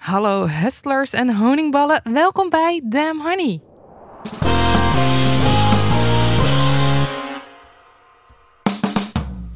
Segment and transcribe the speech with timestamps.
[0.00, 3.60] Hallo hustlers en honingballen, welkom bij Damn Honey.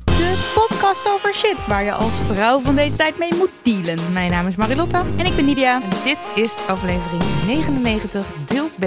[0.05, 4.13] De podcast over shit waar je als vrouw van deze tijd mee moet dealen.
[4.13, 5.83] Mijn naam is Marilotte En ik ben Nidia.
[5.83, 8.85] en dit is aflevering 99, deel B.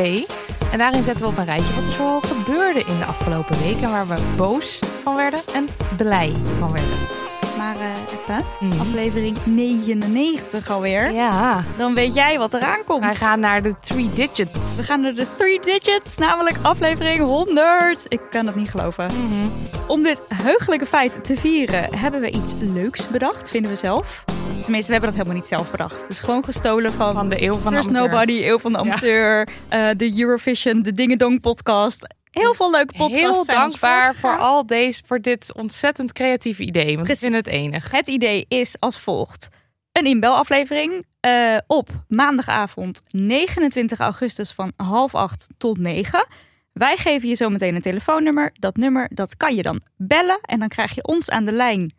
[0.72, 3.81] En daarin zetten we op een rijtje wat er zoal gebeurde in de afgelopen week
[3.81, 7.27] en waar we boos van werden en blij van werden.
[7.58, 8.80] Maar eh, even, Mhm.
[8.80, 11.11] aflevering 99 alweer.
[11.11, 13.00] Ja, Dan weet jij wat eraan komt.
[13.00, 14.75] wij gaan naar de three digits.
[14.77, 18.05] We gaan naar de three digits, namelijk aflevering 100.
[18.08, 19.05] Ik kan het niet geloven.
[19.05, 19.47] Mhm.
[19.88, 24.23] Om dit heugelijke feit te vieren hebben we iets leuks bedacht, vinden we zelf.
[24.61, 26.02] Tenminste, we hebben dat helemaal niet zelf bedacht.
[26.02, 28.02] Het is gewoon gestolen van, Van de eeuw van de amateur.
[28.09, 32.16] Nobody, Eeuw van de Amateur, eh, de Eurovision, de Dingedong podcast.
[32.31, 33.22] Heel veel leuke podcasts.
[33.22, 37.23] Heel dankbaar voor al deze, voor dit ontzettend creatieve idee, want ik Precies.
[37.23, 37.92] vind het enig.
[37.92, 39.50] Het idee is als volgt.
[39.92, 46.28] Een inbelaflevering eh, op maandagavond 29 augustus van half acht tot negen.
[46.74, 48.51] Wij geven je zo meteen een telefoonnummer.
[48.53, 51.94] Dat nummer dat kan je dan bellen en dan krijg je ons aan de lijn.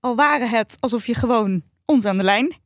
[0.00, 2.56] Al waren het alsof je gewoon ons aan de lijn,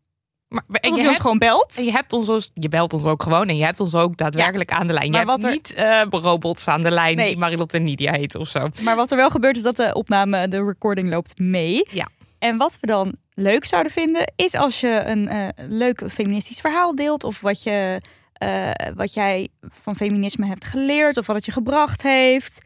[0.53, 1.75] Maar, en je je, ons hebt- gewoon belt.
[1.79, 4.17] En je hebt ons, dus- je belt ons ook gewoon en je hebt ons ook
[4.17, 5.07] daadwerkelijk aan de lijn.
[5.07, 7.29] Je maar hebt wat er- niet eh, robots aan de lijn Nee.
[7.29, 8.69] die Marilot en Nidia heet of zo.
[8.85, 11.87] Maar wat er wel gebeurt is dat de opname, de recording loopt mee.
[11.91, 12.09] Ja.
[12.39, 16.95] En wat we dan leuk zouden vinden, is als je een eh, leuk feministisch verhaal
[16.95, 17.25] deelt.
[17.25, 18.01] Of wat, je,
[18.33, 21.17] eh, wat jij van feminisme hebt geleerd.
[21.17, 22.59] Of wat het je gebracht heeft.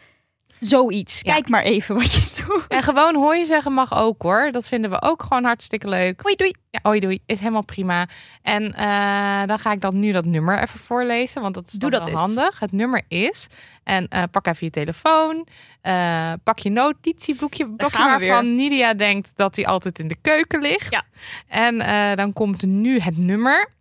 [0.68, 1.20] Zoiets.
[1.22, 1.32] Ja.
[1.32, 2.64] Kijk maar even wat je doet.
[2.68, 4.48] En gewoon hoor je zeggen mag ook hoor.
[4.50, 6.20] Dat vinden we ook gewoon hartstikke leuk.
[6.20, 6.54] Hoi, doei.
[6.70, 8.08] Ja, hoi doei, is helemaal prima.
[8.42, 11.90] En eh, dan ga ik dan nu dat nummer even voorlezen, want dat is Doe
[11.90, 12.58] dat wel handig.
[12.58, 13.46] Het nummer is,
[13.82, 15.46] en eh, pak even je telefoon,
[15.80, 20.92] eh, pak je notitieboekje, blokje waarvan Nidia denkt dat hij altijd in de keuken ligt.
[20.92, 21.04] Ja.
[21.48, 21.78] En
[22.16, 23.72] dan komt nu het nummer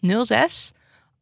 [0.00, 0.72] 06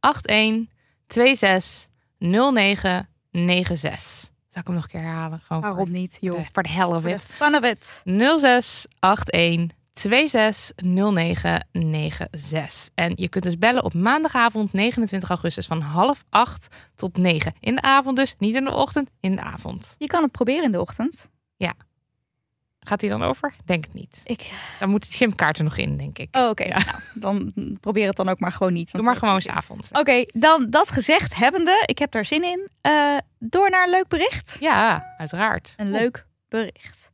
[0.01, 0.69] 81
[1.11, 1.89] 26
[2.29, 3.09] 09
[3.47, 4.31] 96.
[4.49, 5.41] Zal ik hem nog een keer herhalen?
[5.47, 6.41] Gewoon voor- Waarom niet, joh?
[6.53, 7.25] voor de hell of it.
[7.25, 8.01] fun of it.
[8.05, 12.91] 0681 260996.
[12.95, 17.55] En je kunt dus bellen op maandagavond 29 augustus van half acht tot negen.
[17.61, 19.95] In de avond dus, niet in de ochtend, in de avond.
[19.99, 21.29] Je kan het proberen in de ochtend.
[22.81, 23.55] Gaat hij dan over?
[23.65, 24.21] Denk het niet.
[24.25, 24.53] Ik...
[24.81, 26.37] Dan moet die simkaart er nog in, denk ik.
[26.37, 26.65] Oh, oké.
[26.69, 26.83] Nou,
[27.15, 28.93] dan probeer het dan ook maar gewoon niet.
[28.93, 29.89] Doe maar gewoon s'avonds.
[29.93, 32.69] Oké, dan dat gezegd hebbende, ik heb daar zin in.
[32.81, 34.57] Eh, door naar een leuk bericht.
[34.61, 35.75] Ja, uiteraard.
[35.77, 37.11] Een leuk bericht.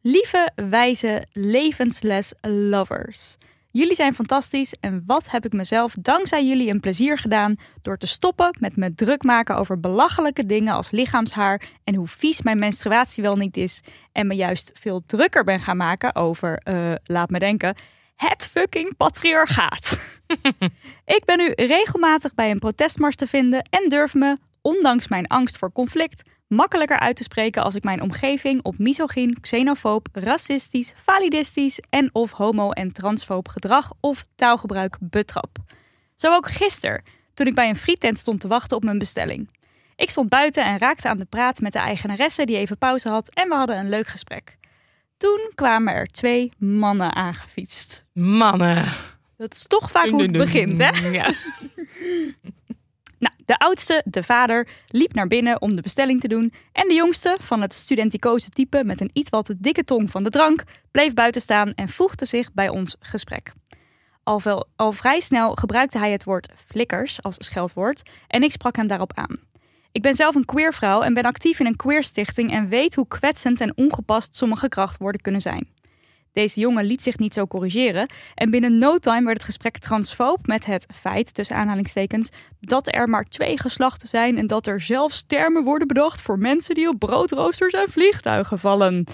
[0.00, 3.36] Lieve, wijze, levensles lovers.
[3.70, 8.06] Jullie zijn fantastisch en wat heb ik mezelf dankzij jullie een plezier gedaan door te
[8.06, 13.22] stoppen met me druk maken over belachelijke dingen als lichaamshaar en hoe vies mijn menstruatie
[13.22, 17.38] wel niet is en me juist veel drukker ben gaan maken over, eh, laat me
[17.38, 17.74] denken,
[18.16, 19.98] het fucking patriarchaat.
[21.16, 25.58] ik ben nu regelmatig bij een protestmars te vinden en durf me, ondanks mijn angst
[25.58, 31.80] voor conflict, makkelijker uit te spreken als ik mijn omgeving op misogyn, xenofoob, racistisch, validistisch
[31.90, 35.58] en of homo- en transfoob gedrag of taalgebruik betrap.
[36.14, 37.02] Zo ook gisteren,
[37.34, 39.50] toen ik bij een frietent stond te wachten op mijn bestelling.
[39.96, 43.34] Ik stond buiten en raakte aan de praat met de eigenaresse die even pauze had
[43.34, 44.56] en we hadden een leuk gesprek.
[45.16, 48.04] Toen kwamen er twee mannen aangefietst.
[48.12, 48.84] Mannen.
[49.36, 50.90] Dat is toch vaak hoe het begint, hè?
[51.18, 51.30] Ja.
[53.18, 56.52] Nou, de oudste, de vader, liep naar binnen om de bestelling te doen.
[56.72, 60.22] En de jongste, van het studenticoze type met een iets wat te dikke tong van
[60.22, 63.52] de drank, bleef buiten staan en voegde zich bij ons gesprek.
[64.22, 68.86] Al, al vrij snel gebruikte hij het woord flikkers als scheldwoord en ik sprak hem
[68.86, 69.36] daarop aan.
[69.92, 72.94] Ik ben zelf een queer vrouw en ben actief in een queer stichting en weet
[72.94, 75.68] hoe kwetsend en ongepast sommige krachtwoorden kunnen zijn.
[76.38, 80.46] Deze jongen liet zich niet zo corrigeren en binnen no time werd het gesprek transfoob
[80.46, 82.30] met het feit, tussen aanhalingstekens,
[82.60, 86.74] dat er maar twee geslachten zijn en dat er zelfs termen worden bedacht voor mensen
[86.74, 89.06] die op broodroosters en vliegtuigen vallen.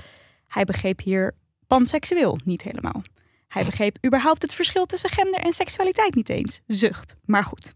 [0.47, 1.35] Hij begreep hier
[1.67, 3.03] panseksueel niet helemaal.
[3.49, 6.61] Hij begreep überhaupt het verschil tussen gender en seksualiteit niet eens.
[6.67, 7.73] Zucht, maar goed.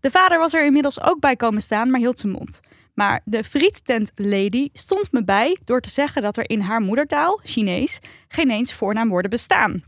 [0.00, 2.60] De vader was er inmiddels ook bij komen staan, maar hield zijn mond.
[2.96, 7.40] Maar de friettent lady stond me bij door te zeggen dat er in haar moedertaal,
[7.42, 7.98] Chinees,
[8.28, 9.82] geen eens voornaamwoorden bestaan.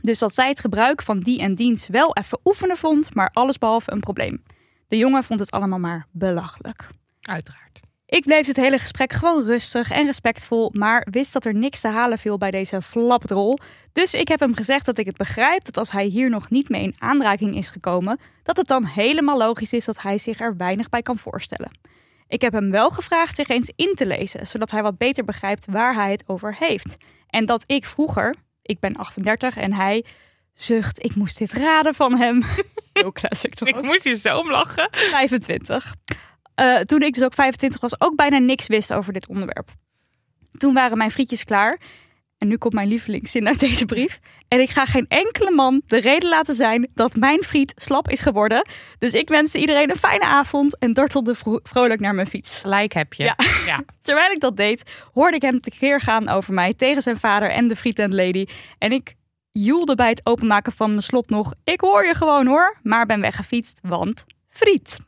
[0.00, 3.92] Dus dat zij het gebruik van die en diens wel even oefenen vond, maar allesbehalve
[3.92, 4.42] een probleem.
[4.88, 6.88] De jongen vond het allemaal maar belachelijk.
[7.20, 7.80] Uiteraard.
[8.06, 11.88] Ik bleef het hele gesprek gewoon rustig en respectvol, maar wist dat er niks te
[11.88, 13.58] halen viel bij deze flapdrol.
[13.92, 16.68] Dus ik heb hem gezegd dat ik het begrijp dat als hij hier nog niet
[16.68, 20.56] mee in aanraking is gekomen, dat het dan helemaal logisch is dat hij zich er
[20.56, 21.70] weinig bij kan voorstellen.
[22.28, 25.66] Ik heb hem wel gevraagd zich eens in te lezen, zodat hij wat beter begrijpt
[25.66, 26.96] waar hij het over heeft.
[27.28, 30.04] En dat ik vroeger, ik ben 38 en hij
[30.52, 32.42] zucht, ik moest dit raden van hem.
[32.92, 33.68] Heel classic toch?
[33.68, 34.88] Ik moest hier zo om lachen.
[34.90, 35.94] 25.
[36.60, 39.68] Uh, toen ik dus ook 25 was, ook bijna niks wist over dit onderwerp.
[40.52, 41.80] Toen waren mijn frietjes klaar.
[42.38, 44.20] En nu komt mijn lievelingszin uit deze brief.
[44.54, 48.20] En ik ga geen enkele man de reden laten zijn dat mijn friet slap is
[48.20, 48.68] geworden.
[48.98, 52.60] Dus ik wenste iedereen een fijne avond en dartelde vro- vrolijk naar mijn fiets.
[52.60, 53.24] Gelijk heb je.
[53.24, 53.36] Ja.
[53.66, 53.80] ja.
[54.02, 57.68] Terwijl ik dat deed, hoorde ik hem tekeer gaan over mij tegen zijn vader en
[57.68, 58.46] de friet and lady.
[58.78, 59.14] En ik
[59.52, 63.20] joelde bij het openmaken van mijn slot nog: Ik hoor je gewoon hoor, maar ben
[63.20, 64.98] weggefietst, want friet.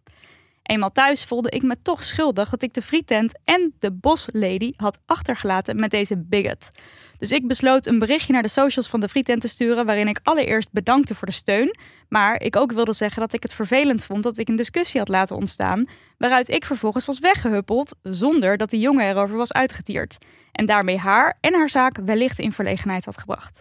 [0.66, 4.98] Eenmaal thuis voelde ik me toch schuldig dat ik de frietent en de boslady had
[5.06, 6.70] achtergelaten met deze bigot.
[7.18, 10.20] Dus ik besloot een berichtje naar de socials van de frietent te sturen waarin ik
[10.22, 11.76] allereerst bedankte voor de steun,
[12.08, 15.08] maar ik ook wilde zeggen dat ik het vervelend vond dat ik een discussie had
[15.08, 15.86] laten ontstaan,
[16.18, 20.18] waaruit ik vervolgens was weggehuppeld zonder dat de jongen erover was uitgetierd
[20.52, 23.60] en daarmee haar en haar zaak wellicht in verlegenheid had gebracht.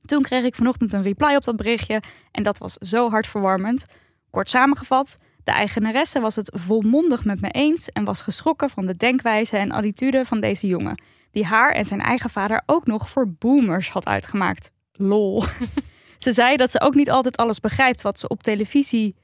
[0.00, 3.86] Toen kreeg ik vanochtend een reply op dat berichtje en dat was zo hartverwarmend.
[4.30, 8.96] Kort samengevat, de eigenaresse was het volmondig met me eens en was geschrokken van de
[8.96, 13.32] denkwijze en attitude van deze jongen, die haar en zijn eigen vader ook nog voor
[13.38, 14.70] boomers had uitgemaakt.
[14.92, 15.42] Lol.
[16.18, 19.16] ze zei dat ze ook niet altijd alles begrijpt wat ze op televisie.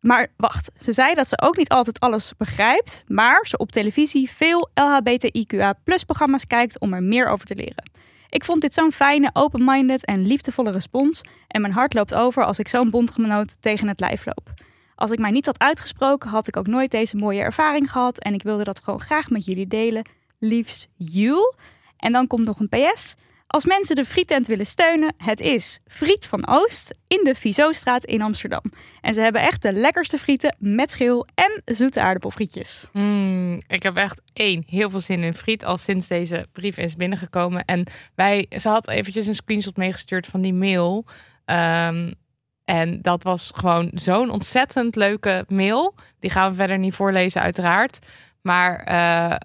[0.00, 4.30] Maar wacht, ze zei dat ze ook niet altijd alles begrijpt, maar ze op televisie
[4.30, 5.74] veel LHBTIQA
[6.06, 7.90] programma's kijkt om er meer over te leren.
[8.28, 12.58] Ik vond dit zo'n fijne, open-minded en liefdevolle respons en mijn hart loopt over als
[12.58, 14.54] ik zo'n bondgenoot tegen het lijf loop.
[14.96, 18.18] Als ik mij niet had uitgesproken, had ik ook nooit deze mooie ervaring gehad.
[18.18, 20.10] En ik wilde dat gewoon graag met jullie delen.
[20.38, 21.54] Liefs, you.
[21.96, 23.14] En dan komt nog een PS.
[23.46, 28.22] Als mensen de frietent willen steunen, het is Friet van Oost in de Vizostraat in
[28.22, 28.62] Amsterdam.
[29.00, 32.88] En ze hebben echt de lekkerste frieten met schil en zoete aardappelfrietjes.
[32.92, 36.96] Mm, ik heb echt één, heel veel zin in friet al sinds deze brief is
[36.96, 37.64] binnengekomen.
[37.64, 41.04] En wij, ze had eventjes een screenshot meegestuurd van die mail.
[41.44, 42.14] Um,
[42.66, 45.94] en dat was gewoon zo'n ontzettend leuke mail.
[46.18, 47.98] Die gaan we verder niet voorlezen, uiteraard.
[48.42, 49.36] Maar uh,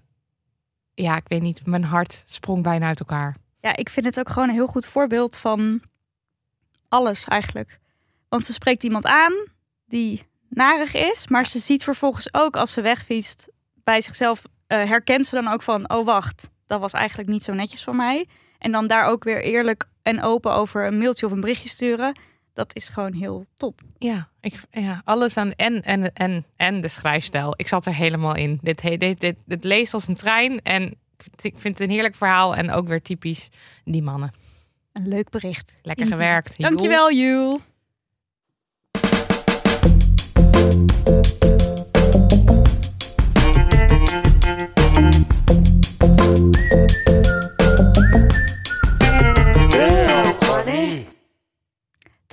[0.93, 3.37] ja, ik weet niet, mijn hart sprong bijna uit elkaar.
[3.59, 5.81] Ja, ik vind het ook gewoon een heel goed voorbeeld van
[6.89, 7.79] alles eigenlijk.
[8.29, 9.33] Want ze spreekt iemand aan
[9.85, 13.49] die narig is, maar ze ziet vervolgens ook als ze wegfietst
[13.83, 17.53] bij zichzelf, uh, herkent ze dan ook van, oh wacht, dat was eigenlijk niet zo
[17.53, 18.27] netjes van mij.
[18.57, 22.13] En dan daar ook weer eerlijk en open over een mailtje of een berichtje sturen
[22.53, 23.81] dat is gewoon heel top.
[23.97, 27.53] Ja, ik, ja alles aan en, en, en, en de schrijfstijl.
[27.55, 28.59] Ik zat er helemaal in.
[28.61, 30.95] Dit, dit, dit, dit leest als een trein en
[31.41, 33.49] ik vind het een heerlijk verhaal en ook weer typisch
[33.83, 34.31] die mannen.
[34.91, 35.73] Een leuk bericht.
[35.81, 36.59] Lekker gewerkt.
[36.59, 37.61] Dankjewel, Jul.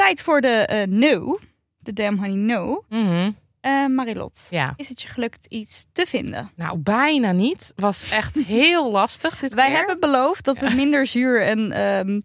[0.08, 1.38] Tijd voor de uh, no.
[1.78, 2.84] De Damn Honey No.
[2.88, 3.36] Mm -hmm.
[3.62, 4.74] uh, Marilot, ja.
[4.76, 6.50] is het je gelukt iets te vinden?
[6.56, 7.72] Nou, bijna niet.
[7.76, 9.76] Was echt heel lastig dit Wij keer.
[9.76, 12.22] hebben beloofd dat we minder zuur en um,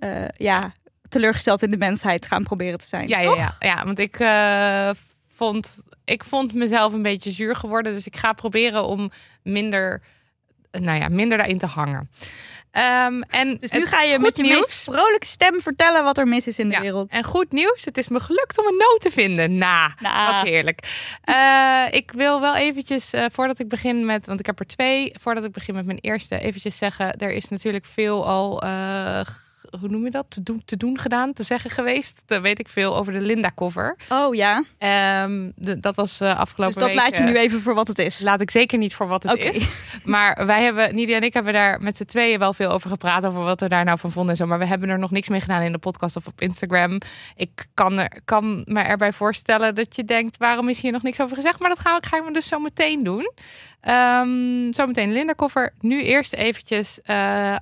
[0.00, 0.72] uh, ja,
[1.08, 3.08] teleurgesteld in de mensheid gaan proberen te zijn.
[3.08, 4.90] Ja, ja, ja, ja, want ik uh,
[5.34, 7.92] vond, ik vond mezelf een beetje zuur geworden.
[7.92, 9.10] Dus ik ga proberen om
[9.42, 10.02] minder,
[10.70, 12.10] nou ja, minder daarin te hangen.
[12.72, 14.54] Um, en dus nu ga je met je nieuws.
[14.54, 16.80] meest vrolijke stem vertellen wat er mis is in de ja.
[16.80, 17.10] wereld.
[17.10, 19.58] En goed nieuws, het is me gelukt om een noot te vinden.
[19.58, 20.36] Nou, nah.
[20.36, 20.80] wat heerlijk.
[21.28, 25.12] Uh, ik wil wel eventjes, uh, voordat ik begin met, want ik heb er twee,
[25.20, 29.20] voordat ik begin met mijn eerste, eventjes zeggen, er is natuurlijk veel al uh,
[29.80, 30.24] hoe noem je dat?
[30.28, 32.22] Te doen, te doen gedaan, te zeggen geweest.
[32.26, 33.96] Daar weet ik veel over de Linda-cover.
[34.08, 34.64] Oh ja.
[34.78, 37.88] Ehm, de- dat was eh, afgelopen Dus dat week, laat je nu even voor wat
[37.88, 38.20] het is.
[38.20, 39.68] Laat ik zeker niet voor wat het is.
[40.04, 43.24] Maar wij hebben, Nidia en ik hebben daar met z'n tweeën wel veel over gepraat.
[43.24, 44.46] Over wat we daar nou van vonden en zo.
[44.46, 46.98] Maar we hebben er nog niks mee gedaan in de podcast of op Instagram.
[47.36, 51.20] Ik kan, er, kan me erbij voorstellen dat je denkt, waarom is hier nog niks
[51.20, 51.58] over gezegd?
[51.58, 53.32] Maar dat gaan we, gaan we dus zo meteen doen.
[53.80, 55.72] Ehm zometeen Linda Koffer.
[55.80, 57.56] Nu eerst eventjes eh,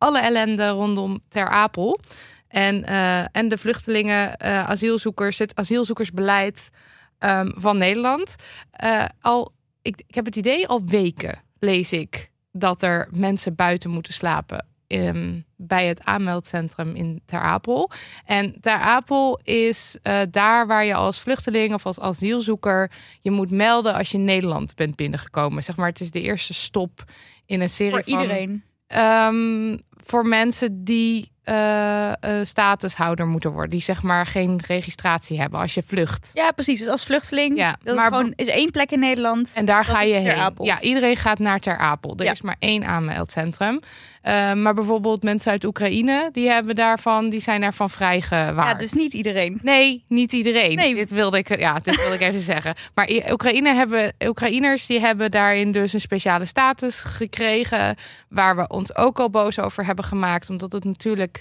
[0.00, 2.00] alle ellende rondom Ter Apel.
[2.48, 6.70] En, eh, en de vluchtelingen, eh, asielzoekers, het asielzoekersbeleid
[7.18, 8.34] ehm, van Nederland.
[8.70, 9.52] Eh, al,
[9.82, 14.68] ik, ik heb het idee, al weken lees ik dat er mensen buiten moeten slapen.
[14.86, 17.90] ehm, bij het aanmeldcentrum in Ter Apel.
[18.24, 19.98] En Ter Apel is
[20.30, 22.90] daar waar je als vluchteling of als asielzoeker
[23.20, 25.62] je moet melden als je in Nederland bent binnengekomen.
[25.62, 27.04] Zeg maar, het is de eerste stop
[27.46, 28.62] in een serie voor van iedereen.
[28.86, 33.70] Ehm, voor mensen die eh, eh, statushouder moeten worden.
[33.70, 36.30] Die zeg maar geen registratie hebben als je vlucht.
[36.34, 36.78] Ja, precies.
[36.78, 39.52] Dus als vluchteling, Ja, dat maar is gewoon is één plek in Nederland.
[39.54, 40.30] En daar ga je heen.
[40.32, 40.64] Apel.
[40.64, 42.14] Ja, iedereen gaat naar Ter Apel.
[42.16, 42.30] Er Ja.
[42.32, 43.80] is maar één aanmeldcentrum.
[44.22, 48.70] Eh, maar bijvoorbeeld mensen uit Oekraïne, die hebben daarvan, die zijn daarvan vrijgewaard.
[48.70, 49.58] Ja, dus niet iedereen.
[49.62, 50.76] Nee, niet iedereen.
[50.76, 50.94] Nee.
[50.94, 52.74] Dit wilde ik, ja, dit wilde ik even zeggen.
[52.94, 57.96] Maar Oekraïne hebben, Oekraïners die hebben daarin dus een speciale status gekregen,
[58.28, 61.39] waar we ons ook al boos over hebben gemaakt, omdat het natuurlijk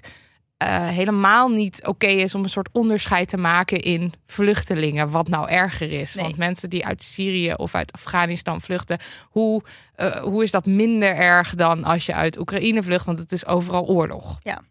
[0.59, 5.49] eh, helemaal niet oké is om een soort onderscheid te maken in vluchtelingen, wat nou
[5.49, 6.15] erger is.
[6.15, 6.25] Nee.
[6.25, 9.63] Want mensen die uit Syrië of uit Afghanistan vluchten, hoe,
[9.95, 13.05] eh, hoe is dat minder erg dan als je uit Oekraïne vlucht?
[13.05, 14.39] Want het is overal oorlog.
[14.43, 14.61] Ja.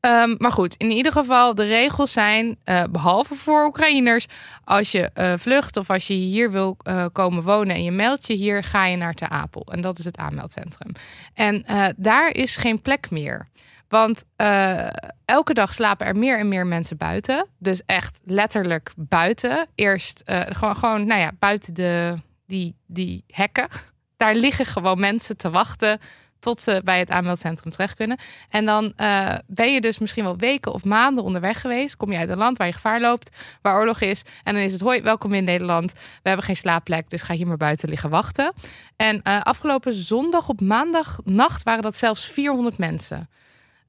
[0.00, 4.26] Ehm, maar goed, in ieder geval, de regels zijn, eh, behalve voor Oekraïners,
[4.64, 6.76] als je vlucht of als je hier wil
[7.12, 9.66] komen wonen en je meldt je hier, ga je naar Ter Apel.
[9.72, 10.92] En dat is het aanmeldcentrum.
[11.34, 11.64] En
[11.96, 13.50] daar is geen plek meer.
[13.92, 14.86] Want eh,
[15.24, 17.46] elke dag slapen er meer en meer mensen buiten.
[17.58, 19.66] Dus echt letterlijk buiten.
[19.74, 22.14] Eerst eh, gewoon, nou ja, buiten de,
[22.46, 23.68] die, die hekken.
[24.16, 26.00] Daar liggen gewoon mensen te wachten
[26.38, 28.18] tot ze bij het aanmeldcentrum terecht kunnen.
[28.48, 31.96] En dan eh, ben je dus misschien wel weken of maanden onderweg geweest.
[31.96, 34.22] Kom je uit een land waar je gevaar loopt, waar oorlog is.
[34.42, 35.92] En dan is het, hoi, welkom in Nederland.
[35.92, 38.52] We hebben geen slaapplek, dus ga hier maar buiten liggen wachten.
[38.96, 43.28] En afgelopen zondag op maandagnacht waren dat zelfs 400 mensen.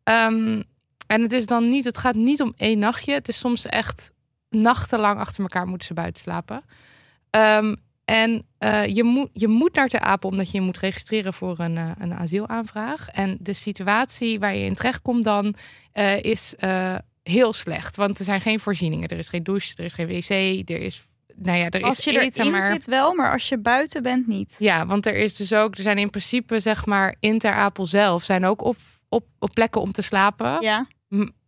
[0.03, 0.61] Ehm,
[1.07, 3.13] en het is dan niet, het gaat niet om één nachtje.
[3.13, 4.11] Het is soms echt
[4.49, 6.63] nachtenlang achter elkaar moeten ze buiten slapen.
[7.29, 11.33] Ehm, en eh, je, moet, je moet naar Ter Apel omdat je je moet registreren
[11.33, 13.09] voor een, eh, een asielaanvraag.
[13.09, 15.55] En de situatie waar je in terechtkomt dan
[15.91, 16.55] eh, is
[17.23, 17.95] heel slecht.
[17.95, 19.07] Want er zijn geen voorzieningen.
[19.07, 20.29] Er is geen douche, er is geen wc,
[20.69, 21.03] er is...
[21.35, 22.61] Nou ja, er Als is je eten, erin maar...
[22.61, 24.55] zit wel, maar als je buiten bent niet.
[24.59, 27.85] Ja, want er is dus ook, er zijn in principe, zeg maar, in Ter Apel
[27.85, 28.77] zelf zijn ook op,
[29.13, 30.61] op, op plekken om te slapen.
[30.61, 30.87] Ja,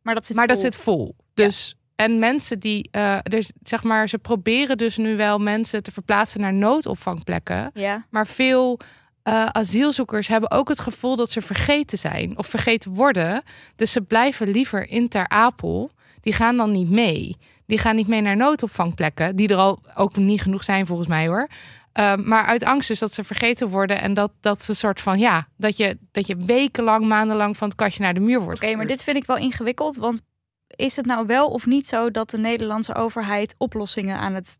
[0.02, 0.66] maar dat zit maar dat vol.
[0.66, 1.16] zit vol.
[1.34, 5.92] Dus en mensen die, eh dus zeg maar, ze proberen dus nu wel mensen te
[5.92, 7.72] verplaatsen naar noodopvangplekken.
[7.74, 8.80] Ja, Maar veel
[9.24, 13.44] eh, asielzoekers hebben ook het gevoel dat ze vergeten zijn of vergeten worden.
[13.76, 15.92] Dus ze blijven liever in Ter Apel.
[16.22, 17.38] Die gaan dan niet mee.
[17.66, 21.28] Die gaan niet mee naar noodopvangplekken, die er al ook niet genoeg zijn volgens mij
[21.28, 21.48] hoor.
[21.96, 25.20] Ehm, maar uit angst dus dat ze vergeten worden en dat, dat ze soort van
[25.20, 28.64] ja, dat je, dat je wekenlang, maandenlang van het kastje naar de muur wordt.
[28.64, 29.98] oké, maar dit vind ik wel ingewikkeld.
[29.98, 30.22] Want
[30.68, 34.60] is het nou wel of niet zo dat de Nederlandse overheid oplossingen aan het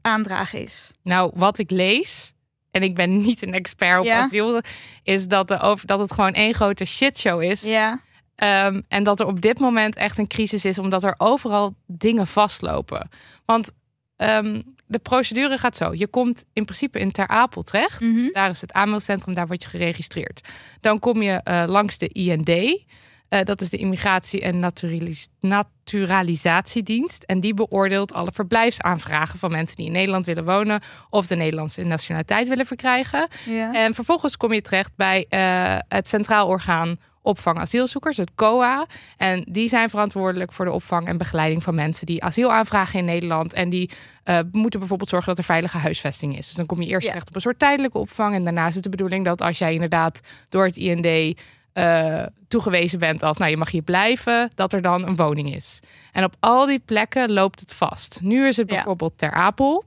[0.00, 0.92] aandragen is?
[1.02, 2.32] Nou, wat ik lees,
[2.70, 4.18] en ik ben niet een expert op Ja.
[4.18, 4.60] asiel,
[5.02, 7.62] is dat, de over, dat het gewoon één grote shitshow is.
[7.62, 8.00] Ja,
[8.34, 12.26] Ehm, en dat er op dit moment echt een crisis is, omdat er overal dingen
[12.26, 13.08] vastlopen.
[13.44, 13.70] Want
[14.16, 14.62] ehm,
[14.94, 15.94] de procedure gaat zo.
[15.94, 18.00] Je komt in principe in Ter Apel terecht.
[18.00, 18.28] Mhm.
[18.32, 20.48] Daar is het aanmeldcentrum, daar word je geregistreerd.
[20.80, 22.48] Dan kom je eh, langs de IND.
[22.48, 27.22] Eh, dat is de Immigratie- en Naturalis- Naturalisatiedienst.
[27.22, 31.84] En die beoordeelt alle verblijfsaanvragen van mensen die in Nederland willen wonen of de Nederlandse
[31.84, 33.28] nationaliteit willen verkrijgen.
[33.44, 33.72] ja.
[33.74, 38.86] En vervolgens kom je terecht bij eh, het Centraal Orgaan Opvang Asielzoekers, het COA.
[39.16, 43.04] En die zijn verantwoordelijk voor de opvang en begeleiding van mensen die asiel aanvragen in
[43.04, 43.52] Nederland.
[43.52, 43.90] En die
[44.24, 46.46] eh, moeten bijvoorbeeld zorgen dat er veilige huisvesting is.
[46.46, 47.08] Dus dan kom je eerst Ja.
[47.08, 48.34] terecht op een soort tijdelijke opvang.
[48.34, 51.36] En daarna is het de bedoeling dat als jij inderdaad door het IND
[51.72, 55.80] eh, toegewezen bent als, nou je mag hier blijven, dat er dan een woning is.
[56.12, 58.20] En op al die plekken loopt het vast.
[58.22, 58.74] Nu is het Ja.
[58.74, 59.84] bijvoorbeeld Ter Apel.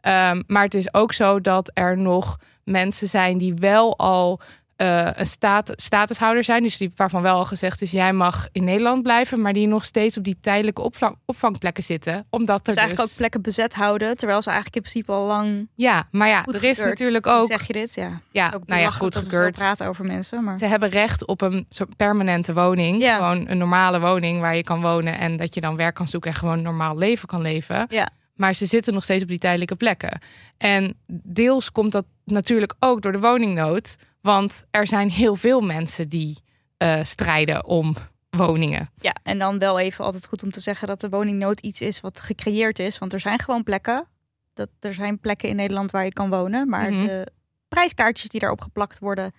[0.00, 4.40] Ehm, maar het is ook zo dat er nog mensen zijn die wel al
[4.76, 6.62] eh, een stat statushouder zijn.
[6.62, 9.40] Dus die, waarvan wel al gezegd is, jij mag in Nederland blijven.
[9.40, 12.26] Maar die nog steeds op die tijdelijke opvang, opvangplekken zitten.
[12.30, 12.82] Omdat er Dus dus...
[12.82, 16.44] eigenlijk ook plekken bezet houden, terwijl ze eigenlijk in principe al lang Ja, maar ja,
[16.46, 16.98] er is gekeurd.
[16.98, 17.46] natuurlijk Hoe ook...
[17.46, 17.94] zeg je dit?
[17.94, 18.20] Ja.
[18.30, 19.54] Ja, Ook nou ja, goed gekeurd.
[19.54, 23.02] praten over mensen, maar Ze hebben recht op een soort permanente woning.
[23.02, 23.16] Ja.
[23.16, 25.18] Gewoon een normale woning waar je kan wonen.
[25.18, 27.86] En dat je dan werk kan zoeken en gewoon een normaal leven kan leven.
[27.88, 28.08] Ja.
[28.34, 30.20] Maar ze zitten nog steeds op die tijdelijke plekken.
[30.58, 33.96] En deels komt dat natuurlijk ook door de woningnood.
[34.26, 36.38] Want er zijn heel veel mensen die
[36.76, 37.94] eh, strijden om
[38.30, 38.90] woningen.
[39.00, 42.00] ja, en dan wel even altijd goed om te zeggen dat de woningnood iets is
[42.00, 44.06] wat gecreëerd is, want er zijn gewoon plekken.
[44.54, 47.06] Dat er zijn plekken in Nederland waar je kan wonen, maar Mhm.
[47.06, 47.26] de
[47.68, 49.32] prijskaartjes die daarop geplakt worden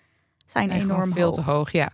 [0.46, 1.36] zijn En enorm veel hoog.
[1.36, 1.90] te hoog, ja.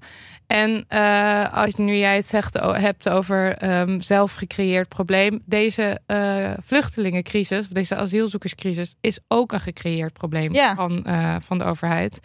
[0.48, 6.52] En eh, als nu jij het zegt, hebt over ehm zelf gecreëerd probleem, deze eh,
[6.62, 10.76] vluchtelingencrisis, deze asielzoekerscrisis, is ook een gecreëerd probleem Ja.
[10.76, 11.06] van,
[11.42, 12.20] van de overheid.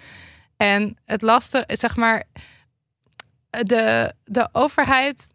[0.59, 2.25] En het lastige, zeg maar,
[3.51, 5.29] de, de overheid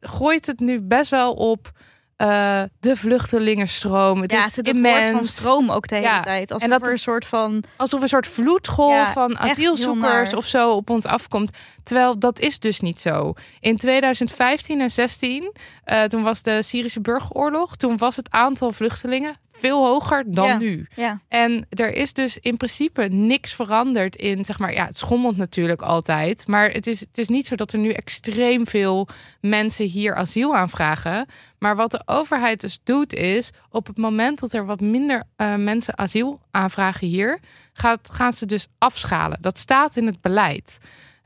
[0.00, 1.72] gooit het nu best wel op
[2.16, 4.20] eh, de vluchtelingenstroom.
[4.20, 4.98] Het ja, is ze immens.
[4.98, 6.52] woord van stroom ook de hele Ja, tijd.
[6.52, 10.46] Alsof en dat er een soort van Alsof een soort vloedgolf Ja, van asielzoekers of
[10.46, 11.56] zo op ons afkomt.
[11.82, 13.32] Terwijl dat is dus niet zo.
[13.60, 15.52] In 2015 en 16,
[15.84, 17.76] eh, toen was de Syrische burgeroorlog.
[17.76, 20.58] Toen was het aantal vluchtelingen veel hoger dan Ja.
[20.58, 20.86] nu.
[20.96, 25.36] ja, En er is dus in principe niks veranderd in, zeg maar, ja, het schommelt
[25.36, 26.46] natuurlijk altijd.
[26.46, 29.08] Maar het is, het is niet zo dat er nu extreem veel
[29.40, 31.26] mensen hier asiel aanvragen.
[31.58, 35.54] Maar wat de overheid dus doet is, op het moment dat er wat minder eh,
[35.54, 37.38] mensen asiel aanvragen hier,
[37.72, 39.38] gaat, gaan ze dus afschalen.
[39.40, 40.78] Dat staat in het beleid.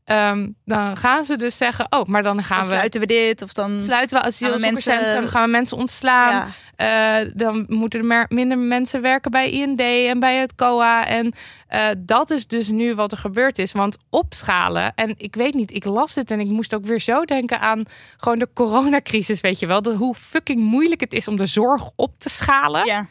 [0.05, 2.75] Ehm, dan gaan ze dus zeggen, oh, maar dan gaan dan we...
[2.75, 6.31] sluiten we dit of dan Sluiten we asielzoekerscentrum, mensen- gaan we mensen ontslaan.
[6.33, 11.07] ja, Eh, dan moeten er minder mensen werken bij IND en bij het COA.
[11.07, 11.33] En
[11.69, 13.73] eh, dat is dus nu wat er gebeurd is.
[13.73, 17.25] Want opschalen, en ik weet niet, ik las dit en ik moest ook weer zo
[17.25, 17.83] denken aan
[18.17, 19.83] gewoon de coronacrisis, weet je wel.
[19.83, 22.87] De, hoe fucking moeilijk het is om de zorg op te schalen.
[22.87, 23.07] ja.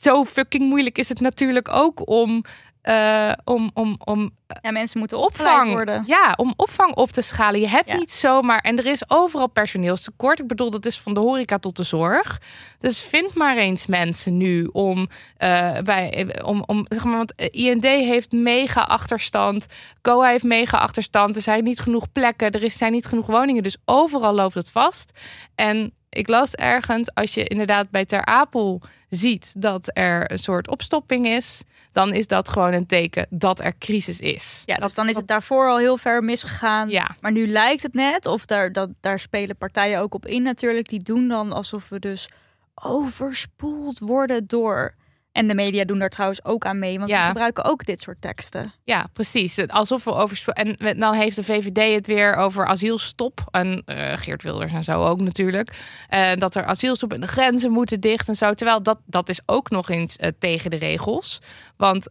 [0.00, 2.44] Zo fucking moeilijk is het natuurlijk ook om,
[2.88, 4.30] eh, om, om, om
[4.62, 6.04] ja, mensen moeten opgeleid opvang, worden.
[6.06, 7.60] ja, om opvang op te schalen.
[7.60, 7.96] Je hebt Ja.
[7.96, 10.40] niet zomaar, en er is overal personeelstekort.
[10.40, 12.40] Ik bedoel, dat is van de horeca tot de zorg.
[12.78, 17.48] Dus vind maar eens mensen nu om eh, bij, om, om zeg maar, want eh,
[17.50, 19.66] IND heeft mega achterstand,
[20.02, 21.36] COA heeft mega achterstand.
[21.36, 25.10] Er zijn niet genoeg plekken, er zijn niet genoeg woningen, dus overal loopt het vast.
[25.54, 30.68] En ik las ergens, als je inderdaad bij Ter Apel ziet dat er een soort
[30.68, 31.62] opstopping is,
[31.98, 34.62] dan is dat gewoon een teken dat er crisis is.
[34.64, 36.88] Ja, Dat dus dan is het daarvoor al heel ver misgegaan.
[36.88, 40.42] Ja, Maar nu lijkt het net, of daar, dat, daar spelen partijen ook op in
[40.42, 40.88] natuurlijk.
[40.88, 42.28] Die doen dan alsof we dus
[42.74, 44.94] overspoeld worden door...
[45.38, 47.16] En de media doen daar trouwens ook aan mee, want Ja.
[47.18, 48.72] die gebruiken ook dit soort teksten.
[48.84, 49.66] ja, precies.
[49.68, 50.48] Alsof we over.
[50.48, 53.44] En dan heeft de VVD het weer over asielstop.
[53.50, 55.72] En eh, Geert Wilders en zo ook natuurlijk.
[56.08, 58.54] Eh, dat er asielstop en de grenzen moeten dicht en zo.
[58.54, 61.40] Terwijl dat, dat is ook nog eens eh, tegen de regels.
[61.76, 62.08] Want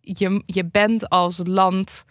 [0.00, 2.04] je, je bent als land.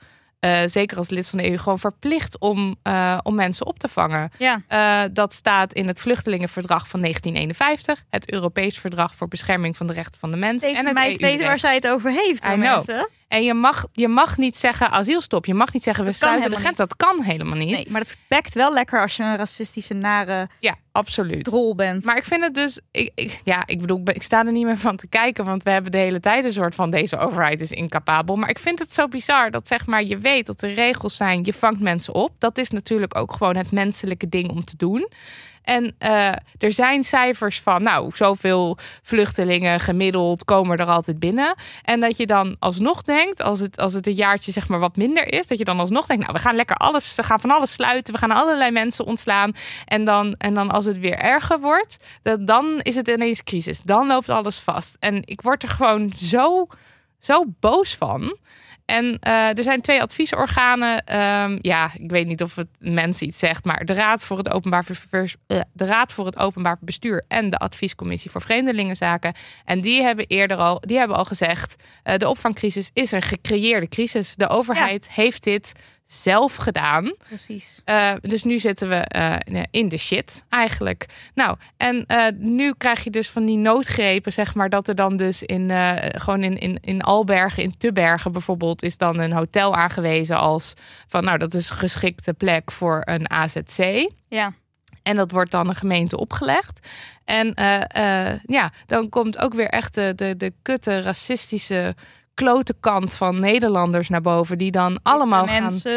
[0.45, 3.87] Eh, zeker als lid van de EU, gewoon verplicht om, eh, om mensen op te
[3.87, 4.31] vangen.
[4.37, 9.87] Ja, Eh, dat staat in het Vluchtelingenverdrag van 1951, het Europees Verdrag voor Bescherming van
[9.87, 11.47] de Rechten van de Mens deze en het meid weet EU-recht.
[11.47, 13.09] waar zij het over heeft, mensen.
[13.27, 15.45] En je mag, je mag niet zeggen asielstop.
[15.45, 16.77] Je mag niet zeggen we Dat sluiten de grens.
[16.77, 17.69] Dat kan helemaal niet.
[17.71, 21.43] Nee, maar het bekt wel lekker als je een racistische, nare Ja, absoluut.
[21.43, 22.03] drol bent.
[22.05, 24.77] Maar ik vind het dus, ik, ik- ja, ik bedoel, ik sta er niet meer
[24.77, 27.71] van te kijken, want we hebben de hele tijd een soort van deze overheid is
[27.71, 28.35] incapabel.
[28.35, 31.43] Maar ik vind het zo bizar dat zeg maar, je weet dat er regels zijn,
[31.43, 32.31] je vangt mensen op.
[32.39, 35.09] Dat is natuurlijk ook gewoon het menselijke ding om te doen.
[35.65, 41.55] En eh, er zijn cijfers van, nou, zoveel vluchtelingen gemiddeld komen er altijd binnen.
[41.83, 44.95] En dat je dan alsnog denkt, als het, als het een jaartje zeg maar wat
[44.95, 47.51] minder is, dat je dan alsnog denkt, nou, we gaan lekker alles, we gaan van
[47.51, 49.51] alles sluiten, we gaan allerlei mensen ontslaan.
[49.85, 53.81] En dan, en dan als het weer erger wordt, dat, dan is het ineens crisis.
[53.81, 54.97] Dan loopt alles vast.
[54.99, 56.67] En ik word er gewoon zo,
[57.19, 58.37] zo boos van.
[58.85, 61.05] En eh, er zijn twee adviesorganen.
[61.05, 64.51] Ehm, ja, ik weet niet of het mensen iets zegt, maar de Raad voor het
[64.51, 69.33] Openbaar, Ververs- eh, de Raad voor het Openbaar Bestuur en de Adviescommissie voor Vreemdelingenzaken.
[69.65, 73.87] En die hebben eerder al, die hebben al gezegd: eh, de opvangcrisis is een gecreëerde
[73.87, 74.35] crisis.
[74.35, 75.73] De overheid heeft dit
[76.05, 77.13] zelf gedaan.
[77.27, 77.81] Precies.
[77.85, 79.05] Uh, dus nu zitten we
[79.51, 81.05] uh, in de shit eigenlijk.
[81.33, 85.17] Nou, en uh, nu krijg je dus van die noodgrepen, zeg maar, dat er dan
[85.17, 85.71] dus in
[86.15, 90.73] gewoon in, in, in Albergen, in Tubbergen bijvoorbeeld, is dan een hotel aangewezen als
[91.07, 94.09] van, nou, dat is een geschikte plek voor een AZC.
[94.27, 94.53] Ja.
[95.03, 96.87] En dat wordt dan een gemeente opgelegd.
[97.23, 97.51] En
[98.45, 101.95] ja, dan komt ook weer echt de, de, de kutte racistische
[102.35, 104.57] klote kant van Nederlanders naar boven.
[104.57, 105.61] Die dan allemaal De gaan...
[105.61, 105.91] mensen.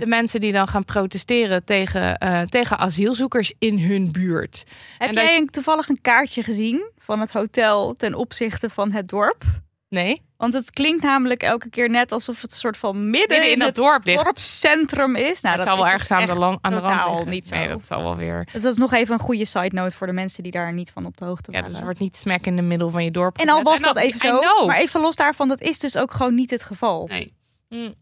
[0.00, 4.64] De mensen die dan gaan protesteren tegen, eh, tegen asielzoekers in hun buurt.
[4.98, 9.08] Heb en jij een- toevallig een kaartje gezien van het hotel ten opzichte van het
[9.08, 9.44] dorp?
[9.88, 10.22] Nee?
[10.38, 13.58] Want het klinkt namelijk elke keer net alsof het een soort van midden, Midden in
[13.58, 14.24] dat het dorp ligt.
[14.24, 15.40] dorpscentrum is.
[15.40, 17.08] Nou, dat, dat zal wel is ergens dus aan de, echt lang, aan de rand
[17.10, 17.28] liggen.
[17.28, 17.54] niet zo.
[17.54, 18.48] Nee, dat zal wel weer...
[18.52, 20.90] Dus dat is nog even een goede side note voor de mensen die daar niet
[20.90, 21.76] van op de hoogte Ja, dus waren.
[21.76, 24.00] het wordt niet smack in de middel van je dorp En al was dat I
[24.00, 27.06] even zo, maar even los daarvan, dat is dus ook gewoon niet het geval.
[27.06, 27.34] Nee.
[27.68, 27.94] Mm.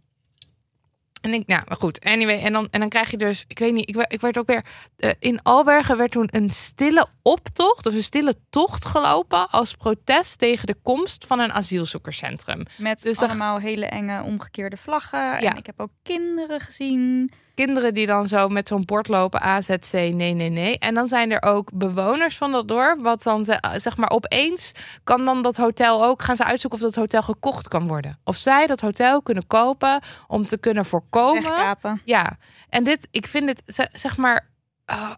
[1.27, 2.01] En ik, nou, maar goed.
[2.05, 4.39] Anyway, en dan, en dan krijg je dus, ik weet niet, ik, werd- ik werd
[4.39, 4.65] ook weer,
[4.97, 10.39] eh, in Albergen werd toen een stille optocht, of een stille tocht gelopen als protest
[10.39, 12.63] tegen de komst van een asielzoekerscentrum.
[12.77, 15.19] Met Dus allemaal hele enge omgekeerde vlaggen.
[15.19, 15.39] Ja.
[15.39, 17.31] En ik heb ook kinderen gezien.
[17.57, 20.79] Kinderen die dan zo met zo'n bord lopen, AZC, nee, nee, nee.
[20.79, 24.73] En dan zijn er ook bewoners van dat dorp, wat dan ze- zeg maar opeens
[25.05, 28.19] kan dan dat hotel ook, gaan ze uitzoeken of dat hotel gekocht kan worden.
[28.25, 32.01] Of zij dat hotel kunnen kopen om te kunnen voorkomen Wegkapen.
[32.05, 32.37] Ja,
[32.69, 34.49] en dit, ik vind het, ze- zeg maar,
[34.85, 35.13] eh,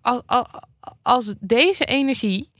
[1.03, 2.51] als deze energie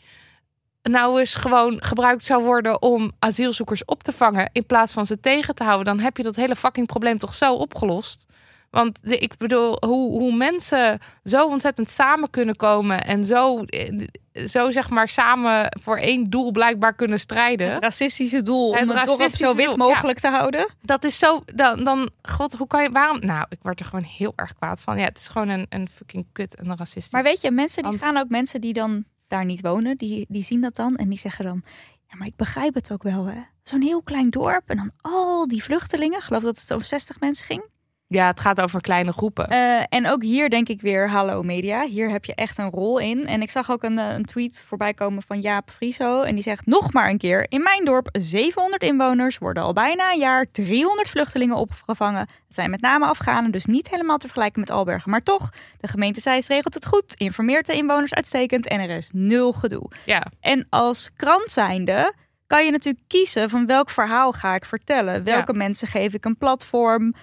[0.83, 5.21] nou eens gewoon gebruikt zou worden om asielzoekers op te vangen in plaats van ze
[5.21, 8.27] tegen te houden, dan heb je dat hele fucking probleem toch zo opgelost.
[8.71, 14.07] Want de, ik bedoel, hoe, hoe mensen zo ontzettend samen kunnen komen en zo, eh,
[14.47, 17.71] zo zeg maar samen voor één doel blijkbaar kunnen strijden.
[17.71, 20.75] Het racistische doel Het om het dorp zo wit doel, mogelijk te houden.
[20.83, 23.19] Dat is zo, dan, dan, god, hoe kan je, waarom?
[23.21, 24.99] Nou, ik word er gewoon heel erg kwaad van.
[24.99, 27.13] Ja, het is gewoon een, een fucking kut en een racist.
[27.13, 30.27] Maar weet je, mensen die Want- gaan ook mensen die dan daar niet wonen, die,
[30.29, 31.63] die zien dat dan en die zeggen dan:
[32.11, 33.41] Ja, maar ik begrijp het ook wel, hè?
[33.63, 36.19] Zo'n heel klein dorp en dan al die vluchtelingen.
[36.19, 37.67] Ik geloof dat het over 60 mensen ging.
[38.11, 39.49] Ja, het gaat over kleine groepen.
[39.49, 42.99] Eh, en ook hier denk ik weer, hallo media, hier heb je echt een rol
[42.99, 43.27] in.
[43.27, 46.23] En ik zag ook een, eh, een tweet voorbij komen van Jaap Frieso.
[46.23, 50.13] En die zegt nog maar een keer, in mijn dorp 700 inwoners worden al bijna
[50.13, 52.21] een jaar 300 vluchtelingen opgevangen.
[52.21, 55.11] Het zijn met name Afghanen, dus niet helemaal te vergelijken met Albergen.
[55.11, 59.11] Maar toch, de gemeente Zeist regelt het goed, informeert de inwoners uitstekend en er is
[59.15, 59.91] nul gedoe.
[60.05, 62.15] ja, En als krant zijnde
[62.47, 65.25] kan je natuurlijk kiezen van welk verhaal ga ik vertellen.
[65.25, 67.15] Welke mensen geef ik een platform.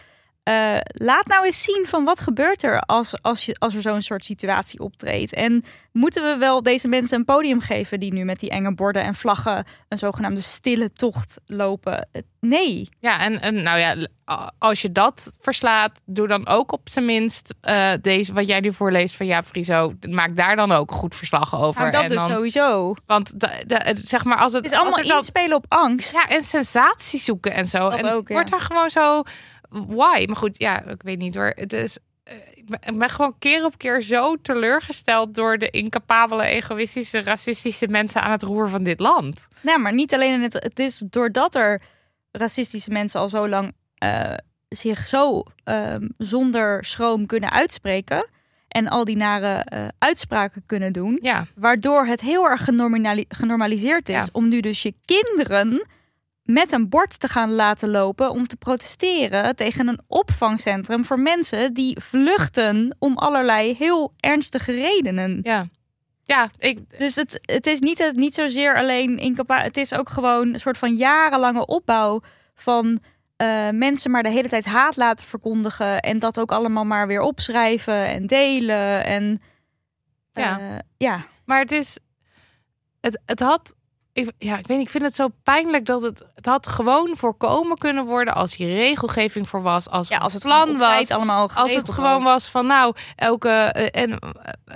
[0.45, 4.01] Eh, laat nou eens zien van wat gebeurt er als, als, je, als er zo'n
[4.01, 5.33] soort situatie optreedt.
[5.33, 9.03] En moeten we wel deze mensen een podium geven die nu met die enge borden
[9.03, 12.09] en vlaggen een zogenaamde stille tocht lopen?
[12.39, 12.89] Nee.
[12.99, 13.95] ja en, en nou ja,
[14.57, 18.73] als je dat verslaat, doe dan ook op zijn minst eh, deze, wat jij nu
[18.73, 19.93] voorleest van ja, Friso.
[20.09, 21.79] Maak daar dan ook goed verslag over.
[21.81, 22.93] Nou, dat en dus dan, sowieso.
[23.05, 26.13] Want de, de- zeg maar, als het, Het is allemaal als dan- inspelen op angst.
[26.13, 27.89] Ja, en sensatie zoeken en zo.
[27.89, 28.33] Dat en ook, ja.
[28.33, 29.23] wordt er gewoon zo.
[29.87, 30.23] Why?
[30.27, 31.51] Maar goed, ja, ik weet niet hoor.
[31.55, 31.97] Het is.
[32.23, 38.21] eh, Ik ben, gewoon keer op keer zo teleurgesteld door de incapabele, egoïstische, racistische mensen
[38.21, 39.47] aan het roer van dit land.
[39.61, 40.53] Nou, maar niet alleen in het.
[40.53, 41.81] Het is doordat er
[42.31, 44.33] racistische mensen al zo lang eh,
[44.69, 48.27] zich zo ehm, zonder schroom kunnen uitspreken.
[48.67, 51.19] En al die nare eh, uitspraken kunnen doen.
[51.21, 54.27] Ja, Waardoor het heel erg genormali- genormaliseerd is Ja.
[54.31, 55.87] om nu dus je kinderen
[56.45, 61.73] met een bord te gaan laten lopen om te protesteren tegen een opvangcentrum voor mensen
[61.73, 65.39] die vluchten om allerlei heel ernstige redenen.
[65.43, 65.67] ja.
[66.27, 70.09] Ja, ik, Dus het, het is niet, het, niet zozeer alleen incapa Het is ook
[70.09, 72.21] gewoon een soort van jarenlange opbouw
[72.55, 72.99] van
[73.35, 75.99] eh, mensen maar de hele tijd haat laten verkondigen.
[75.99, 79.05] En dat ook allemaal maar weer opschrijven en delen.
[79.05, 79.41] En
[80.31, 80.59] Ja.
[80.59, 81.25] eh, ja.
[81.45, 81.99] maar het is.
[83.01, 83.75] Het, het had.
[84.15, 86.23] Ik, ja, ik weet niet, ik vind het zo pijnlijk dat het.
[86.35, 89.89] Het had gewoon voorkomen kunnen worden als hier regelgeving voor was.
[89.89, 93.49] Als, ja, als het plan was, allemaal Als het gewoon was van nou, elke.
[93.49, 94.19] eh, en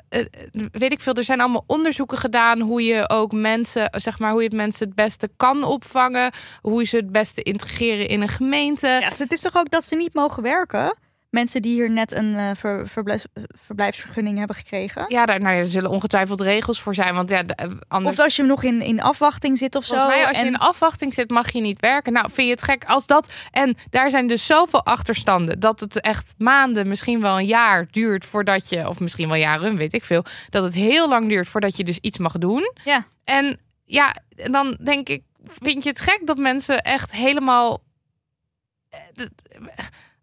[0.09, 0.25] eh, eh,
[0.71, 4.41] weet ik veel, er zijn allemaal onderzoeken gedaan hoe je ook mensen, zeg maar, hoe
[4.41, 6.31] je het mensen het beste kan opvangen.
[6.61, 8.87] Hoe je ze het beste integreren in een gemeente.
[8.87, 10.97] Ja, dus het is toch ook dat ze niet mogen werken?
[11.29, 13.25] Mensen die hier net een eh, ver- verblijfs-
[13.65, 15.05] verblijfsvergunning hebben gekregen.
[15.07, 17.15] Ja, daar, nou, ja, er zullen ongetwijfeld regels voor zijn.
[17.15, 18.17] Want ja, eh, anders.
[18.17, 20.15] Of als je nog in, in afwachting zit of Volgens zo.
[20.15, 22.13] mij, als je in afwachting zit, mag je niet werken.
[22.13, 23.31] Nou, vind je het gek als dat.
[23.51, 25.59] En daar zijn dus zoveel achterstanden.
[25.59, 28.87] Dat het echt maanden, misschien wel een jaar duurt voordat je.
[28.89, 30.25] Of misschien wel jaren, weet ik veel.
[30.49, 32.71] Dat het heel lang duurt voordat je dus iets mag doen.
[32.83, 33.05] Ja.
[33.23, 35.23] En ja, dan denk ik.
[35.45, 37.81] Vind je het gek dat mensen echt helemaal.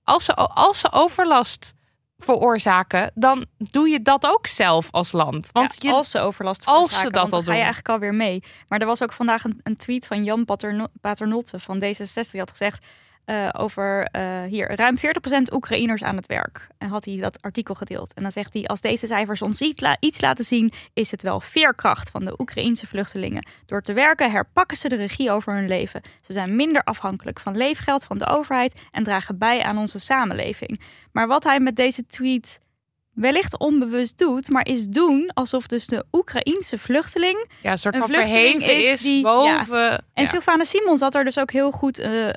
[0.07, 1.75] Als ze, als ze overlast
[2.19, 5.51] veroorzaken, dan doe je dat ook zelf als land.
[5.53, 7.59] Want Ja, je, als ze overlast als veroorzaken, ze dat want dan al ga je
[7.59, 8.43] eigenlijk alweer mee.
[8.69, 12.41] Maar er was ook vandaag een, een tweet van Jan Paterno- Paternotte van D66 die
[12.41, 12.87] had gezegd...
[13.27, 16.67] eh, over eh, hier ruim 40% Oekraïners aan het werk.
[16.79, 18.15] En had hij dat artikel gedeeld.
[18.15, 21.23] En dan zegt hij: Als deze cijfers ons iets, la- iets laten zien, is het
[21.23, 23.47] wel veerkracht van de Oekraïense vluchtelingen.
[23.67, 26.01] Door te werken herpakken ze de regie over hun leven.
[26.27, 30.81] Ze zijn minder afhankelijk van leefgeld van de overheid en dragen bij aan onze samenleving.
[31.13, 32.61] Maar wat hij met deze tweet
[33.13, 38.07] wellicht onbewust doet, maar is doen alsof dus de Oekraïense vluchteling Ja, een soort van
[38.09, 39.91] vluchteling verheven is die- boven...
[40.15, 40.29] en ja.
[40.29, 42.29] Sylvana Simons had er dus ook heel goed eh,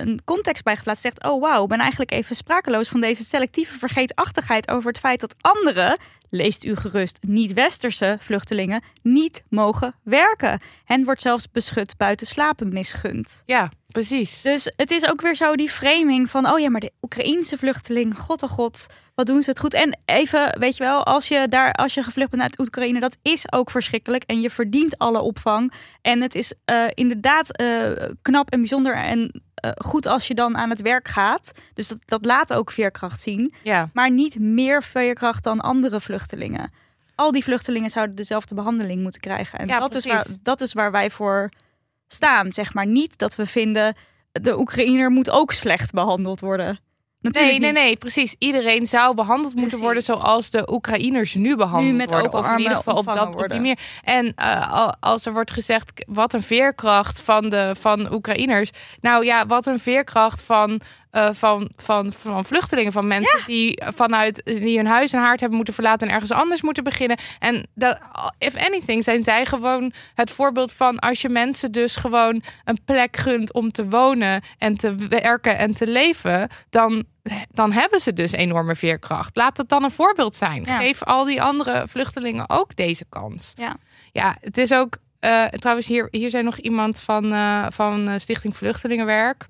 [0.00, 1.02] een context bij geplaatst.
[1.02, 5.20] Zegt, oh wauw, ik ben eigenlijk even sprakeloos van deze selectieve vergeetachtigheid over het feit
[5.20, 5.98] dat anderen,
[6.30, 10.60] leest u gerust, niet-westerse vluchtelingen, niet mogen werken.
[10.84, 13.42] Hen wordt zelfs beschut buiten slapen misgund.
[13.46, 14.42] ja, precies.
[14.42, 18.18] Dus het is ook weer zo die framing van, oh ja, maar de Oekraïense vluchteling,
[18.18, 19.74] god oh god, wat doen ze het goed.
[19.74, 23.16] En even, weet je wel, als je daar, als je gevlucht bent uit Oekraïne, dat
[23.22, 24.24] is ook verschrikkelijk.
[24.24, 25.72] En je verdient alle opvang.
[26.02, 27.90] En het is eh, inderdaad eh,
[28.22, 31.52] knap en bijzonder en eh, goed als je dan aan het werk gaat.
[31.74, 33.54] Dus dat, dat laat ook veerkracht zien.
[33.62, 36.72] Ja, Maar niet meer veerkracht dan andere vluchtelingen.
[37.14, 39.58] Al die vluchtelingen zouden dezelfde behandeling moeten krijgen.
[39.58, 41.50] En Ja, dat, is waar, dat is waar wij voor
[42.08, 42.52] staan.
[42.52, 43.94] Zeg maar niet dat we vinden
[44.32, 46.80] de Oekraïner moet ook slecht behandeld worden.
[47.20, 48.34] Natuurlijk nee, nee, nee, precies.
[48.38, 49.84] Iedereen zou behandeld moeten Precies.
[49.84, 52.26] worden zoals de Oekraïners nu behandeld Nu met worden.
[52.26, 53.78] open of in ieder geval op, dat, op die meer.
[54.02, 58.70] En eh, al- als er wordt gezegd, wat een veerkracht van de van Oekraïners.
[59.00, 60.80] Nou ja, wat een veerkracht van,
[61.10, 62.92] eh, van, van, van vluchtelingen.
[62.92, 66.62] Van mensen die vanuit die hun huis en haard hebben moeten verlaten en ergens anders
[66.62, 67.18] moeten beginnen.
[67.38, 67.98] En dat,
[68.38, 73.16] if anything, zijn zij gewoon het voorbeeld van als je mensen dus gewoon een plek
[73.16, 77.04] gunt om te wonen en te werken en te leven, dan,
[77.50, 79.36] dan hebben ze dus enorme veerkracht.
[79.36, 80.62] Laat het dan een voorbeeld zijn.
[80.64, 80.78] Ja.
[80.78, 83.52] Geef al die andere vluchtelingen ook deze kans.
[83.56, 83.76] Ja.
[84.12, 84.96] Ja, het is ook.
[85.20, 89.46] eh, trouwens, hier, hier zijn nog iemand van, eh, van Stichting Vluchtelingenwerk.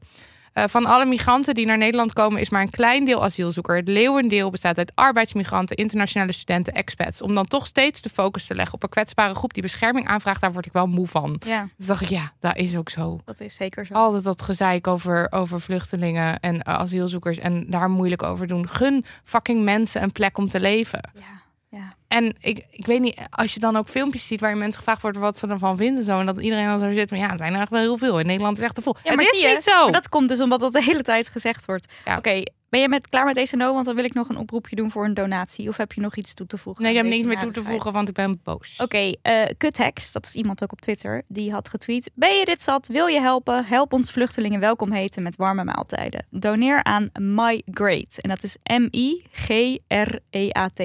[0.52, 3.76] Eh, van alle migranten die naar Nederland komen, is maar een klein deel asielzoeker.
[3.76, 7.22] Het leeuwendeel bestaat uit arbeidsmigranten, internationale studenten, expats.
[7.22, 10.40] Om dan toch steeds de focus te leggen op een kwetsbare groep die bescherming aanvraagt,
[10.40, 11.40] daar word ik wel moe van.
[11.46, 13.20] Ja, Dus dacht ik, ja, dat is ook zo.
[13.24, 13.94] dat is zeker zo.
[13.94, 18.68] Altijd dat gezeik over, over vluchtelingen en asielzoekers en daar moeilijk over doen.
[18.68, 21.10] Gun fucking mensen een plek om te leven.
[21.14, 21.39] Ja,
[21.70, 21.94] ja.
[22.08, 25.20] En ik, ik weet niet, als je dan ook filmpjes ziet waarin mensen gevraagd worden
[25.20, 26.20] wat ze ervan vinden en zo.
[26.20, 28.18] En dat iedereen dan zo zit van ja, het zijn er echt wel heel veel.
[28.18, 28.96] In Nederland is echt te vol.
[29.02, 29.82] Ja, het maar is zie je, niet zo.
[29.82, 31.92] Maar dat komt dus omdat dat de hele tijd gezegd wordt.
[32.04, 32.16] Ja.
[32.16, 33.72] Oké, ben je met, klaar met deze no?
[33.72, 35.68] Want dan wil ik nog een oproepje doen voor een donatie.
[35.68, 36.82] Of heb je nog iets toe te voegen?
[36.82, 38.80] Nee, ik heb niks meer toe te voegen, want ik ben boos.
[38.82, 42.10] Oké, eh Kuthex, dat is iemand ook op Twitter, die had getweet.
[42.14, 42.86] Ben je dit zat?
[42.86, 43.64] Wil je helpen?
[43.64, 46.26] Help ons vluchtelingen welkom heten met warme maaltijden.
[46.30, 48.18] Doneer aan My Great.
[48.20, 49.74] En dat is M-I-G-R-E-A-T.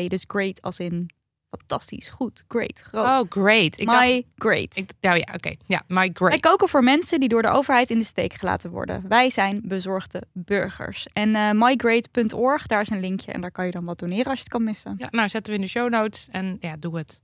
[0.10, 1.10] Dus great als in
[1.58, 3.06] fantastisch, goed, great, groot.
[3.06, 3.80] Oh, great.
[3.80, 4.76] Ik dacht, My Great.
[4.78, 5.56] ik, nou ja, oké.
[5.66, 6.40] Ja, my Wij great.
[6.40, 9.04] koken voor mensen die door de overheid in de steek gelaten worden.
[9.08, 11.08] Wij zijn bezorgde burgers.
[11.14, 14.38] En eh mygreat.org, daar is een linkje en daar kan je dan wat doneren als
[14.38, 14.96] je het kan missen.
[14.98, 17.20] Ja, nou, zetten we in de show notes en ja, doe het.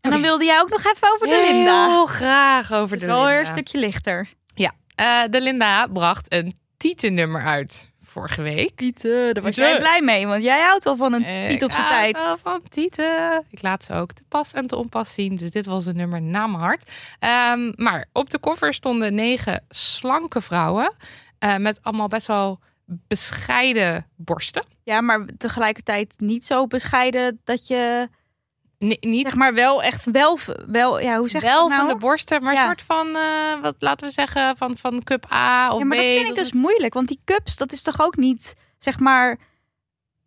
[0.00, 1.88] En dan wilde jij ook nog even over de Linda.
[1.88, 3.30] Heel graag over de wel Linda.
[3.30, 4.28] weer een stukje lichter.
[4.94, 8.76] Eh, de Linda bracht een titelnummer uit vorige week.
[8.76, 9.72] Tieten, daar was Tieten.
[9.72, 12.16] jij blij mee, want jij houdt wel van een titel op zijn tijd.
[12.16, 13.44] wel van Tieten.
[13.50, 15.34] Ik laat ze ook te pas en te onpas zien.
[15.36, 16.90] Dus dit was een nummer na mijn hart.
[17.18, 20.92] Ehm, maar op de cover stonden negen slanke vrouwen.
[21.38, 22.60] eh, met allemaal best wel
[23.08, 24.64] bescheiden borsten.
[24.84, 28.08] Ja, maar tegelijkertijd niet zo bescheiden dat je,
[28.82, 31.80] Ni- niet zeg maar, wel echt wel, wel ja, hoe zeg wel nou?
[31.80, 32.60] van de borsten, maar Ja.
[32.60, 35.96] een soort van, eh, wat laten we zeggen, van, van cup A of Ja, maar
[35.98, 36.00] B.
[36.00, 38.98] dat vind ik dus het- moeilijk, want die cups, dat is toch ook niet, zeg
[38.98, 39.38] maar,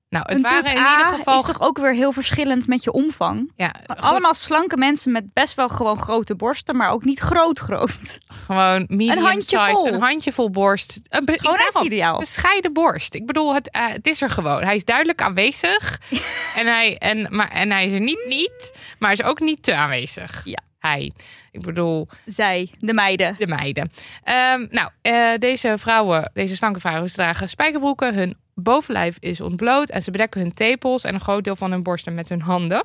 [0.10, 1.36] Nou, het een waren in ieder A geval...
[1.36, 3.52] is toch ook weer heel verschillend met je omvang.
[3.56, 8.18] ja, Allemaal slanke mensen met best wel gewoon grote borsten, maar ook niet groot groot.
[8.46, 9.88] Gewoon medium handje size, vol.
[9.88, 11.00] een handjevol borst.
[11.10, 13.13] Een be- bescheiden borst.
[13.15, 14.63] Ik bedoel, het, eh, het is er gewoon.
[14.63, 16.00] Hij is duidelijk aanwezig.
[16.60, 19.63] en, hij, en, maar, en hij is er niet niet, maar hij is ook niet
[19.63, 20.41] te aanwezig.
[20.44, 20.60] Ja.
[20.80, 21.12] Hij.
[21.52, 23.36] Ik bedoel, Zij, de meiden.
[23.38, 23.91] de meiden.
[24.24, 28.13] Ehm, nou, eh, deze vrouwen, deze slanke vrouwen, dragen spijkerbroeken.
[28.13, 31.84] Hun bovenlijf is ontbloot en ze bedekken hun tepels en een groot deel van hun
[31.84, 32.84] borsten met hun handen.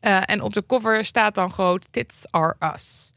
[0.00, 3.12] Eh, en op de cover staat dan groot: Tits are us.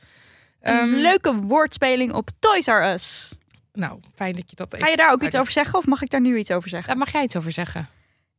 [0.61, 3.31] Een Ehm, leuke woordspeling op Toys R Us.
[3.73, 4.85] Nou, fijn dat je dat even...
[4.85, 6.87] Ga je daar ook iets over zeggen of mag ik daar nu iets over zeggen?
[6.89, 7.89] Daar mag jij iets over zeggen.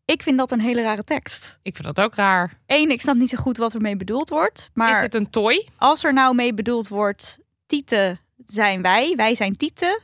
[0.05, 1.59] Ik vind dat een hele rare tekst.
[1.63, 2.59] Ik vind dat ook raar.
[2.67, 4.71] Eén, ik snap niet zo goed wat ermee bedoeld wordt.
[4.75, 5.69] Maar Is het een toy?
[5.77, 10.01] als er nou mee bedoeld wordt, tieten zijn wij, wij zijn tieten.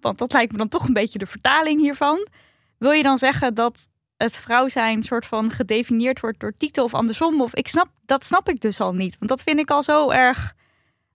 [0.00, 2.26] Want dat lijkt me dan toch een beetje de vertaling hiervan.
[2.78, 6.94] Wil je dan zeggen dat het vrouw zijn soort van gedefinieerd wordt door tieten of
[6.94, 7.40] andersom?
[7.40, 9.16] Of ik snap, dat snap ik dus al niet.
[9.18, 10.54] Want dat vind ik al zo erg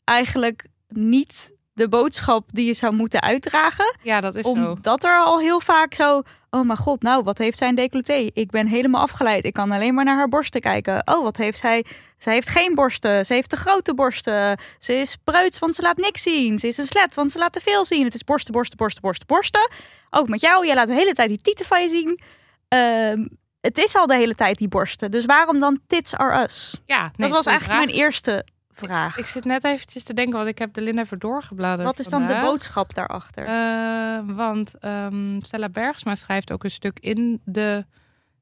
[0.04, 3.96] eigenlijk niet de boodschap die je zou moeten uitdragen.
[4.02, 4.50] Ja, dat is zo.
[4.50, 6.22] Omdat er al heel vaak zo...
[6.50, 8.30] Oh mijn god, nou, wat heeft zij een decolleté?
[8.34, 9.46] Ik ben helemaal afgeleid.
[9.46, 11.02] Ik kan alleen maar naar haar borsten kijken.
[11.06, 11.86] Oh, wat heeft zij?
[12.18, 13.26] Zij heeft geen borsten.
[13.26, 14.58] Ze heeft te grote borsten.
[14.78, 16.58] Ze is preuts, want ze laat niks zien.
[16.58, 18.04] Ze is een slet, want ze laat te veel zien.
[18.04, 19.70] Het is borsten, borsten, borsten, borsten, borsten.
[20.10, 20.66] Ook met jou.
[20.66, 22.20] Jij laat de hele tijd die tieten van je zien.
[22.68, 23.26] Ehm,
[23.62, 25.12] het is al de hele tijd die borsten.
[25.12, 26.82] Dus waarom dan tits are us?
[26.86, 27.86] Ja, nee, dat was eigenlijk vraag.
[27.86, 29.18] mijn eerste vraag.
[29.18, 31.88] Ik zit net eventjes te denken, want ik heb de Linda even doorgebladerd.
[31.88, 33.46] Wat is dan de boodschap daarachter?
[33.46, 37.86] Eh, want ehm, Stella Bergsma schrijft ook een stuk in de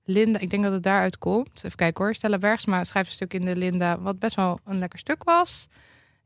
[0.03, 0.39] Linda.
[0.39, 1.63] Ik denk dat het daaruit komt.
[1.63, 2.15] Even kijken hoor.
[2.15, 5.67] Stella Bergsma schrijft een stuk in de Linda, wat best wel een lekker stuk was.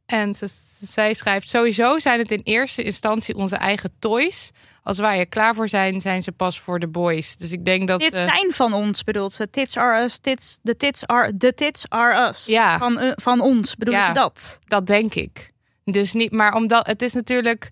[0.06, 0.48] En ze,
[0.82, 4.52] zij schrijft: Sowieso zijn het in eerste instantie onze eigen toys.
[4.84, 7.38] Als wij er klaar voor zijn, zijn ze pas voor de boys.
[7.38, 8.00] Dus ik denk dat.
[8.00, 9.50] Dit ze- zijn van ons, bedoelt ze.
[9.50, 10.18] Tits are us.
[10.18, 12.46] Tits, de tits are, de tits are us.
[12.46, 12.78] Ja.
[12.78, 14.08] Van, eh, van ons, bedoelen Ja.
[14.08, 14.60] ze dat?
[14.68, 15.52] Dat denk ik.
[15.84, 17.70] Dus niet, maar omdat het is natuurlijk.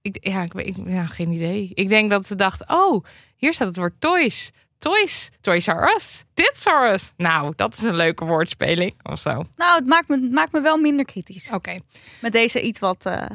[0.00, 1.70] Ik, ja, ik, weet- ik, ja, geen idee.
[1.74, 3.04] Ik denk dat ze dacht: oh,
[3.36, 4.50] hier staat het woord toys.
[4.82, 6.24] Toys, toys are us.
[6.34, 7.12] Dit us.
[7.16, 9.44] Nou, dat is een leuke woordspeling of zo.
[9.56, 11.50] Nou, het maakt me, maakt me wel minder kritisch.
[11.52, 11.78] Oké.
[12.20, 13.06] Met deze iets wat...
[13.06, 13.26] eh,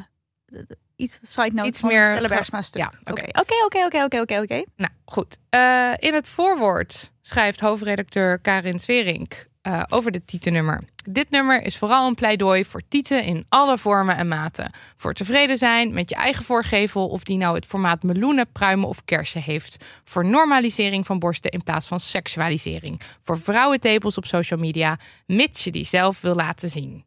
[0.96, 2.80] iets side note Iets van meer Stella ge- Bergsma stuk.
[2.82, 3.22] Ja, oké.
[3.40, 4.64] Oké, oké, oké, oké, oké, oké.
[4.76, 5.38] Nou, goed.
[5.50, 10.82] Eh, in het voorwoord schrijft hoofdredacteur Karin Swerink eh, over dit titelnummer.
[11.10, 14.70] Dit nummer is vooral een pleidooi voor tieten in alle vormen en maten.
[14.96, 19.04] Voor tevreden zijn met je eigen voorgevel, of die nou het formaat meloenen, pruimen of
[19.04, 19.84] kersen heeft.
[20.04, 23.00] Voor normalisering van borsten in plaats van seksualisering.
[23.22, 27.04] Voor vrouwentepels op social media, mits je die zelf wil laten zien.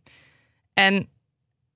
[0.74, 1.10] En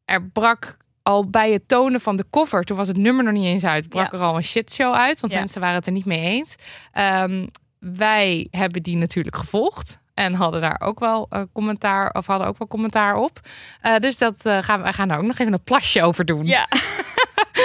[0.05, 3.45] er brak al bij het tonen van de cover, toen was het nummer nog niet
[3.45, 4.17] eens uit, brak Ja.
[4.17, 5.39] er al een shitshow uit, want Ja.
[5.39, 6.55] mensen waren het er niet mee eens.
[6.91, 7.45] Ehm,
[7.79, 10.03] wij hebben die natuurlijk gevolgd.
[10.15, 13.39] En hadden daar ook wel eh, commentaar, of hadden ook wel commentaar op.
[13.81, 16.45] Eh, dus dat eh, gaan we gaan daar ook nog even een plasje over doen.
[16.45, 16.67] Ja,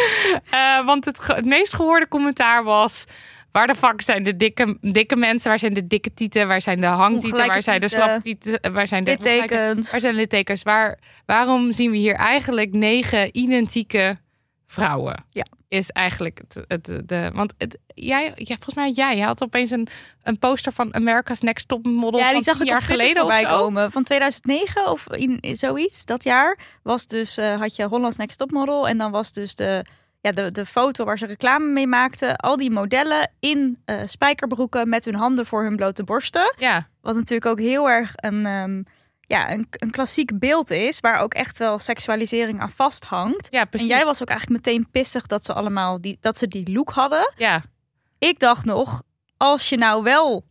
[0.90, 3.04] want het, het meest gehoorde commentaar was.
[3.52, 5.48] Waar de fuck zijn de dikke, dikke mensen?
[5.48, 6.48] Waar zijn de dikke tieten?
[6.48, 7.46] Waar zijn de hangtieten?
[7.46, 8.06] Waar zijn de tieten.
[8.06, 8.72] slaptieten?
[8.72, 9.90] Waar zijn de littekens.
[9.90, 10.62] Waar zijn de littekens?
[10.62, 14.18] Waar, waarom zien we hier eigenlijk negen identieke
[14.70, 15.24] vrouwen?
[15.30, 15.44] Ja.
[15.68, 17.30] Is eigenlijk het, het, de.
[17.34, 19.88] Want het, jij, ja, volgens mij jij had opeens een,
[20.22, 22.20] een poster van America's Next Top Model.
[22.20, 23.92] Ja, die van zag ik jaar geleden voorbij komen.
[23.92, 26.04] Van 2009 of in, in zoiets.
[26.04, 28.88] Dat jaar was dus, eh, had je Hollands Next Top Model.
[28.88, 29.84] En dan was dus de,
[30.20, 32.36] ja, de, de foto waar ze reclame mee maakten.
[32.36, 36.54] Al die modellen in eh, spijkerbroeken met hun handen voor hun blote borsten.
[36.58, 38.82] Ja, Wat natuurlijk ook heel erg een, ehm,
[39.30, 41.00] ja, een, een klassiek beeld is.
[41.00, 43.48] Waar ook echt wel seksualisering aan vasthangt.
[43.50, 43.88] ja, precies.
[43.88, 46.90] En jij was ook eigenlijk meteen pissig dat ze allemaal die, dat ze die look
[46.90, 47.32] hadden.
[47.36, 47.62] Ja,
[48.18, 49.02] Ik dacht nog,
[49.36, 50.44] als je nou wel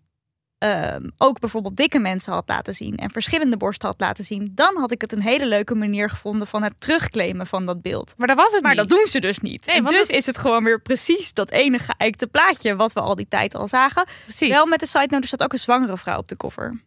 [0.57, 4.77] ehm, ook bijvoorbeeld dikke mensen had laten zien en verschillende borsten had laten zien, dan
[4.77, 8.13] had ik het een hele leuke manier gevonden van het terugclaimen van dat beeld.
[8.17, 8.79] maar dat was het Maar niet.
[8.79, 9.65] dat doen ze dus niet.
[9.65, 12.99] Nee, en dus dat- is het gewoon weer precies dat ene geëikte plaatje wat we
[12.99, 14.05] al die tijd al zagen.
[14.23, 14.49] Precies.
[14.49, 16.81] Wel met de side note, er staat ook een zwangere vrouw op de cover.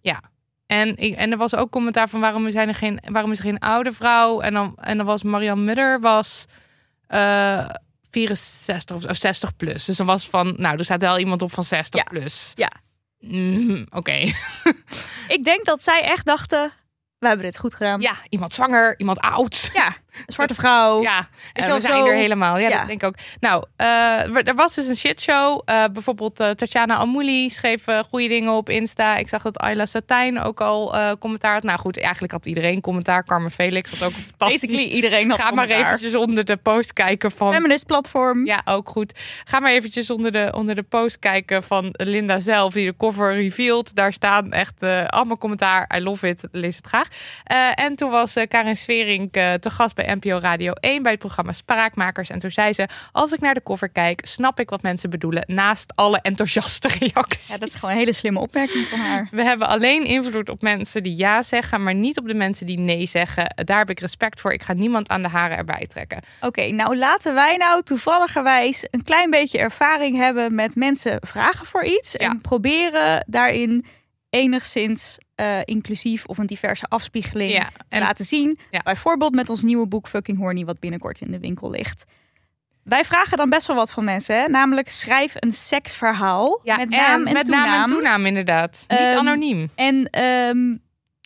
[0.73, 3.45] En, ik, en er was ook commentaar van waarom, zijn er geen, waarom is er
[3.45, 4.41] geen oude vrouw?
[4.41, 6.45] En dan, en dan was Marianne Mudder was
[7.07, 7.69] eh
[8.11, 9.85] 64 of, of 60 plus.
[9.85, 12.07] Dus dan was van, nou, er staat wel iemand op van 60 Ja.
[12.11, 12.53] plus.
[12.55, 12.71] Ja.
[13.21, 14.13] Mm, Oké.
[15.29, 16.73] Ik denk dat zij echt dachten,
[17.19, 18.01] we hebben dit goed gedaan.
[18.01, 19.71] Ja, iemand zwanger, iemand oud.
[19.75, 19.95] Ja,
[20.27, 21.03] zwarte vrouw.
[21.03, 22.59] Ja, en wel, we zijn zo- er helemaal.
[22.59, 22.79] Ja, Ja.
[22.79, 23.15] dat denk ik ook.
[23.41, 25.61] Nou, eh, er was dus een shitshow.
[25.65, 29.17] Eh bijvoorbeeld eh, Tatjana Amouli schreef eh, goede dingen op Insta.
[29.17, 31.63] Ik zag dat Ayla Satijn ook al eh, commentaar had.
[31.63, 33.25] Nou goed, eigenlijk had iedereen commentaar.
[33.25, 34.61] Carmen Felix had ook fantastisch.
[34.61, 37.53] Basically iedereen had Ga maar eventjes onder de post kijken van...
[37.53, 38.47] Feminist platform.
[38.47, 39.13] Ja, ook goed.
[39.45, 43.35] Ga maar eventjes onder de, onder de post kijken van Linda zelf, die de cover
[43.35, 43.95] revealed.
[43.95, 45.91] Daar staan echt eh, allemaal commentaar.
[45.97, 46.49] I love it.
[46.53, 47.09] Lees het graag.
[47.45, 51.11] Eh, en toen was eh, Karin Sverink eh, te gast bij NPO Radio 1 bij
[51.11, 52.31] het programma Spraakmakers.
[52.31, 55.45] En toen zei ze: Als ik naar de cover kijk, snap ik wat mensen bedoelen.
[55.47, 57.49] Naast alle enthousiaste reacties.
[57.49, 59.29] Ja, dat is gewoon een hele slimme opmerking van haar.
[59.31, 62.79] We hebben alleen invloed op mensen die ja zeggen, maar niet op de mensen die
[62.79, 63.55] nee zeggen.
[63.65, 64.53] Daar heb ik respect voor.
[64.53, 66.21] Ik ga niemand aan de haren erbij trekken.
[66.41, 71.85] Oké, nou laten wij nou toevalligerwijs een klein beetje ervaring hebben met mensen vragen voor
[71.85, 72.13] iets.
[72.13, 72.19] Ja.
[72.19, 73.85] En proberen daarin
[74.31, 78.59] enigszins eh, inclusief of een diverse afspiegeling Ja, te en laten zien.
[78.71, 78.81] Ja.
[78.83, 82.05] Bijvoorbeeld met ons nieuwe boek Fucking Horny, wat binnenkort in de winkel ligt.
[82.83, 84.49] Wij vragen dan best wel wat van mensen, hè?
[84.49, 87.67] namelijk schrijf een seksverhaal ja, met naam en met toenaam.
[87.67, 88.85] naam en toenaam, inderdaad.
[88.89, 89.71] Niet Ehm, anoniem.
[89.75, 90.77] En ehm,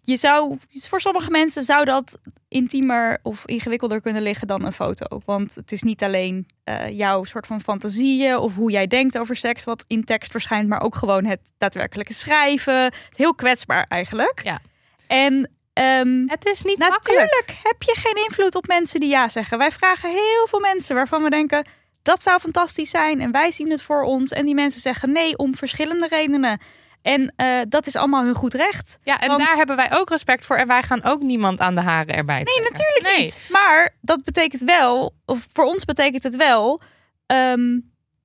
[0.04, 2.18] je zou, voor sommige mensen zou dat
[2.56, 5.20] intiemer of ingewikkelder kunnen liggen dan een foto.
[5.24, 9.36] Want het is niet alleen eh, jouw soort van fantasieën of hoe jij denkt over
[9.36, 12.92] seks wat in tekst verschijnt, maar ook gewoon het daadwerkelijke schrijven.
[13.16, 14.40] Heel kwetsbaar eigenlijk.
[14.44, 14.58] Ja.
[15.06, 17.20] En Ehm, Het is niet makkelijk.
[17.20, 19.58] Natuurlijk heb je geen invloed op mensen die ja zeggen.
[19.58, 21.66] Wij vragen heel veel mensen waarvan we denken
[22.02, 24.32] dat zou fantastisch zijn en wij zien het voor ons.
[24.32, 26.60] En die mensen zeggen nee om verschillende redenen.
[27.06, 28.98] En eh, dat is allemaal hun goed recht.
[29.02, 30.56] Ja, en Want- daar hebben wij ook respect voor.
[30.56, 32.72] En wij gaan ook niemand aan de haren erbij Nee, trekken.
[32.72, 33.22] natuurlijk Nee.
[33.24, 33.46] niet.
[33.50, 36.80] Maar dat betekent wel, of voor ons betekent het wel.
[37.26, 37.78] ehm,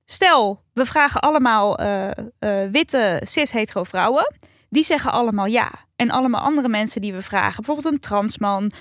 [0.04, 4.34] stel, we vragen allemaal eh, eh, witte cis-hetero vrouwen.
[4.68, 5.70] Die zeggen allemaal ja.
[5.96, 8.72] En allemaal andere mensen die we vragen, bijvoorbeeld een transman,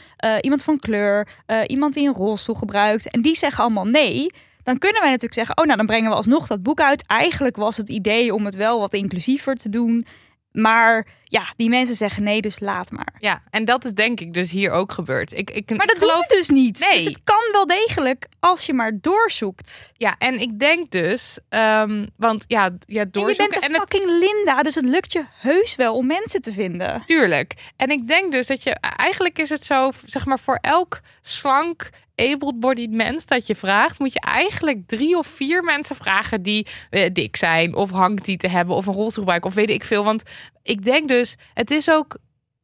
[0.41, 1.27] iemand van kleur,
[1.67, 3.09] iemand die een rolstoel gebruikt.
[3.09, 4.31] En die zeggen allemaal nee.
[4.63, 7.03] Dan kunnen wij natuurlijk zeggen, oh nou dan brengen we alsnog dat boek uit.
[7.07, 10.05] Eigenlijk was het idee om het wel wat inclusiever te doen.
[10.51, 13.13] Maar ja, die mensen zeggen nee, dus laat maar.
[13.19, 15.37] Ja, en dat is denk ik dus hier ook gebeurd.
[15.37, 16.13] Ik, ik, Maar dat geloof...
[16.13, 16.79] doen we dus niet.
[16.79, 16.93] Nee.
[16.93, 19.91] Dus het kan wel degelijk als je maar doorzoekt.
[19.93, 23.79] Ja, en ik denk dus, ehm, want ja, ja En je doorzoeken bent en een
[23.79, 27.03] het fucking Linda, dus het lukt je heus wel om mensen te vinden.
[27.05, 27.53] Tuurlijk.
[27.75, 31.89] En ik denk dus dat je eigenlijk is het zo, zeg maar, voor elk slank,
[32.29, 37.09] able-bodied mens dat je vraagt, moet je eigenlijk drie of vier mensen vragen die eh,
[37.13, 40.03] dik zijn of hangtieten hebben of een rolstoel gebruiken of weet ik veel.
[40.03, 40.23] Want
[40.63, 42.17] ik denk dus, het is ook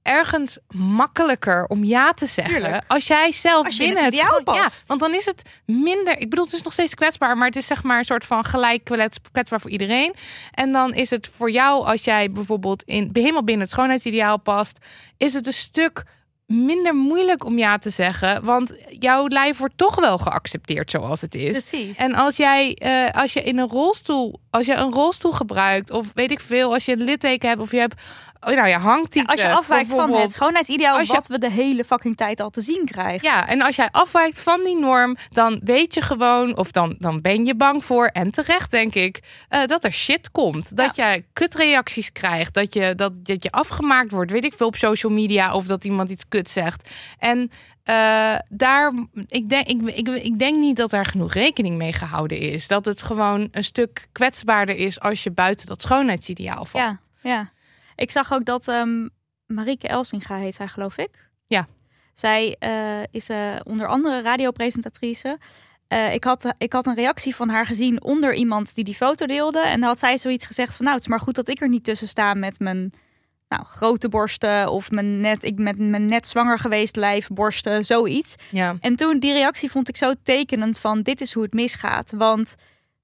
[0.08, 2.84] ergens makkelijker om ja te zeggen Tuurlijk.
[2.88, 4.80] als jij zelf Als binnen het past.
[4.82, 6.20] Ja, want dan is het minder.
[6.20, 8.44] Ik bedoel, het is nog steeds kwetsbaar, maar het is zeg maar een soort van
[8.44, 10.14] gelijk kwets- kwetsbaar voor iedereen.
[10.52, 14.78] En dan is het voor jou, als jij bijvoorbeeld in, helemaal binnen het schoonheidsideaal past,
[15.18, 16.04] is het een stuk
[16.48, 21.36] minder moeilijk om ja te zeggen, want jouw lijf wordt toch wel geaccepteerd zoals het
[21.36, 21.52] is.
[21.52, 21.98] Precies.
[21.98, 26.12] En als jij, eh, als je in een rolstoel, als je een rolstoel gebruikt, of
[26.14, 28.02] weet ik veel, als je een litteken hebt, of je hebt,
[28.42, 28.80] oh, nou ja,
[29.26, 32.50] als je afwijkt van het schoonheidsideaal Als je- wat we de hele fucking tijd al
[32.50, 33.28] te zien krijgen.
[33.30, 37.22] Ja, en als jij afwijkt van die norm, dan weet je gewoon, of dan, dan
[37.22, 39.20] ben je bang voor, en terecht denk ik,
[39.50, 40.76] eh, dat er shit komt.
[40.76, 44.76] Dat jij kutreacties krijgt, dat je, dat, dat je afgemaakt wordt, weet ik veel, op
[44.76, 46.90] social media, of dat iemand iets kut zegt.
[47.20, 47.52] En
[47.84, 48.94] eh, daar,
[49.28, 52.68] ik denk, ik, ik, ik denk niet dat daar genoeg rekening mee gehouden is.
[52.68, 56.84] Dat het gewoon een stuk kwetsbaarder is als je buiten dat schoonheidsideaal valt.
[56.84, 57.50] ja, ja.
[57.98, 59.08] Ik zag ook dat ehm
[59.46, 61.30] Marieke Elsinga heet zij, geloof ik.
[61.48, 61.68] Ja.
[62.14, 65.38] Zij eh, is eh, onder andere radiopresentatrice.
[65.88, 69.26] Eh, ik, had, ik had een reactie van haar gezien onder iemand die die foto
[69.26, 69.60] deelde.
[69.60, 70.86] En dan had zij zoiets gezegd van...
[70.86, 72.94] nou, het is maar goed dat ik er niet tussen sta met mijn
[73.50, 74.72] nou, grote borsten...
[74.72, 78.36] of mijn net, ik met mijn net zwanger geweest lijf, borsten, zoiets.
[78.52, 78.76] Ja.
[78.80, 82.12] En toen die reactie vond ik zo tekenend van dit is hoe het misgaat.
[82.16, 82.56] Want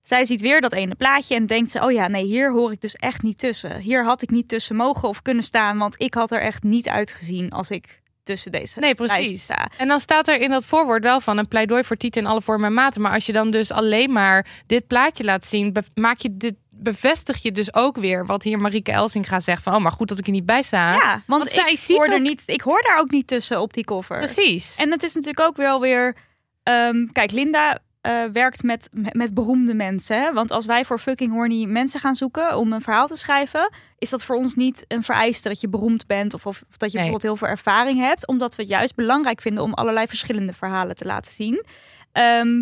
[0.04, 2.82] zij ziet weer dat ene plaatje en denkt ze: oh ja, nee, hier hoor ik
[2.82, 3.80] dus echt niet tussen.
[3.80, 6.90] Hier had ik niet tussen mogen of kunnen staan, want ik had er echt niet
[6.90, 9.44] uitgezien als ik tussen deze Nee, precies.
[9.44, 9.70] sta.
[9.78, 12.42] En dan staat er in dat voorwoord wel van een pleidooi voor tieten in alle
[12.42, 13.02] vormen en maten.
[13.02, 17.42] Maar als je dan dus alleen maar dit plaatje laat zien, maak je dit, bevestig
[17.42, 20.26] je dus ook weer wat hier Marieke Elsinga zegt van, oh, maar goed dat ik
[20.26, 20.94] er niet bij sta.
[20.94, 23.62] Ja, want, Want zij ik, ziet hoor er niet, ik hoor daar ook niet tussen
[23.62, 24.18] op die cover.
[24.18, 24.76] Precies.
[24.76, 26.16] En het is natuurlijk ook wel weer.
[26.64, 30.22] ehm, kijk, Linda eh, werkt met, met, beroemde mensen.
[30.22, 30.34] Hè?
[30.34, 34.10] Want als wij voor fucking horny mensen gaan zoeken om een verhaal te schrijven, is
[34.10, 36.92] dat voor ons niet een vereiste dat je beroemd bent of, of, dat je Nee.
[36.92, 38.28] bijvoorbeeld heel veel ervaring hebt.
[38.28, 41.66] Omdat we het juist belangrijk vinden om allerlei verschillende verhalen te laten zien.
[42.12, 42.62] Ehm,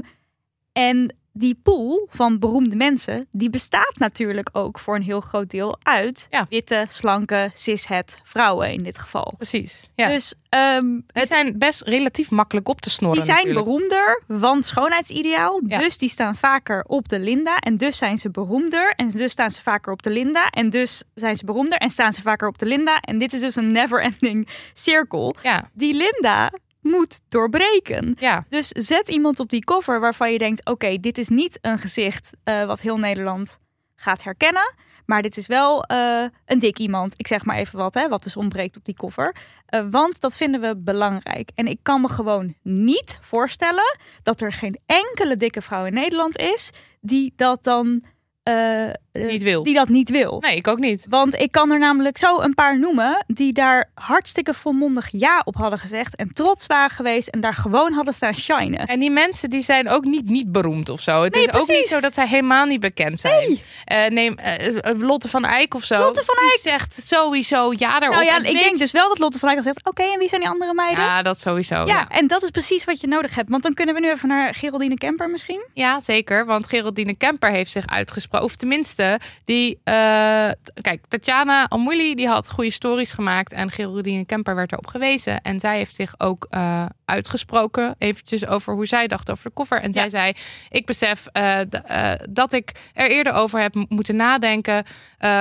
[0.72, 5.78] en die pool van beroemde mensen, die bestaat natuurlijk ook voor een heel groot deel
[5.84, 6.46] uit Ja.
[6.50, 9.34] witte, slanke, cishet vrouwen in dit geval.
[9.38, 9.90] Precies.
[9.96, 10.08] Ja.
[10.08, 13.18] Dus ehm, het zijn best relatief makkelijk op te snorren.
[13.18, 13.66] die zijn natuurlijk.
[13.66, 15.62] beroemder, want schoonheidsideaal.
[15.66, 15.78] Ja.
[15.78, 17.58] Dus die staan vaker op de Linda.
[17.60, 18.94] En dus zijn ze beroemder.
[18.96, 20.50] En dus staan ze vaker op de Linda.
[20.50, 21.78] En dus zijn ze beroemder.
[21.78, 23.00] En staan ze vaker op de Linda.
[23.00, 25.36] En dit is dus een never-ending cirkel.
[25.44, 26.52] Ja, Die Linda
[26.82, 28.16] moet doorbreken.
[28.20, 28.46] ja.
[28.50, 32.30] Dus zet iemand op die cover waarvan je denkt: oké, dit is niet een gezicht
[32.44, 33.60] eh, wat heel Nederland
[33.96, 34.74] gaat herkennen.
[35.06, 37.14] Maar dit is wel eh, een dik iemand.
[37.18, 39.36] Ik zeg maar even wat, hè, wat dus ontbreekt op die cover.
[39.66, 41.52] Eh, want dat vinden we belangrijk.
[41.56, 46.38] En ik kan me gewoon niet voorstellen dat er geen enkele dikke vrouw in Nederland
[46.38, 46.72] is
[47.02, 48.04] die dat dan
[49.12, 49.64] eh, eh, Niet wil.
[49.64, 50.38] Die dat niet wil.
[50.40, 51.06] Nee, ik ook niet.
[51.10, 55.56] Want ik kan er namelijk zo een paar noemen die daar hartstikke volmondig ja op
[55.56, 58.86] hadden gezegd en trots waren geweest en daar gewoon hadden staan shinen.
[58.88, 61.24] En die mensen die zijn ook niet niet beroemd of zo.
[61.24, 63.60] Het Nee, is ook niet zo dat zij helemaal niet bekend zijn.
[63.86, 64.10] Nee.
[64.10, 65.98] neem eh, eh, Lotte van Eyck of zo.
[66.00, 68.18] Lotte van Die zegt sowieso ja daarop.
[68.18, 68.60] Nou ja, ik niks.
[68.64, 70.74] denk dus wel dat Lotte van Eyck al zegt, oké, en wie zijn die andere
[70.74, 71.04] meiden?
[71.04, 71.76] Ja, dat sowieso.
[71.76, 72.08] Ja, Ja.
[72.10, 73.50] en dat is precies wat je nodig hebt.
[73.50, 75.64] Want dan kunnen we nu even naar Geraldine Kemper misschien.
[75.74, 76.46] ja, zeker.
[76.46, 78.46] Want Geraldine Kemper heeft zich uitgesproken.
[78.48, 79.01] Of tenminste,
[79.46, 79.80] die...
[79.84, 80.50] eh,
[80.82, 83.54] kijk, Tatjana Almouli die had goede stories gemaakt.
[83.54, 85.42] En Geraldine Kemper werd erop gewezen.
[85.42, 87.96] En zij heeft zich ook eh, uitgesproken.
[87.98, 89.82] Eventjes over hoe zij dacht over de koffer.
[89.82, 90.34] En zij zei,
[90.70, 91.60] ik besef eh,
[92.30, 94.86] dat ik er eerder over heb moeten nadenken.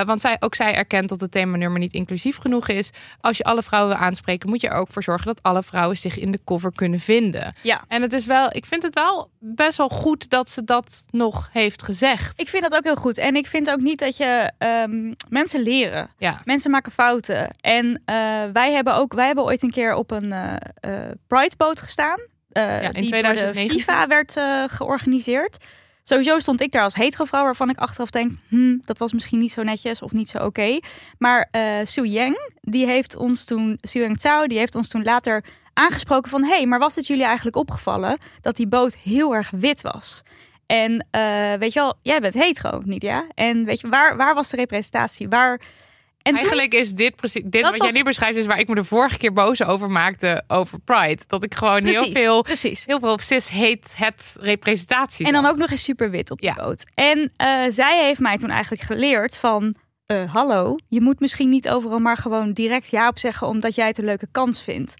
[0.05, 2.91] Want zij, ook zij erkent dat het themanummer niet inclusief genoeg is.
[3.19, 5.97] Als je alle vrouwen wil aanspreken, moet je er ook voor zorgen dat alle vrouwen
[5.97, 7.55] zich in de cover kunnen vinden.
[7.61, 7.83] Ja.
[7.87, 11.49] En het is wel, ik vind het wel best wel goed dat ze dat nog
[11.51, 12.39] heeft gezegd.
[12.39, 13.17] Ik vind dat ook heel goed.
[13.17, 16.09] En ik vind ook niet dat je ehm, mensen leren.
[16.17, 16.41] Ja.
[16.45, 17.51] Mensen maken fouten.
[17.61, 18.15] En eh,
[18.53, 20.91] wij hebben ook, wij hebben ooit een keer op een eh,
[21.27, 22.19] Pride-boot gestaan.
[22.49, 23.67] eh, in die door 2019.
[23.67, 24.33] de FIFA werd
[24.71, 25.57] georganiseerd.
[26.03, 29.51] Sowieso stond ik daar als hetero-vrouw, waarvan ik achteraf denk, hmm, dat was misschien niet
[29.51, 30.79] zo netjes of niet zo oké.
[31.17, 35.03] Maar eh Su Yang, die heeft ons toen, Su Yang Zhao, die heeft ons toen
[35.03, 35.43] later
[35.73, 39.49] aangesproken van, hé, hey, maar was het jullie eigenlijk opgevallen dat die boot heel erg
[39.49, 40.23] wit was?
[40.71, 43.25] En eh, weet je wel, jij bent hetero, Nidia.
[43.35, 45.27] En weet je, waar, waar was de representatie?
[45.29, 45.51] Waar...
[45.51, 48.67] En toen- Eigenlijk is dit precies dit wat was- jij nu beschrijft, is waar ik
[48.67, 51.23] me de vorige keer boos over maakte over Pride.
[51.27, 52.85] Dat ik gewoon heel veel, precies.
[52.85, 55.25] heel veel cis heet het representatie.
[55.25, 56.53] En dan ook nog eens super wit op de Ja.
[56.53, 56.91] boot.
[56.95, 59.75] En eh, zij heeft mij toen eigenlijk geleerd van...
[60.05, 63.47] eh, hallo, je moet misschien niet overal maar gewoon direct ja op zeggen...
[63.47, 64.93] omdat jij het een leuke kans vindt.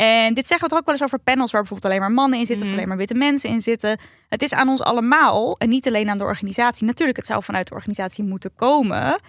[0.00, 1.50] En dit zeggen we toch ook wel eens over panels...
[1.52, 2.66] waar bijvoorbeeld alleen maar mannen in zitten...
[2.66, 2.74] Mhm.
[2.74, 3.98] of alleen maar witte mensen in zitten.
[4.28, 6.86] Het is aan ons allemaal en niet alleen aan de organisatie.
[6.86, 9.20] Natuurlijk, het zou vanuit de organisatie moeten komen...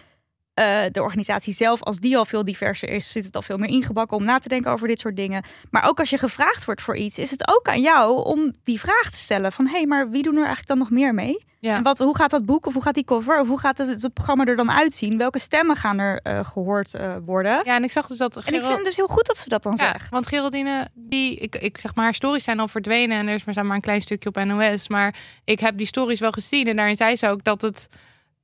[0.60, 3.70] Eh, de organisatie zelf, als die al veel diverser is, zit het al veel meer
[3.70, 5.44] ingebakken om na te denken over dit soort dingen.
[5.72, 8.80] Maar ook als je gevraagd wordt voor iets, is het ook aan jou om die
[8.80, 11.46] vraag te stellen: van hé, hey, maar wie doen er eigenlijk dan nog meer mee?
[11.60, 11.76] Ja.
[11.76, 14.02] En wat, hoe gaat dat boek of hoe gaat die cover of hoe gaat het,
[14.02, 15.18] het programma er dan uitzien?
[15.18, 17.62] Welke stemmen gaan er eh, gehoord eh, worden?
[17.64, 19.50] ja, en ik zag dus dat en ik vind het dus heel goed dat ze
[19.50, 20.10] dat dan Ja, zegt.
[20.10, 23.44] want Geraldine, die, ik, ik zeg maar, haar stories zijn al verdwenen en er is
[23.44, 24.88] maar, maar een klein stukje op NOS.
[24.88, 27.88] Maar ik heb die stories wel gezien en daarin zei ze ook dat het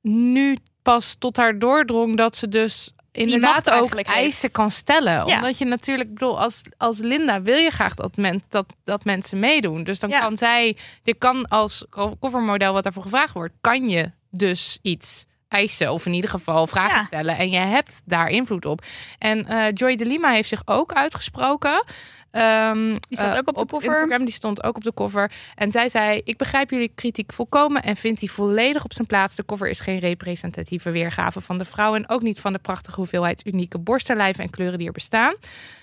[0.00, 0.56] nu
[0.86, 4.08] pas tot haar doordrong dat ze dus inderdaad ook heeft.
[4.08, 5.26] eisen kan stellen.
[5.26, 5.34] Ja.
[5.36, 9.38] Omdat je natuurlijk, bedoel, als, als Linda wil je graag dat, men, dat, dat mensen
[9.38, 9.84] meedoen.
[9.84, 10.20] Dus dan Ja.
[10.20, 11.84] kan zij, je kan als
[12.20, 16.98] covermodel wat daarvoor gevraagd wordt, kan je dus iets eisen of in ieder geval vragen
[16.98, 17.04] Ja.
[17.04, 18.84] stellen en je hebt daar invloed op.
[19.18, 21.84] En eh, Joy de Lima heeft zich ook uitgesproken.
[22.30, 23.88] Ehm, Die staat eh, ook op de cover.
[23.90, 25.32] Instagram, die stond ook op de cover.
[25.54, 29.34] En zij zei: Ik begrijp jullie kritiek volkomen en vind die volledig op zijn plaats.
[29.36, 32.96] De cover is geen representatieve weergave van de vrouw en ook niet van de prachtige
[32.96, 35.34] hoeveelheid unieke borstenlijven en kleuren die er bestaan.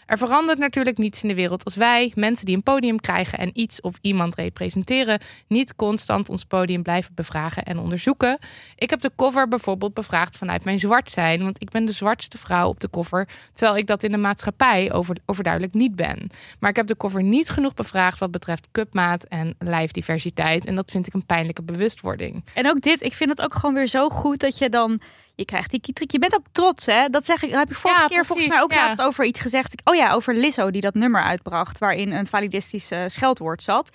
[0.05, 3.49] Er verandert natuurlijk niets in de wereld als wij, mensen die een podium krijgen en
[3.53, 8.37] iets of iemand representeren, niet constant ons podium blijven bevragen en onderzoeken.
[8.75, 12.37] Ik heb de cover bijvoorbeeld bevraagd vanuit mijn zwart zijn, want ik ben de zwartste
[12.37, 16.29] vrouw op de cover, terwijl ik dat in de maatschappij over, overduidelijk niet ben.
[16.59, 20.65] Maar ik heb de cover niet genoeg bevraagd wat betreft cupmaat en lijfdiversiteit.
[20.65, 22.43] En dat vind ik een pijnlijke bewustwording.
[22.53, 25.01] En ook dit, ik vind het ook gewoon weer zo goed dat je dan.
[25.35, 26.11] Je krijgt die kietrek.
[26.11, 27.07] Je bent ook trots, hè?
[27.09, 27.49] Dat zeg ik.
[27.49, 28.85] Dat heb ik vorige Ja, keer volgens mij ook ja.
[28.85, 29.81] laatst over iets gezegd.
[29.83, 33.91] Oh ja, over Lizzo die dat nummer uitbracht, waarin een validistisch eh, scheldwoord zat.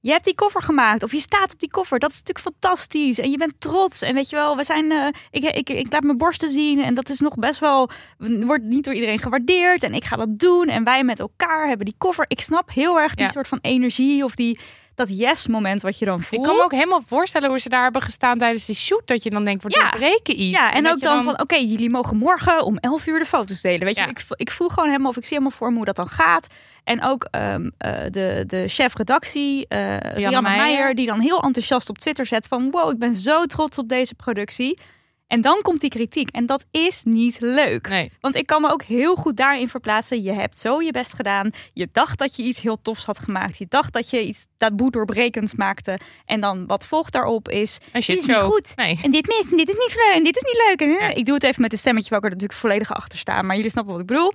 [0.00, 1.98] Je hebt die koffer gemaakt, of je staat op die koffer.
[1.98, 3.18] Dat is natuurlijk fantastisch.
[3.18, 4.02] En je bent trots.
[4.02, 4.92] En weet je wel, we zijn.
[4.92, 6.82] eh, ik, ik, ik laat mijn borsten zien.
[6.82, 7.90] En dat is nog best wel.
[8.18, 9.82] Wordt niet door iedereen gewaardeerd.
[9.82, 10.68] En ik ga dat doen.
[10.68, 12.24] En wij met elkaar hebben die koffer.
[12.28, 13.30] Ik snap heel erg die Ja.
[13.32, 14.24] soort van energie.
[14.24, 14.58] Of die,
[14.98, 16.40] dat yes-moment wat je dan voelt.
[16.42, 19.02] Ik kan me ook helemaal voorstellen hoe ze daar hebben gestaan tijdens de shoot.
[19.04, 19.90] Dat je dan denkt, we Ja.
[19.90, 20.58] doorbreken iets.
[20.58, 23.84] Ja, en, ook dan, van, oké, jullie mogen morgen om 11 uur de foto's delen.
[23.84, 25.96] Weet je, ik, ik voel gewoon helemaal, of ik zie helemaal voor me hoe dat
[25.96, 26.46] dan gaat.
[26.84, 30.40] En ook ehm, eh, de, de chef redactie, eh Rianne.
[30.40, 33.88] Meijer, die dan heel enthousiast op Twitter zet van, wow, ik ben zo trots op
[33.88, 34.78] deze productie.
[35.28, 36.28] En dan komt die kritiek.
[36.30, 37.88] En dat is niet leuk.
[37.88, 38.12] Nee.
[38.20, 40.22] Want ik kan me ook heel goed daarin verplaatsen.
[40.22, 41.50] Je hebt zo je best gedaan.
[41.72, 43.58] Je dacht dat je iets heel tofs had gemaakt.
[43.58, 45.98] Je dacht dat je iets taboe doorbrekends maakte.
[46.24, 47.78] En dan wat volgt daarop is...
[47.92, 48.72] Dit is niet goed.
[48.76, 48.98] Nee.
[49.02, 50.14] En dit mis, en dit is niet leuk.
[50.14, 50.80] En dit is niet leuk.
[50.80, 51.14] En, eh, Ja.
[51.14, 53.42] Ik doe het even met een stemmetje waar ik er natuurlijk volledig achter sta.
[53.42, 54.32] Maar jullie snappen wat ik bedoel.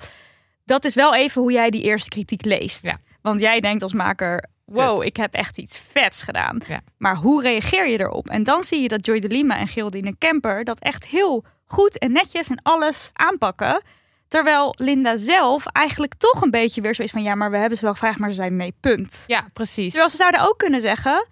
[0.65, 2.83] Dat is wel even hoe jij die eerste kritiek leest.
[2.85, 2.97] Ja.
[3.21, 4.49] Want jij denkt als maker...
[4.73, 5.05] Wow, Kut.
[5.05, 6.61] ik heb echt iets vets gedaan.
[6.67, 6.81] Ja.
[6.97, 8.27] Maar hoe reageer je erop?
[8.27, 10.63] En dan zie je dat Joy de Lima en Geraldine Kemper...
[10.63, 13.83] dat echt heel goed en netjes en alles aanpakken.
[14.27, 17.23] Terwijl Linda zelf eigenlijk toch een beetje weer zo is van...
[17.23, 19.23] ja, maar we hebben ze wel gevraagd, maar ze zeiden nee, punt.
[19.27, 19.89] Ja, precies.
[19.89, 21.27] Terwijl ze zouden ook kunnen zeggen...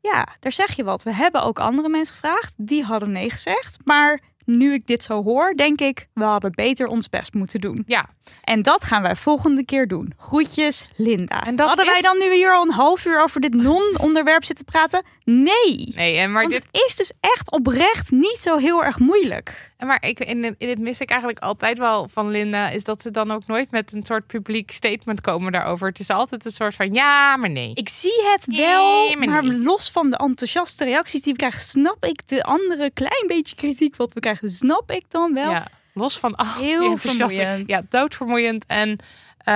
[0.00, 1.02] ja, daar zeg je wat.
[1.02, 2.54] We hebben ook andere mensen gevraagd.
[2.56, 3.78] Die hadden nee gezegd.
[3.84, 6.08] Maar nu ik dit zo hoor, denk ik...
[6.14, 7.82] we hadden beter ons best moeten doen.
[7.86, 8.08] Ja,
[8.44, 10.12] En dat gaan wij volgende keer doen.
[10.18, 11.42] Groetjes, Linda.
[11.42, 14.64] En dat Hadden wij dan nu hier al een half uur over dit non-onderwerp zitten
[14.64, 15.04] praten?
[15.24, 15.92] Nee.
[15.94, 19.72] Nee, en maar Want dit, het is dus echt oprecht niet zo heel erg moeilijk.
[19.78, 23.10] maar ik, in, in dit mis ik eigenlijk altijd wel van Linda, is dat ze
[23.10, 25.88] dan ook nooit met een soort publiek statement komen daarover.
[25.88, 27.70] Het is altijd een soort van ja, maar nee.
[27.74, 29.58] Ik zie het wel, Nee, maar maar nee.
[29.58, 33.96] los van de enthousiaste reacties die we krijgen, snap ik de andere klein beetje kritiek
[33.96, 35.50] wat we krijgen, snap ik dan wel.
[35.50, 37.68] Ja, los van al Heel vermoeiend.
[37.70, 38.64] Ja, doodvermoeiend.
[38.66, 38.98] En
[39.44, 39.54] eh,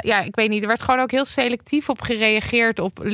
[0.00, 0.62] ja, ik weet niet.
[0.62, 3.04] Er werd gewoon ook heel selectief op gereageerd op,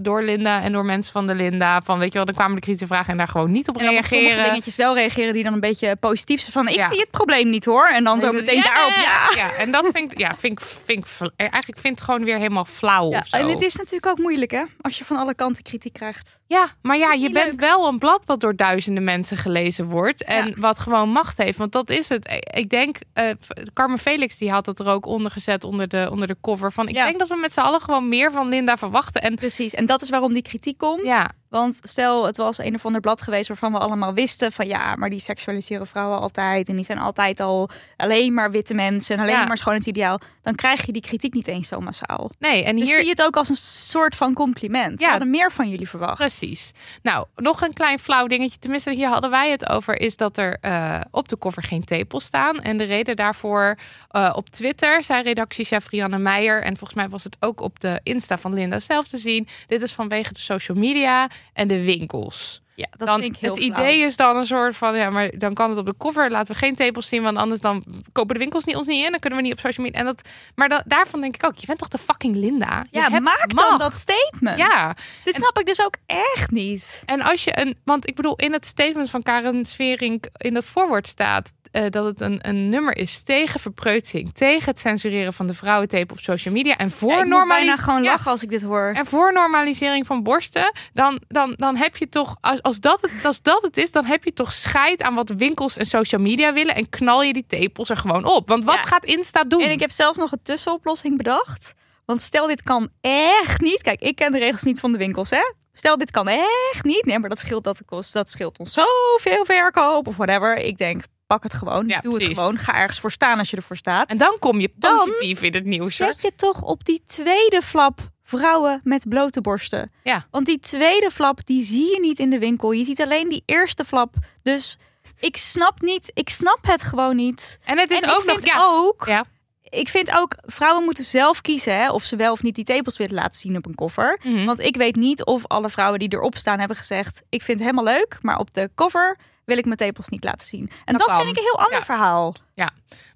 [0.00, 1.82] door Linda en door mensen van de Linda.
[1.82, 3.84] Van weet je wel, dan kwamen de kritische vragen en daar gewoon niet op En
[3.84, 4.50] dan op sommige reageren.
[4.50, 6.52] dingetjes wel reageren die dan een beetje positief zijn.
[6.52, 6.86] Van ik Ja.
[6.88, 7.88] zie het probleem niet hoor.
[7.88, 9.30] En dan zo Dus het- meteen daarop ja.
[9.36, 12.36] Ja, en dat vind ik, ja, vind ik, vind ik, eigenlijk vind het gewoon weer
[12.38, 13.36] helemaal flauw Ja, of zo.
[13.36, 16.38] en het is natuurlijk ook moeilijk hè, als je van alle kanten kritiek krijgt.
[16.50, 17.60] Ja, maar ja, je bent leuk.
[17.60, 20.24] wel een blad wat door duizenden mensen gelezen wordt.
[20.24, 20.52] En Ja.
[20.58, 21.58] wat gewoon macht heeft.
[21.58, 22.42] Want dat is het.
[22.54, 23.30] Ik denk, eh
[23.72, 26.72] Carmen Felix die had het er ook onder gezet onder de, onder de cover.
[26.72, 27.04] Van ik Ja.
[27.04, 29.22] denk dat we met z'n allen gewoon meer van Linda verwachten.
[29.22, 31.04] En Precies, en dat is waarom die kritiek komt.
[31.04, 34.66] ja, Want stel, het was een of ander blad geweest waarvan we allemaal wisten van
[34.66, 36.68] ja, maar die seksualiseren vrouwen altijd.
[36.68, 39.46] En die zijn altijd al alleen maar witte mensen en alleen Ja.
[39.46, 40.20] maar schoonheidsideaal.
[40.42, 42.30] Dan krijg je die kritiek niet eens zo massaal.
[42.38, 42.64] nee.
[42.64, 42.94] En Dus hier.
[42.94, 45.00] zie je het ook als een soort van compliment.
[45.00, 45.04] Ja.
[45.06, 46.16] We hadden meer van jullie verwacht.
[46.18, 46.72] Precies.
[47.02, 48.58] Nou, nog een klein flauw dingetje.
[48.58, 50.00] Tenminste, hier hadden wij het over.
[50.00, 52.60] Is dat er eh, op de cover geen tepels staan.
[52.60, 53.78] En de reden daarvoor
[54.08, 56.62] eh, op Twitter zei redactiechef Rianne Meijer.
[56.62, 59.48] En volgens mij was het ook op de Insta van Linda zelf te zien.
[59.66, 62.62] Dit is vanwege de social media en de winkels.
[62.80, 63.78] Ja, dat dan, vind ik heel het flauw.
[63.84, 66.30] idee is dan een soort van, ja, maar dan kan het op de cover.
[66.30, 69.10] Laten we geen tepels zien, want anders dan kopen de winkels niet, ons niet in.
[69.10, 70.00] Dan kunnen we niet op social media.
[70.00, 70.22] En dat,
[70.54, 72.84] maar daarvan denk ik ook, je bent toch de fucking Linda?
[72.90, 74.58] Je Ja, hebt maak dan dat statement.
[74.58, 77.02] Ja, Dit snap ik dus ook echt niet.
[77.06, 80.64] en als je een, want ik bedoel, in het statement van Karen Sverink in dat
[80.64, 85.46] voorwoord staat eh, dat het een, een nummer is tegen verpreutsing, tegen het censureren van
[85.46, 88.30] de vrouwentape op social media en voor Ja, ik moet bijna normalis- gewoon Ja, lachen
[88.30, 88.92] als ik dit hoor.
[88.96, 93.24] en voor normalisering van borsten, dan, dan, dan heb je toch, als, als, dat het,
[93.24, 96.52] als dat het is, dan heb je toch scheid aan wat winkels en social media
[96.52, 98.48] willen en knal je die tepels er gewoon op.
[98.48, 98.80] Want wat Ja.
[98.80, 99.60] gaat Insta doen?
[99.62, 101.72] En ik heb zelfs nog een tussenoplossing bedacht.
[102.04, 103.82] Want stel dit kan echt niet.
[103.82, 105.52] Kijk, ik ken de regels niet van de winkels, hè?
[105.72, 107.04] Stel dit kan echt niet.
[107.04, 110.56] Nee, maar dat scheelt, dat, kost, dat scheelt ons zoveel verkoop of whatever.
[110.56, 111.88] Ik denk, pak het gewoon.
[111.88, 112.28] Ja, Doe precies.
[112.28, 112.58] het gewoon.
[112.58, 114.10] Ga ergens voor staan als je ervoor staat.
[114.10, 115.96] En dan kom je Dan positief in het nieuws.
[115.96, 118.00] Zet je toch op die tweede flap
[118.38, 119.92] vrouwen met blote borsten.
[120.02, 120.26] Ja.
[120.30, 122.70] Want die tweede flap, die zie je niet in de winkel.
[122.72, 124.14] Je ziet alleen die eerste flap.
[124.42, 124.78] Dus
[125.18, 127.58] ik snap niet, ik snap het gewoon niet.
[127.64, 129.24] En het is en ook ik nog, vind ja, ook, Ja.
[129.62, 132.96] ik vind ook, vrouwen moeten zelf kiezen hè, of ze wel of niet die tepels
[132.96, 134.18] willen laten zien op een koffer.
[134.24, 134.44] Mhm.
[134.44, 137.68] Want ik weet niet of alle vrouwen die erop staan hebben gezegd, ik vind het
[137.68, 140.70] helemaal leuk, maar op de cover wil ik mijn tepels niet laten zien.
[140.84, 141.84] En Dat dat, vind ik een heel ander Ja.
[141.84, 142.34] verhaal.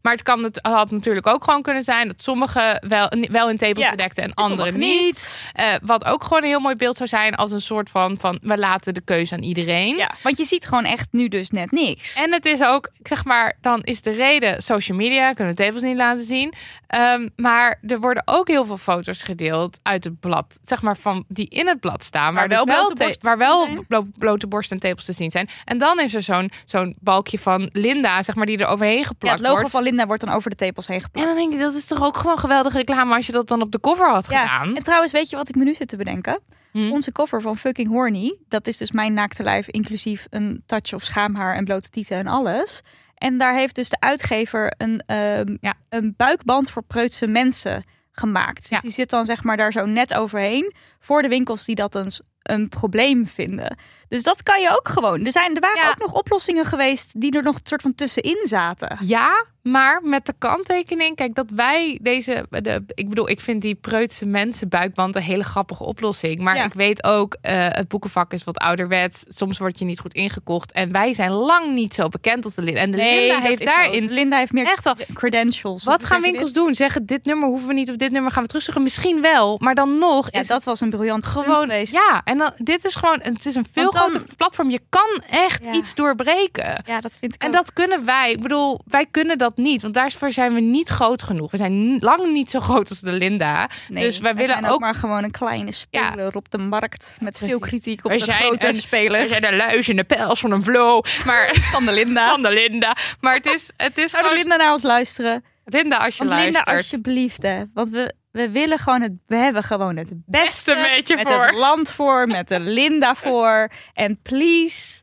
[0.03, 3.57] Maar het kan het had natuurlijk ook gewoon kunnen zijn dat sommigen wel, wel in
[3.57, 5.45] tepels Ja, bedekten en En anderen niet.
[5.53, 8.39] Eh, wat ook gewoon een heel mooi beeld zou zijn als een soort van, van
[8.43, 9.97] we laten de keuze aan iedereen.
[9.97, 12.15] Ja, want je ziet gewoon echt nu dus net niks.
[12.17, 15.83] En het is ook, zeg maar, dan is de reden social media, kunnen we tepels
[15.83, 16.53] niet laten zien.
[16.87, 21.25] Ehm, maar er worden ook heel veel foto's gedeeld uit het blad, zeg maar, van
[21.29, 22.35] die in het blad staan.
[22.35, 25.31] Waar dus wel blote te- borsten waar wel blo- blote borsten en tepels te zien
[25.31, 25.49] zijn.
[25.65, 29.05] En dan is er zo'n zo'n balkje van Linda, zeg maar, die er overheen ja,
[29.05, 29.71] geplakt het logo wordt.
[29.71, 31.27] van Linda wordt dan over de tepels heen En geplakt.
[31.27, 33.73] dan denk ik, dat is toch ook gewoon geweldige reclame als je dat dan op
[33.73, 34.77] de cover had Ja, gedaan.
[34.77, 36.41] en trouwens, weet je wat ik me nu zit te bedenken?
[36.73, 36.91] Hm.
[36.91, 41.03] Onze cover van Fucking Horny, dat is dus mijn naakte lijf, inclusief een touch of
[41.03, 42.81] schaamhaar en blote tieten en alles.
[43.15, 45.75] En daar heeft dus de uitgever een, ehm, Ja.
[45.89, 48.61] een buikband voor preutse mensen gemaakt.
[48.61, 48.81] Dus Ja.
[48.81, 52.23] die zit dan zeg maar daar zo net overheen voor de winkels die dat eens
[52.43, 53.77] een probleem vinden.
[54.15, 55.25] Dus dat kan je ook gewoon.
[55.25, 55.89] Er, zijn, er waren Ja.
[55.89, 58.99] ook nog oplossingen geweest die er nog een soort van tussenin zaten.
[59.01, 63.75] Ja, maar met de kanttekening, kijk, dat wij deze, de, ik bedoel, ik vind die
[63.75, 66.41] preutse mensen buikband een hele grappige oplossing.
[66.41, 66.65] Maar Ja.
[66.65, 69.25] ik weet ook, eh, het boekenvak is wat ouderwets.
[69.29, 70.73] Soms word je niet goed ingekocht.
[70.73, 72.81] En wij zijn lang niet zo bekend als de Linda.
[72.81, 73.75] En de Linda dat heeft is zo.
[73.77, 74.95] daarin Linda heeft meer echt wel.
[75.15, 75.85] credentials.
[75.85, 76.55] Wat gaan winkels dit?
[76.55, 76.75] doen?
[76.75, 78.83] Zeggen dit nummer hoeven we niet of dit nummer gaan we terugzoeken?
[78.83, 81.93] Misschien wel, maar dan nog Ja, is dat was een briljant gewoon geweest.
[81.95, 82.21] ja.
[82.25, 84.71] En dan dit is gewoon, het is een veel Dan- groter platform.
[84.71, 85.73] Je kan echt Ja.
[85.73, 86.83] iets doorbreken.
[86.87, 87.55] Ja, dat vind ik En ook.
[87.55, 88.33] dat kunnen wij.
[88.33, 89.83] Ik bedoel, wij kunnen dat niet.
[89.83, 91.51] Want daarvoor zijn we niet groot genoeg.
[91.51, 93.69] We zijn lang niet zo groot als de Linda.
[93.89, 94.81] Nee, dus wij willen zijn ook, ook...
[94.81, 98.37] maar gewoon een kleine speler op de markt met veel kritiek op We de zijn
[98.43, 101.05] grote een- speler We zijn de luis in de pels van een flow.
[101.27, 102.29] Maar van de Linda.
[102.35, 102.97] van de Linda.
[103.21, 104.35] Maar het is, het is Zou de.
[104.35, 105.45] Linda naar ons luisteren?
[105.65, 107.63] Linda, als je Want Linda, alsjeblieft, hè.
[107.75, 109.13] Want we, we willen gewoon het...
[109.27, 111.47] We hebben gewoon het beste, Beste met je met voor.
[111.47, 113.71] het land voor, met de Linda voor.
[113.93, 115.03] En please...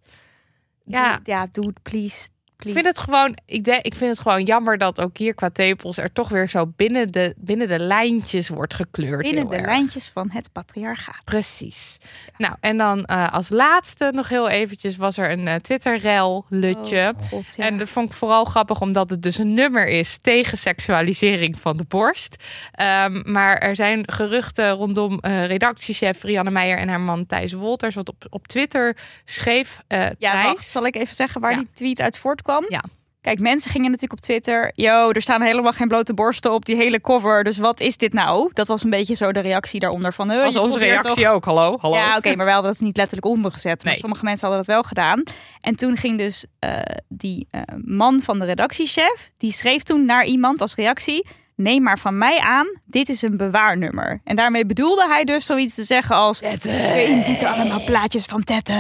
[0.86, 1.16] Ja.
[1.16, 2.30] Doe, ja, doe het, please.
[2.66, 5.50] Ik vind het gewoon, ik, denk, ik vind het gewoon jammer dat ook hier qua
[5.50, 9.22] tepels er toch weer zo binnen de, binnen de lijntjes wordt gekleurd.
[9.22, 9.66] Binnen de erg.
[9.66, 11.22] lijntjes van het patriarchaat.
[11.26, 11.98] Precies.
[12.38, 17.14] Nou, en dan eh, als laatste nog heel eventjes was er een eh, Twitter-rel, Lutje.
[17.18, 17.66] Oh, God, ja.
[17.66, 21.78] En dat vond ik vooral grappig omdat het dus een nummer is tegen seksualisering van
[21.78, 22.36] de borst.
[22.72, 27.96] Ehm, maar er zijn geruchten rondom eh, redactiechef Rianne Meijer en haar man Thijs Wolters,
[27.96, 29.80] wat op, op Twitter schreef.
[30.18, 31.58] Ja, wacht, zal ik even zeggen waar Ja.
[31.58, 32.51] die tweet uit voortkwam?
[32.70, 32.84] Ja.
[33.22, 34.72] Kijk, mensen gingen natuurlijk op Twitter.
[34.74, 37.44] Yo, er staan helemaal geen blote borsten op die hele cover.
[37.44, 38.50] Dus wat is dit nou?
[38.54, 40.28] Dat was een beetje zo de reactie daaronder van.
[40.28, 41.46] Dat was onze reactie ook.
[41.46, 41.96] Hallo, hallo.
[41.96, 43.84] Ja, oké, maar wij hadden het niet letterlijk ondergezet.
[43.84, 44.02] Maar Nee.
[44.02, 45.24] sommige mensen hadden dat wel gedaan.
[45.62, 50.26] En toen ging dus eh, die eh, man van de redactiechef, die schreef toen naar
[50.26, 51.28] iemand als reactie.
[51.56, 54.22] Neem maar van mij aan, dit is een bewaarnummer.
[54.24, 56.38] En daarmee bedoelde hij dus zoiets te zeggen als...
[56.38, 58.76] Ziet allemaal plaatjes van tetten.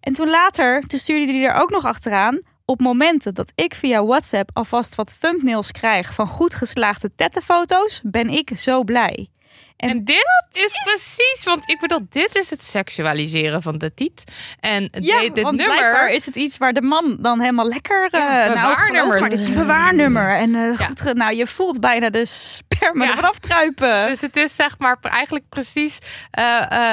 [0.00, 2.40] en toen later, toen stuurde hij er ook nog achteraan...
[2.68, 8.28] Op momenten dat ik via WhatsApp alvast wat thumbnails krijg van goed geslaagde tettenfoto's, ben
[8.28, 9.28] ik zo blij.
[9.76, 14.24] En dit is precies, want ik bedoel, dit is het seksualiseren van de tiet.
[14.60, 16.10] En Ja, dit, dit want nummer.
[16.10, 18.08] is het iets waar de man dan helemaal lekker...
[18.12, 19.02] Ja, nou, bewaarnummer.
[19.02, 20.36] geloof maar, dit is een bewaarnummer.
[20.36, 20.86] En eh, Ja.
[20.86, 23.10] goed, nou, je voelt bijna de sperma Ja.
[23.10, 24.06] ervan afdruipen.
[24.10, 25.98] Dus het is zeg maar eigenlijk precies.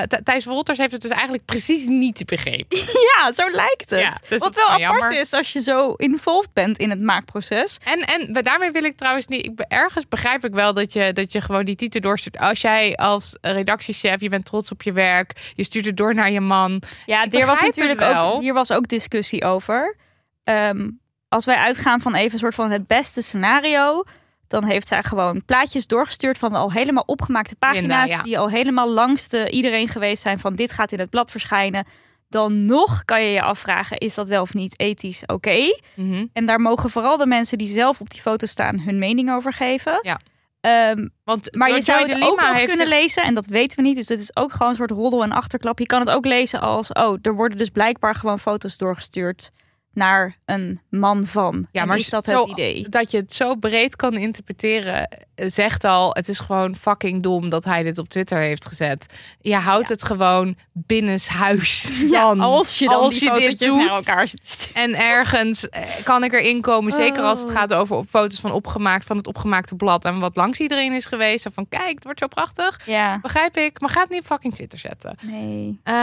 [0.08, 2.78] Th- Thijs Wolters heeft het dus eigenlijk precies niet begrepen.
[3.16, 4.20] Ja, zo lijkt het.
[4.30, 5.20] Dus Wat wel apart jammer.
[5.20, 7.78] is als je zo involved bent in het maakproces.
[7.84, 9.46] En, en daarmee wil ik trouwens niet.
[9.46, 12.38] Ik, ergens begrijp ik wel dat je, dat je gewoon die titel doorstuurt.
[12.38, 16.32] Als jij als redactiechef, je bent trots op je werk, je stuurt het door naar
[16.32, 16.82] je man.
[17.06, 19.96] Ja, hier was natuurlijk ook, hier was ook discussie over.
[20.44, 20.90] Ehm,
[21.28, 24.04] als wij uitgaan van even een soort van het beste scenario,
[24.48, 28.22] dan heeft zij gewoon plaatjes doorgestuurd van al helemaal opgemaakte pagina's ja.
[28.22, 31.86] die al helemaal langs de iedereen geweest zijn van dit gaat in het blad verschijnen.
[32.30, 35.78] Dan nog kan je je afvragen, is dat wel of niet ethisch oké?
[35.94, 36.26] Mhm.
[36.34, 39.54] En daar mogen vooral de mensen die zelf op die foto staan hun mening over
[39.54, 40.00] geven.
[40.02, 40.20] Ja.
[40.64, 43.46] Ehm, Want maar je Joy zou de het ook nog kunnen zich- lezen, en dat
[43.46, 43.96] weten we niet.
[43.96, 45.80] Dus dit is ook gewoon een soort roddel en achterklap.
[45.80, 49.52] Je kan het ook lezen als, oh, er worden dus blijkbaar gewoon foto's doorgestuurd
[49.94, 51.68] naar een man van.
[51.72, 52.90] Ja, En maar is dat zo- het idee?
[52.90, 57.64] Dat je het zo breed kan interpreteren, zegt al, het is gewoon fucking dom dat
[57.66, 59.06] hij dit op Twitter heeft gezet.
[59.42, 61.90] Je houdt het gewoon binnenshuis.
[62.12, 63.76] Ja, als je dan als die je dit doet.
[63.78, 64.72] naar elkaar zit.
[64.74, 67.56] En ergens eh, kan ik erin komen, zeker als het Oh.
[67.56, 71.06] gaat over op foto's van opgemaakt van het opgemaakte blad en wat langs iedereen is
[71.06, 71.48] geweest.
[71.54, 72.80] Van kijk, het wordt zo prachtig.
[72.86, 75.16] Ja, Begrijp ik, maar ga het niet op fucking Twitter zetten.
[75.22, 75.80] nee.
[75.84, 75.94] Eh,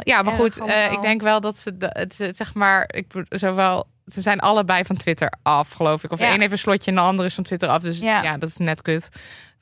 [0.00, 3.86] ja, maar Erg goed, eh, ik denk wel dat ze het, zeg maar, ik zowel
[4.06, 6.12] ze zijn allebei van Twitter af, geloof ik.
[6.12, 6.32] Of Ja.
[6.34, 7.82] een heeft een slotje en de ander is van Twitter af.
[7.82, 8.36] Dus ja, Ja.
[8.38, 9.08] dat is net kut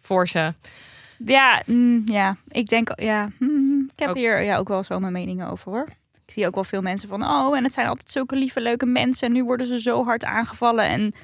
[0.00, 0.54] voor ze.
[1.24, 5.00] Ja, mm, ja, ik denk, ja, mm, ik heb Ook- hier ja, ook wel zo
[5.00, 5.88] mijn meningen over hoor.
[6.26, 8.86] Ik zie ook wel veel mensen van, oh, en het zijn altijd zulke lieve, leuke
[8.86, 9.26] mensen.
[9.28, 10.84] En nu worden ze zo hard aangevallen.
[10.88, 11.14] En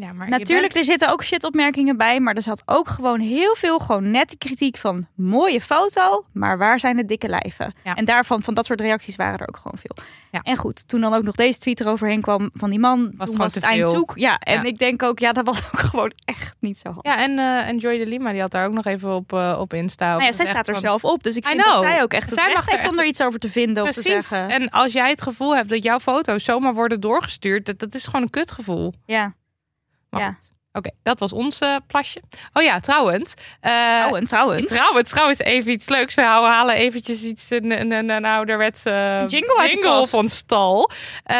[0.00, 3.78] Ja, maar Natuurlijk, er zitten ook shitopmerkingen bij, maar er zat ook gewoon heel veel
[3.78, 7.72] gewoon nette kritiek van mooie foto, maar waar zijn de dikke lijven?
[7.84, 7.94] Ja.
[7.94, 10.04] En daarvan, van dat soort reacties waren er ook gewoon veel.
[10.30, 10.40] Ja.
[10.42, 13.36] En goed, toen dan ook nog deze tweet eroverheen kwam van die man, toen gewoon
[13.36, 13.94] was te het eind veel.
[13.94, 14.12] zoek.
[14.14, 14.62] Ja, en Ja.
[14.62, 17.14] ik denk ook, ja, dat was ook gewoon echt niet zo handig.
[17.14, 19.56] Ja, en, eh, en Joy de Lima, die had daar ook nog even op, eh,
[19.60, 20.04] op Insta.
[20.06, 22.12] Nou ja, over zij staat er van- zelf op, dus ik vind dat zij ook
[22.12, 23.90] echt het Zij recht mag er heeft om echt- er iets over te vinden of
[23.92, 24.28] te Precies.
[24.28, 24.48] zeggen.
[24.48, 28.04] En als jij het gevoel hebt dat jouw foto's zomaar worden doorgestuurd, dat, dat is
[28.04, 28.92] gewoon een kutgevoel.
[29.06, 29.34] Ja,
[30.10, 30.26] Maar Ja.
[30.26, 30.48] goed.
[30.72, 32.20] Oké, dat was ons eh, plasje.
[32.52, 33.34] Oh ja, trouwens.
[33.60, 34.70] eh, trouwens, trouwens.
[34.72, 36.14] Trouwens, trouwens, even iets leuks.
[36.14, 40.10] We houden- halen eventjes iets, een, een, een, een ouderwetse Jingle uit de kast.
[40.10, 40.90] van stal.
[41.24, 41.36] Eh,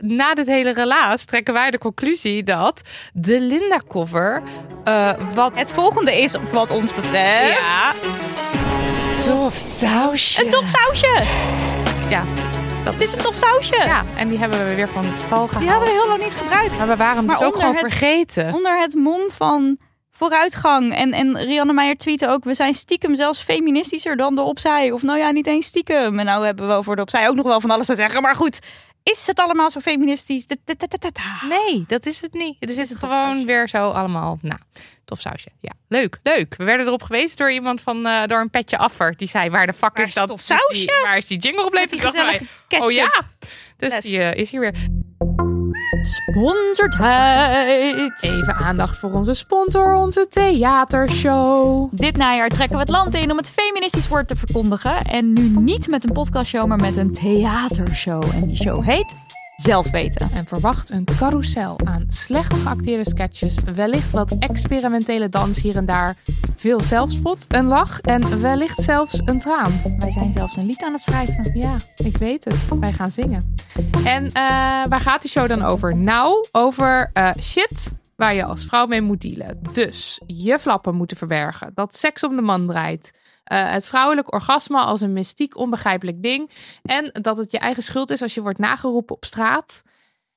[0.00, 2.80] na dit hele relaas trekken wij de conclusie dat
[3.12, 4.42] de Linda-cover,
[4.84, 5.56] eh, wat...
[5.56, 7.92] Het volgende is, wat ons betreft, ja,
[9.24, 10.44] tof sausje.
[10.44, 11.22] een tof sausje.
[12.08, 12.24] Ja,
[12.92, 13.76] Het is een tof sausje.
[13.76, 15.58] ja, en die hebben we weer van stal gehaald.
[15.64, 16.78] Die hadden we heel lang niet gebruikt.
[16.78, 18.54] Maar we waren hem Maar dus ook gewoon het- vergeten.
[18.54, 19.78] onder het mom van
[20.10, 20.94] vooruitgang.
[20.94, 24.90] En, en Rianne Meijer tweette ook, we zijn stiekem zelfs feministischer dan de opzij.
[24.92, 26.18] Of nou ja, niet eens stiekem.
[26.18, 28.22] En nou hebben we over de opzij ook nog wel van alles te zeggen.
[28.22, 28.58] Maar goed,
[29.12, 30.46] is het allemaal zo feministisch?
[30.46, 31.46] Da- da- da-.
[31.48, 32.56] Nee, dat is het niet.
[32.60, 33.44] Het is tof gewoon sausje.
[33.46, 34.38] weer zo allemaal.
[34.42, 34.60] Nou,
[35.04, 35.48] tof sausje.
[35.60, 36.54] Ja, leuk, leuk.
[36.56, 39.16] We werden erop gewezen door iemand van eh, door een petje affer.
[39.16, 40.28] Die zei: Waar de fuck Waar is is dat?
[40.28, 41.02] tof Dus die- sausje?
[41.02, 42.48] waar is die jingle gebleven?
[42.68, 43.22] Oh ja.
[43.76, 44.74] Dus die eh, is hier weer.
[46.00, 48.22] Sponsortijd.
[48.22, 51.88] Even aandacht voor onze sponsor, onze theatershow.
[51.92, 55.02] Dit najaar trekken we het land in om het feministisch woord te verkondigen.
[55.02, 58.24] En nu niet met een podcastshow, maar met een theatershow.
[58.34, 59.14] En die show heet
[59.56, 60.30] zelf weten.
[60.30, 66.16] En verwacht een carousel aan slecht geacteerde sketches, wellicht wat experimentele dans hier en daar,
[66.56, 69.80] veel zelfspot, een lach en wellicht zelfs een traan.
[69.98, 71.50] Wij zijn zelfs een lied aan het schrijven.
[71.54, 72.54] Ja, ik weet het.
[72.80, 73.54] Wij gaan zingen.
[74.04, 74.32] En eh,
[74.88, 75.96] waar gaat die show dan over?
[75.96, 79.58] Nou, over eh, shit waar je als vrouw mee moet dealen.
[79.72, 81.70] Dus je flappen moeten verbergen.
[81.74, 83.18] Dat seks om de man draait.
[83.46, 86.50] Eh, het vrouwelijk orgasme als een mystiek onbegrijpelijk ding.
[86.82, 89.82] En dat het je eigen schuld is als je wordt nageroepen op straat.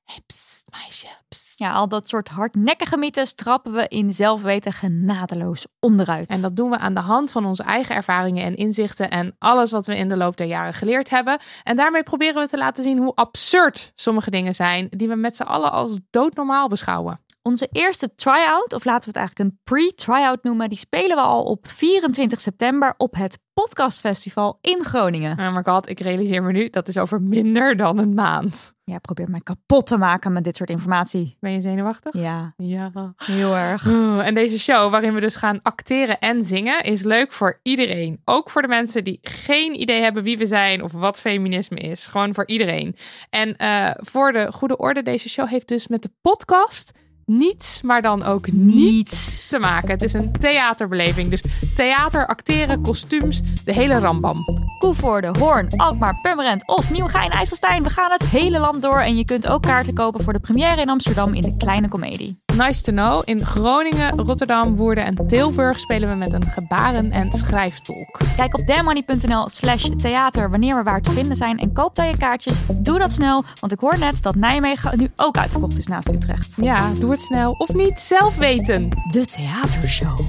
[0.03, 0.21] Hey,
[0.69, 1.07] meisje.
[1.55, 6.29] Ja, al dat soort hardnekkige mythes trappen we in zelfweten genadeloos onderuit.
[6.29, 9.71] En dat doen we aan de hand van onze eigen ervaringen en inzichten en alles
[9.71, 11.39] wat we in de loop der jaren geleerd hebben.
[11.63, 15.35] En daarmee proberen we te laten zien hoe absurd sommige dingen zijn die we met
[15.35, 17.19] z'n allen als doodnormaal beschouwen.
[17.41, 21.43] Onze eerste try-out, of laten we het eigenlijk een pre-try-out noemen, die spelen we al
[21.43, 25.39] op 24 september op het Podcastfestival in Groningen.
[25.39, 28.73] Oh my god, ik realiseer me nu, dat is over minder dan een maand.
[28.83, 31.37] Ja, probeer mij kapot te maken met dit soort informatie.
[31.39, 32.13] Ben je zenuwachtig?
[32.13, 32.91] Ja, Ja.
[33.15, 33.87] heel erg.
[34.23, 38.21] En deze show, waarin we dus gaan acteren en zingen, is leuk voor iedereen.
[38.25, 42.07] Ook voor de mensen die geen idee hebben wie we zijn of wat feminisme is.
[42.07, 42.95] Gewoon voor iedereen.
[43.29, 46.91] En eh, voor de goede orde, deze show heeft dus met de podcast
[47.29, 49.89] niets, maar dan ook niets te maken.
[49.89, 51.29] Het is een theaterbeleving.
[51.29, 51.43] Dus
[51.75, 54.45] theater, acteren, kostuums, de hele rambam.
[54.79, 57.83] Koevoorde, Hoorn, Alkmaar, Purmerend, Os, Nieuwegein, IJsselstein.
[57.83, 60.81] We gaan het hele land door en je kunt ook kaarten kopen voor de première
[60.81, 62.48] in Amsterdam in de Kleine Comedie.
[62.67, 63.21] Nice to know.
[63.25, 68.19] In Groningen, Rotterdam, Woerden en Tilburg spelen we met een gebaren- en schrijftolk.
[68.35, 72.17] Kijk op demoney.nl slash theater wanneer we waar te vinden zijn en koop dan je
[72.17, 72.57] kaartjes.
[72.73, 76.53] Doe dat snel, want ik hoor net dat Nijmegen nu ook uitverkocht is naast Utrecht.
[76.61, 78.89] Ja, doe het snel of niet zelf weten.
[79.11, 80.19] De theatershow.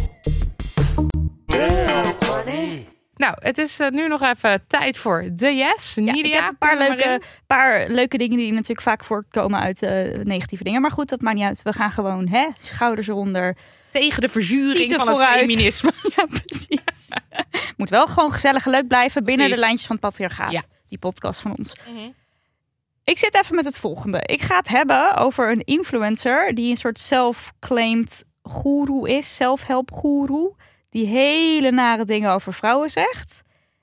[3.20, 5.94] Nou, het is eh, nu nog even tijd voor de yes.
[5.94, 9.82] Ja, Nidia, ik heb een paar leuke, paar leuke dingen die natuurlijk vaak voorkomen uit
[9.82, 10.80] eh, negatieve dingen.
[10.80, 11.62] Maar goed, dat maakt niet uit.
[11.62, 13.56] We gaan gewoon hè, schouders eronder.
[13.90, 15.90] Tegen de verzuring van het feminisme.
[16.16, 17.08] Ja, precies.
[17.76, 19.54] Moet wel gewoon gezellig en leuk blijven binnen Precies.
[19.54, 20.52] de lijntjes van het patriarchaat.
[20.52, 20.62] Ja.
[20.88, 21.72] Die podcast van ons.
[21.90, 22.08] Mhm.
[23.04, 24.22] Ik zit even met het volgende.
[24.22, 29.36] Ik ga het hebben over een influencer die een soort self-claimed goeroe is.
[29.36, 30.54] Self-help goeroe.
[30.90, 33.42] Die hele nare dingen over vrouwen zegt.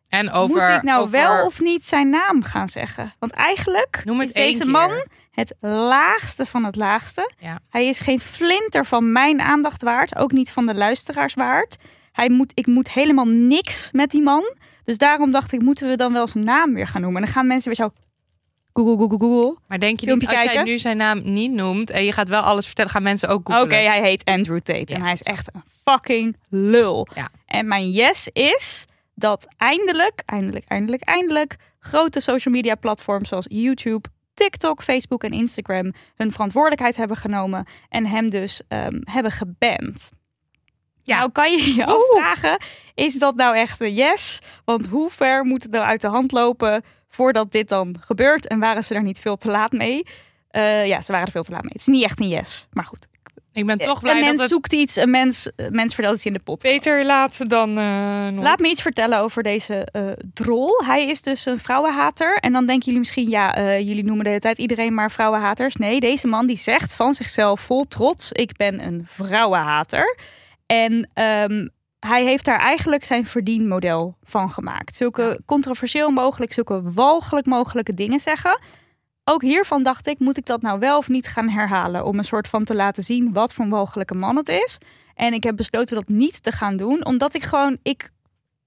[0.10, 3.14] En over, Moet ik nou over- wel of niet zijn naam gaan zeggen?
[3.20, 7.32] Want eigenlijk Noem het is deze man het laagste van het laagste.
[7.40, 7.60] Ja.
[7.70, 10.16] Hij is geen flinter van mijn aandacht waard.
[10.16, 11.78] Ook niet van de luisteraars waard.
[12.12, 14.56] Hij moet, ik moet helemaal niks met die man.
[14.84, 17.20] Dus daarom dacht ik, moeten we dan wel zijn naam weer gaan noemen?
[17.20, 17.94] En dan gaan mensen weer zo...
[18.78, 19.58] Google, Google, Google.
[19.68, 22.42] Maar denk je niet, als jij nu zijn naam niet noemt en je gaat wel
[22.42, 23.86] alles vertellen, gaan mensen ook Oké, googlen.
[23.86, 24.94] hij heet Andrew Tate.
[24.94, 27.08] En hij is echt een fucking lul.
[27.16, 27.28] Ja.
[27.46, 31.56] En mijn yes is dat eindelijk, eindelijk, eindelijk, eindelijk...
[31.80, 35.94] grote social media platforms zoals YouTube, TikTok, Facebook en Instagram...
[36.16, 40.10] hun verantwoordelijkheid hebben genomen en hem dus ehm, hebben geband.
[41.04, 41.18] Ja.
[41.18, 42.62] Nou kan je je afvragen,
[42.96, 44.40] is dat nou echt een yes?
[44.66, 48.48] Want hoe ver moet het nou uit de hand lopen voordat dit dan gebeurt?
[48.48, 50.06] En waren ze er niet veel te laat mee?
[50.50, 51.72] Eh, ja, ze waren er veel te laat mee.
[51.72, 53.08] Het is niet echt een yes, maar goed.
[53.58, 56.16] Ik ben toch een blij mens dat het zoekt iets, een mens, een mens vertelt
[56.16, 56.62] iets in de pot.
[56.62, 58.28] beter laat dan eh.
[58.34, 60.84] Laat me iets vertellen over deze eh, drol.
[60.86, 62.38] Hij is dus een vrouwenhater.
[62.38, 65.76] En dan denken jullie misschien, ja, eh, jullie noemen de hele tijd iedereen maar vrouwenhaters.
[65.76, 70.18] Nee, deze man die zegt van zichzelf vol trots, ik ben een vrouwenhater.
[70.66, 71.68] En ehm,
[72.00, 74.96] hij heeft daar eigenlijk zijn verdienmodel van gemaakt.
[74.96, 78.60] Zulke controversieel mogelijk, zulke walgelijk mogelijke dingen zeggen.
[79.24, 82.06] Ook hiervan dacht ik, moet ik dat nou wel of niet gaan herhalen?
[82.06, 84.78] Om een soort van te laten zien wat voor een walgelijke man het is.
[85.16, 88.10] En ik heb besloten dat niet te gaan doen, omdat ik gewoon, ik,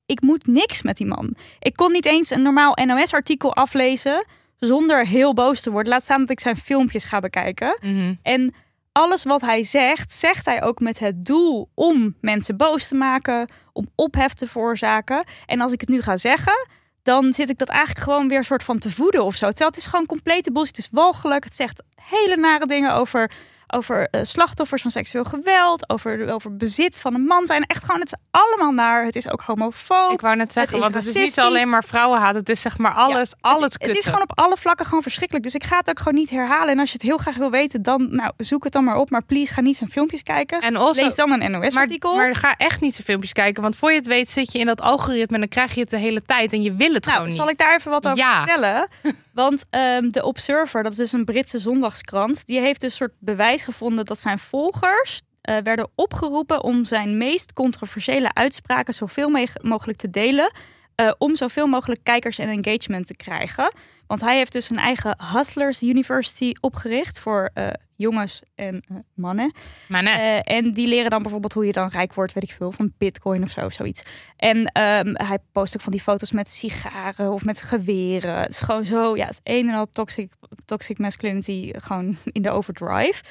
[0.07, 1.35] ik moet niks met die man.
[1.59, 4.25] Ik kon niet eens een normaal NOS-artikel aflezen
[4.59, 5.93] zonder heel boos te worden.
[5.93, 7.79] Laat staan dat ik zijn filmpjes ga bekijken.
[7.83, 8.15] Mhm.
[8.23, 8.55] En
[8.93, 13.53] alles wat hij zegt, zegt hij ook met het doel om mensen boos te maken,
[13.73, 15.25] om ophef te veroorzaken.
[15.47, 16.69] En als ik het nu ga zeggen,
[17.03, 19.47] dan zit ik dat eigenlijk gewoon weer soort van te voeden of zo.
[19.47, 20.77] Terwijl het is gewoon complete bullshit.
[20.77, 21.45] Het is walgelijk.
[21.45, 23.31] Het zegt hele nare dingen over,
[23.73, 27.65] over eh, slachtoffers van seksueel geweld, over, over bezit van een man zijn.
[27.67, 29.05] Echt gewoon, het is allemaal naar.
[29.05, 30.13] Het is ook homofoob.
[30.13, 32.35] Ik wou net zeggen, want het is niet alleen maar vrouwenhaat.
[32.35, 35.45] Het is zeg maar alles, alles het, het is gewoon op alle vlakken gewoon verschrikkelijk.
[35.45, 36.69] Dus ik ga het ook gewoon niet herhalen.
[36.69, 39.11] En als je het heel graag wil weten, dan nou, zoek het dan maar op.
[39.11, 40.61] Maar please, ga niet zijn filmpjes kijken.
[40.61, 42.15] En also- Lees dan een NOS-artikel.
[42.17, 43.63] maar ga echt niet zijn filmpjes kijken.
[43.63, 45.91] Want voor je het weet zit je in dat algoritme en dan krijg je het
[45.91, 46.53] de hele tijd.
[46.53, 47.53] En je wil het Nou, gewoon zal niet.
[47.53, 48.37] ik daar even wat over Ja.
[48.45, 48.89] vertellen?
[49.41, 53.65] Want ehm, de Observer, dat is dus een Britse zondagskrant, die heeft dus soort bewijs
[53.65, 60.11] gevonden dat zijn volgers eh, werden opgeroepen om zijn meest controversiële uitspraken zoveel mogelijk te
[60.11, 60.53] delen.
[60.95, 63.73] eh, om zoveel mogelijk kijkers en engagement te krijgen.
[64.07, 67.69] Want hij heeft dus een eigen Hustlers University opgericht voor eh,
[68.01, 69.53] jongens en eh, mannen.
[69.89, 72.93] Eh, en die leren dan bijvoorbeeld hoe je dan rijk wordt, weet ik veel, van
[72.99, 74.03] bitcoin of zo, zoiets.
[74.37, 78.41] En ehm, hij post ook van die foto's met sigaren of met geweren.
[78.41, 80.33] Het is gewoon zo, ja, het is een en al toxic,
[80.65, 83.23] toxic masculinity gewoon in de overdrive.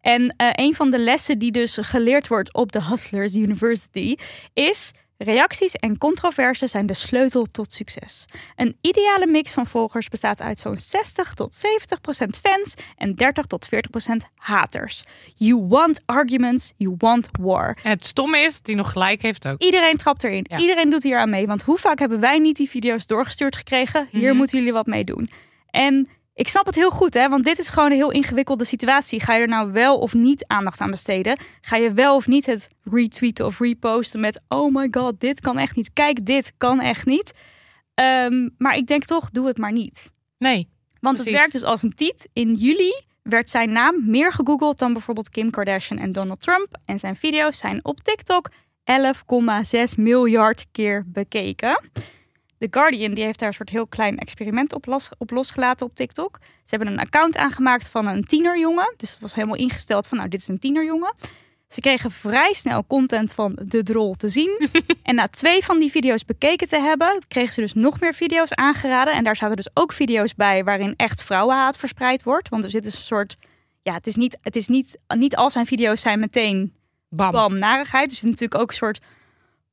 [0.00, 4.16] En eh, een van de lessen die dus geleerd wordt op de Hustlers University
[4.54, 4.92] is...
[5.18, 8.24] Reacties en controverse zijn de sleutel tot succes.
[8.56, 13.44] Een ideale mix van volgers bestaat uit zo'n 60 tot 70 procent fans en 30
[13.46, 15.04] tot 40 procent haters.
[15.34, 17.78] You want arguments, you want war.
[17.82, 19.62] En het stomme is hij nog gelijk heeft ook.
[19.62, 20.46] Iedereen trapt erin.
[20.48, 20.58] Ja.
[20.58, 21.46] Iedereen doet hier aan mee.
[21.46, 24.08] Want hoe vaak hebben wij niet die video's doorgestuurd gekregen?
[24.10, 24.36] Hier Mhm.
[24.36, 25.30] moeten jullie wat mee doen.
[25.70, 26.08] En
[26.38, 27.28] ik snap het heel goed, hè?
[27.28, 29.20] Want dit is gewoon een heel ingewikkelde situatie.
[29.20, 31.38] Ga je er nou wel of niet aandacht aan besteden?
[31.60, 34.40] Ga je wel of niet het retweeten of reposten met...
[34.48, 35.90] Oh my god, dit kan echt niet.
[35.92, 37.32] Kijk, dit kan echt niet.
[37.94, 40.10] Ehm, maar ik denk toch, doe het maar niet.
[40.38, 40.68] Nee.
[41.00, 42.28] Want het werkt dus als een tiet.
[42.32, 46.78] In juli werd zijn naam meer gegoogeld dan bijvoorbeeld Kim Kardashian en Donald Trump.
[46.84, 51.90] En zijn video's zijn op TikTok 11,6 miljard keer bekeken.
[52.58, 55.94] The Guardian die heeft daar een soort heel klein experiment op, los, op losgelaten op
[55.94, 56.38] TikTok.
[56.40, 58.94] Ze hebben een account aangemaakt van een tienerjongen.
[58.96, 61.14] Dus het was helemaal ingesteld van nou, dit is een tienerjongen.
[61.68, 64.68] Ze kregen vrij snel content van de drol te zien.
[65.02, 68.52] en na twee van die video's bekeken te hebben, kregen ze dus nog meer video's
[68.52, 69.14] aangeraden.
[69.14, 72.48] En daar zaten dus ook video's bij waarin echt vrouwenhaat verspreid wordt.
[72.48, 73.36] Want er zit dus een soort.
[73.82, 76.74] Ja, het is niet, het is niet, niet al zijn video's zijn meteen
[77.08, 77.32] Bam.
[77.32, 78.10] bam, narigheid.
[78.10, 79.00] Er zit natuurlijk ook een soort.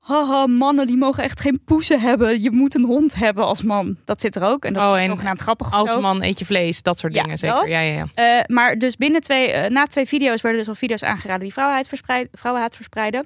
[0.06, 2.42] Haha, mannen die mogen echt geen poezen hebben.
[2.42, 3.98] Je moet een hond hebben als man.
[4.06, 4.66] Dat zit er ook.
[4.66, 5.72] En dat Oh, is en zogenaamd grappig.
[5.72, 6.02] Als zo.
[6.02, 7.56] man eet je vlees, dat soort Ja, dingen zeker.
[7.56, 7.68] dat.
[7.68, 8.40] Ja, ja, ja.
[8.40, 11.54] Eh, maar dus binnen twee, eh, na twee video's werden dus al video's aangeraden die
[11.54, 13.26] vrouwenhaat, verspreid, vrouwenhaat verspreiden.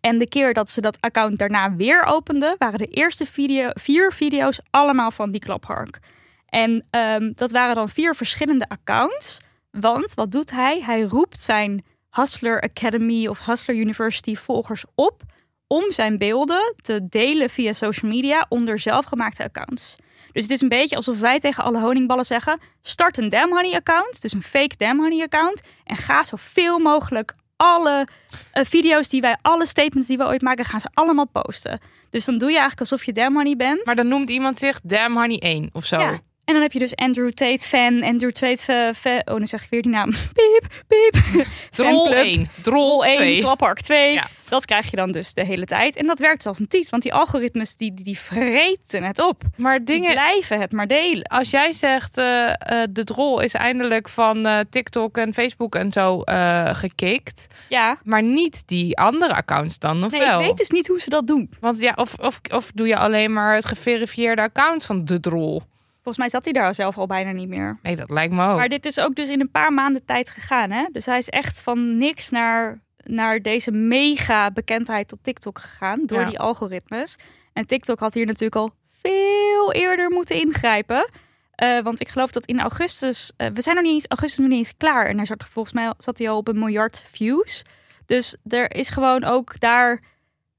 [0.00, 4.12] En de keer dat ze dat account daarna weer openden, waren de eerste video, vier
[4.12, 5.98] video's allemaal van die klaphark.
[6.46, 9.38] En ehm, dat waren dan vier verschillende accounts.
[9.70, 10.80] Want wat doet hij?
[10.84, 15.22] Hij roept zijn Hustler Academy of Hustler University volgers op
[15.72, 19.96] om zijn beelden te delen via social media onder zelfgemaakte accounts.
[20.32, 23.74] Dus het is een beetje alsof wij tegen alle honingballen zeggen: start een Damn Honey
[23.74, 28.06] account, dus een fake Damn Honey account, en ga zoveel mogelijk alle
[28.52, 31.80] eh, video's die wij, alle statements die we ooit maken, gaan ze allemaal posten.
[32.10, 33.84] Dus dan doe je eigenlijk alsof je Damn Honey bent.
[33.84, 36.00] Maar dan noemt iemand zich Damn Honey 1 of zo.
[36.00, 36.20] Ja.
[36.50, 39.62] En dan heb je dus Andrew Tate fan, Andrew Tate fa- fa- oh, dan zeg
[39.62, 40.10] ik weer die naam.
[40.38, 41.22] Piep, piep.
[41.70, 42.24] Drol Fanclub.
[42.24, 43.40] 1, Drol Rol 1, 2.
[43.40, 44.12] Klappark 2.
[44.12, 44.28] Ja.
[44.48, 45.96] Dat krijg je dan dus de hele tijd.
[45.96, 49.42] En dat werkt als een tiet, want die algoritmes die, die, die vreten het op.
[49.56, 51.22] Maar Die dingen, blijven het maar delen.
[51.22, 52.54] als jij zegt eh, eh,
[52.90, 58.22] de drol is eindelijk van eh, TikTok en Facebook en zo eh, gekikt, Ja, maar
[58.22, 60.40] niet die andere accounts dan, of nee, wel?
[60.40, 61.50] ik weet dus niet hoe ze dat doen.
[61.60, 65.62] Want ja, of, of, of doe je alleen maar het geverifieerde account van de drol?
[66.02, 67.78] Volgens mij zat hij daar zelf al bijna niet meer.
[67.82, 68.56] Nee, dat lijkt me ook.
[68.56, 70.70] Maar dit is ook dus in een paar maanden tijd gegaan.
[70.70, 70.84] Hè?
[70.92, 76.06] Dus hij is echt van niks naar, naar deze mega bekendheid op TikTok gegaan.
[76.06, 76.28] Door Ja.
[76.28, 77.16] die algoritmes.
[77.52, 81.08] En TikTok had hier natuurlijk al veel eerder moeten ingrijpen.
[81.54, 83.32] Eh, want ik geloof dat in augustus...
[83.36, 85.06] eh, we zijn nog niet eens, augustus nog niet eens klaar.
[85.06, 87.62] En hij zat, volgens mij zat hij al op een miljard views.
[88.06, 90.02] Dus er is gewoon ook daar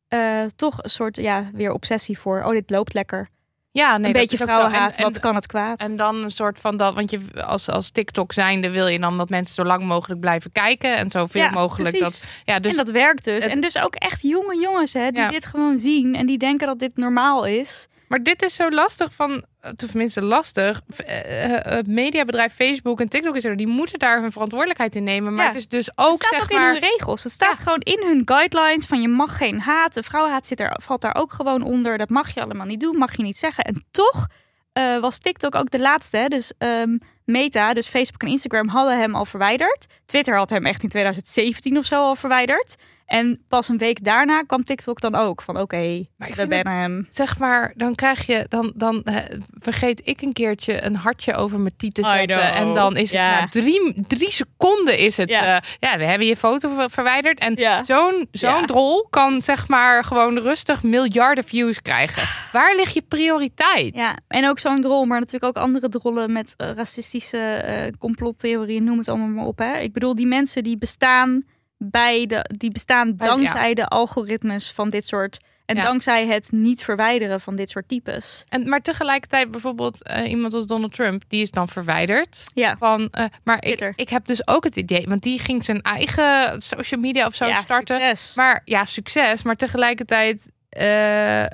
[0.07, 2.43] eh, toch een soort ja, weer obsessie voor.
[2.43, 3.29] Oh, dit loopt lekker.
[3.71, 5.79] Ja, nee, een beetje vrouwenhaat, En- wat en- kan het kwaad?
[5.79, 9.17] En dan een soort van dat, want je als, als TikTok zijnde wil je dan
[9.17, 12.21] dat mensen zo lang mogelijk blijven kijken en zoveel Ja, mogelijk precies.
[12.21, 12.29] dat.
[12.45, 13.43] Ja, dus en dat werkt dus.
[13.43, 15.29] het- en dus ook echt jonge jongens hè, die Ja.
[15.29, 17.87] dit gewoon zien en die denken dat dit normaal is.
[18.11, 19.45] Maar dit is zo lastig van,
[19.75, 20.81] tenminste lastig.
[21.05, 25.03] eh, eh, Het mediabedrijf Facebook en TikTok is er, die moeten daar hun verantwoordelijkheid in
[25.03, 25.33] nemen.
[25.35, 25.47] Maar Ja.
[25.51, 27.23] het is dus ook het staat zeg ook in hun regels.
[27.23, 29.93] Het staat gewoon in hun guidelines van je mag geen haat.
[29.93, 31.97] De vrouwenhaat zit er, valt daar ook gewoon onder.
[31.97, 33.63] Dat mag je allemaal niet doen, mag je niet zeggen.
[33.63, 34.27] En toch
[34.73, 36.17] eh, was TikTok ook de laatste.
[36.17, 36.27] Hè?
[36.27, 39.85] Dus ehm, Meta, dus Facebook en Instagram hadden hem al verwijderd.
[40.05, 42.75] Twitter had hem echt in 2017 of zo al verwijderd.
[43.11, 47.07] En pas een week daarna kwam TikTok dan ook van oké, we bannen hem.
[47.09, 49.15] Zeg maar, dan krijg je, dan, dan eh,
[49.59, 52.53] vergeet ik een keertje een hartje over mijn tiet te zetten.
[52.53, 53.31] En dan is Ja.
[53.31, 55.29] het na drie, drie seconden is het.
[55.29, 55.61] Ja.
[55.79, 57.39] Ja, we hebben je foto ver- verwijderd.
[57.39, 57.83] En Ja.
[57.83, 62.23] zo'n zo'n drol kan zeg maar gewoon rustig miljarden views krijgen.
[62.51, 63.95] Waar ligt je prioriteit?
[63.95, 68.83] Ja, en ook zo'n drol, maar natuurlijk ook andere drollen met eh, racistische eh, complottheorieën,
[68.83, 69.57] noem het allemaal maar op.
[69.57, 69.77] Hè.
[69.77, 71.43] Ik bedoel, die mensen die bestaan
[71.83, 75.39] bij de, die bestaan dankzij de algoritmes van dit soort.
[75.65, 75.83] En Ja.
[75.83, 78.43] dankzij het niet verwijderen van dit soort types.
[78.49, 82.43] En, maar tegelijkertijd bijvoorbeeld eh, iemand als Donald Trump, die is dan verwijderd.
[82.53, 83.93] Ja, Van, eh, maar ik, Twitter.
[83.95, 87.45] ik heb dus ook het idee, want die ging zijn eigen social media of zo
[87.47, 87.95] ja starten.
[87.95, 88.33] succes.
[88.35, 89.43] Maar ja, succes.
[89.43, 91.45] Maar tegelijkertijd, eh,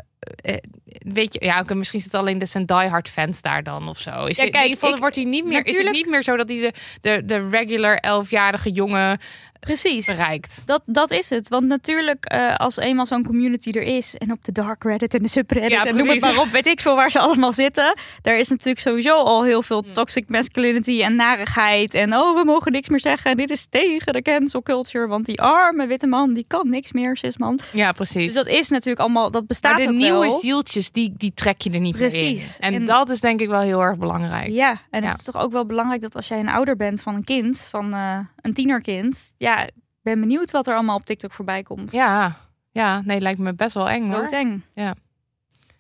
[1.00, 4.26] weet je, ja, misschien zit alleen de zijn diehard fans daar dan of zo.
[4.26, 6.50] Is Ja, het, kijk, ik- wordt hij niet meer, is het niet meer zo dat
[6.50, 6.72] hij de,
[7.02, 9.20] de, de regular elfjarige jongen
[9.60, 10.06] Precies.
[10.06, 10.62] bereikt.
[10.66, 11.48] Dat, dat is het.
[11.50, 14.16] Want natuurlijk, eh, als eenmaal zo'n community er is...
[14.16, 15.72] en op de dark Reddit en de subreddit...
[15.72, 17.98] Ja, en noem het maar op, weet ik veel waar ze allemaal zitten...
[18.22, 19.93] daar is natuurlijk sowieso al heel veel Hmm.
[19.93, 21.93] toxic masculinity en narigheid...
[21.93, 23.32] en oh, we mogen niks meer zeggen...
[23.32, 25.08] en dit is tegen de cancel culture...
[25.08, 27.60] want die arme witte man, die kan niks meer, cisman.
[27.72, 28.26] Ja, precies.
[28.26, 29.32] Dus dat is natuurlijk allemaal...
[29.32, 30.39] dat bestaat maar de ook nieuwe wel.
[30.39, 32.57] zieltjes, die, die trek je er niet meer Precies.
[32.57, 32.63] in.
[32.65, 34.47] En, En- dat is denk ik wel heel erg belangrijk.
[34.47, 35.07] Ja, en Ja.
[35.09, 37.59] het is toch ook wel belangrijk dat als jij een ouder bent van een kind...
[37.59, 39.33] van eh, een tienerkind...
[39.38, 39.67] ja,
[40.01, 41.91] ben benieuwd wat er allemaal op TikTok voorbij komt.
[41.91, 42.38] Ja,
[42.71, 44.21] ja, nee, lijkt me best wel eng hoor.
[44.21, 44.61] Doodeng.
[44.73, 44.93] Ja.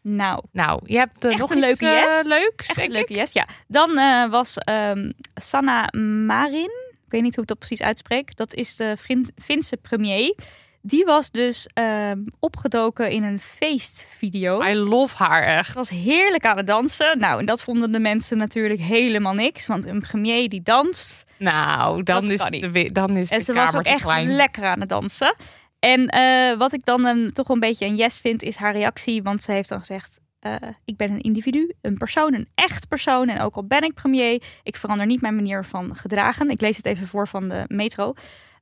[0.01, 2.27] Nou, Nou, je hebt eh, nog een iets, leuke eh, yes.
[2.27, 3.47] leuks, Echt een leuke yes, ja.
[3.67, 3.93] Dan
[4.29, 5.87] was ehm, Sanna
[6.25, 6.71] Marin,
[7.05, 10.35] ik weet niet hoe ik dat precies uitspreek, dat is de Fin- Finse premier.
[10.87, 14.61] Die was dus ehm, opgedoken in een feestvideo.
[14.63, 15.67] I love haar echt.
[15.67, 17.19] Het was heerlijk aan het dansen.
[17.19, 19.67] Nou, en dat vonden de mensen natuurlijk helemaal niks.
[19.67, 21.25] Want een premier die danst.
[21.37, 24.35] Nou, dan is, de, dan is En de ze was ook echt klein.
[24.35, 25.35] lekker aan het dansen.
[25.79, 29.23] En eh, wat ik dan een- toch een beetje een yes vind, is haar reactie.
[29.23, 33.29] Want ze heeft dan gezegd: eh, Ik ben een individu, een persoon, een echt persoon.
[33.29, 36.49] En ook al ben ik premier, ik verander niet mijn manier van gedragen.
[36.49, 38.13] Ik lees het even voor van de metro.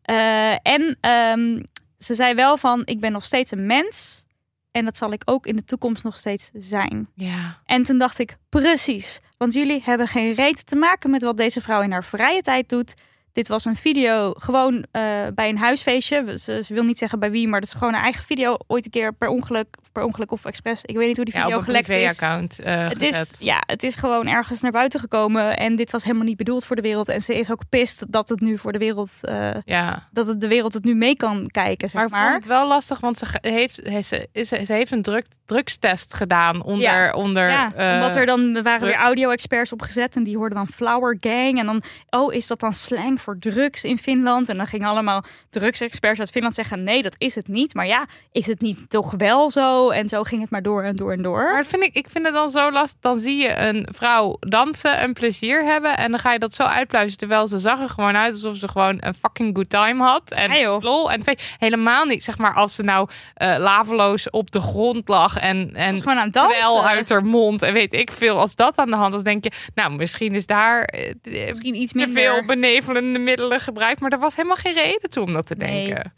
[0.02, 1.62] Eh, en ehm,
[1.98, 4.26] ze zei wel van: Ik ben nog steeds een mens.
[4.72, 7.08] En dat zal ik ook in de toekomst nog steeds zijn.
[7.14, 7.60] Ja.
[7.66, 9.20] En toen dacht ik, precies.
[9.38, 12.70] Want jullie hebben geen reet te maken met wat deze vrouw in haar vrije tijd
[12.70, 12.94] doet.
[13.32, 16.38] Dit was een video gewoon eh, bij een huisfeestje.
[16.38, 18.58] Ze, ze wil niet zeggen bij wie, maar dat is gewoon een eigen video.
[18.68, 20.82] Ooit een keer per ongeluk, per ongeluk of expres.
[20.84, 21.96] Ik weet niet hoe die video op gelekt is.
[21.96, 23.36] privé-account eh, Het is, gezet.
[23.40, 25.58] ja, het is gewoon ergens naar buiten gekomen.
[25.58, 27.10] En dit was helemaal niet bedoeld voor de wereld.
[27.10, 29.12] En ze is ook pist dat het nu voor de wereld...
[29.22, 30.08] eh, Ja.
[30.12, 32.24] dat het de wereld het nu mee kan kijken, zeg Maar maar.
[32.32, 34.02] vond het wel lastig, want ze heeft, he-
[34.44, 36.82] ze, heeft een druk, drugstest gedaan onder...
[37.06, 37.12] Ja.
[37.14, 41.18] onder Ja, eh, omdat er dan waren weer audio-experts opgezet en die hoorden dan Flower
[41.20, 41.60] Gang.
[41.60, 44.50] En dan, oh, is dat dan slang voor drugs in Finland?
[44.50, 47.74] En dan gingen allemaal drugsexperts uit Finland zeggen: nee, dat is het niet.
[47.74, 49.85] Maar ja, is het niet toch wel zo?
[49.94, 51.52] En zo ging het maar door en door en door.
[51.54, 53.00] Maar vind ik, ik vind het dan zo lastig.
[53.00, 55.98] Dan zie je een vrouw dansen en plezier hebben.
[55.98, 57.18] En dan ga je dat zo uitpluizen.
[57.18, 60.32] Terwijl ze zag er gewoon uit alsof ze gewoon een fucking good time had.
[60.32, 61.12] En lol.
[61.12, 61.24] En
[61.60, 62.24] helemaal niet.
[62.24, 65.38] Zeg maar als ze nou eh laveloos op de grond lag.
[65.38, 67.62] En, en gewoon aan wel uit haar mond.
[67.62, 68.40] En weet ik veel.
[68.40, 69.52] Als dat aan de hand is, denk je.
[69.76, 71.14] Nou, misschien is daar eh,
[71.50, 72.22] Misschien iets minder.
[72.22, 74.00] veel benevelende middelen gebruikt.
[74.00, 75.86] Maar er was helemaal geen reden toe om dat te Nee.
[75.86, 76.14] denken.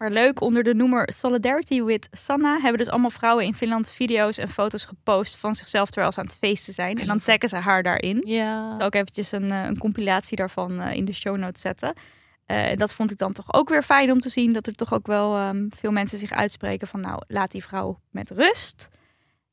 [0.00, 4.38] Maar leuk, onder de noemer Solidarity with Sanna hebben dus allemaal vrouwen in Finland video's
[4.38, 6.98] en foto's gepost van zichzelf terwijl ze aan het feesten zijn.
[6.98, 8.22] En dan taggen ze haar daarin.
[8.26, 8.76] Ja.
[8.76, 11.92] Zal ook eventjes een, eh, een compilatie daarvan eh, in de show notes zetten.
[12.46, 14.52] Eh, dat vond ik dan toch ook weer fijn om te zien.
[14.52, 17.00] Dat er toch ook wel ehm, veel mensen zich uitspreken van...
[17.00, 18.88] nou, laat die vrouw met rust.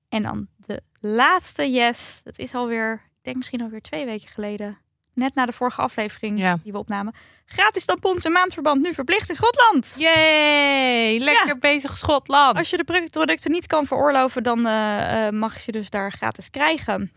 [0.10, 2.22] En dan de laatste yes.
[2.24, 4.78] Dat is alweer, ik denk misschien alweer twee weken geleden.
[5.18, 6.58] Net na de vorige aflevering Ja.
[6.64, 7.14] die we opnamen.
[7.46, 9.96] Gratis tampons en maandverband nu verplicht in Schotland.
[10.00, 11.18] Yay!
[11.20, 12.58] Lekker bezig Schotland.
[12.58, 15.90] Als je de pro- producten niet kan veroorloven, dan eh, eh, mag je ze dus
[15.90, 17.12] daar gratis krijgen.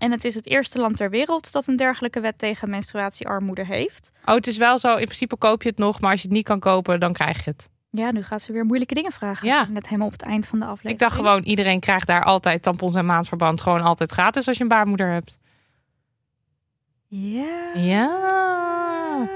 [0.00, 4.10] En het is het eerste land ter wereld dat een dergelijke wet tegen menstruatiearmoede heeft.
[4.24, 4.96] Oh, het is wel zo.
[4.96, 7.44] In principe koop je het nog, maar als je het niet kan kopen, dan krijg
[7.44, 7.68] je het.
[7.90, 9.46] Ja, nu gaat ze weer moeilijke dingen vragen.
[9.48, 9.66] Ja.
[9.70, 10.92] Net helemaal op het eind van de aflevering.
[10.94, 14.62] Ik dacht gewoon, iedereen krijgt daar altijd tampons en maandverband gewoon altijd gratis als je
[14.62, 15.38] een baarmoeder hebt.
[17.14, 17.70] Ja.
[17.74, 19.28] Ja.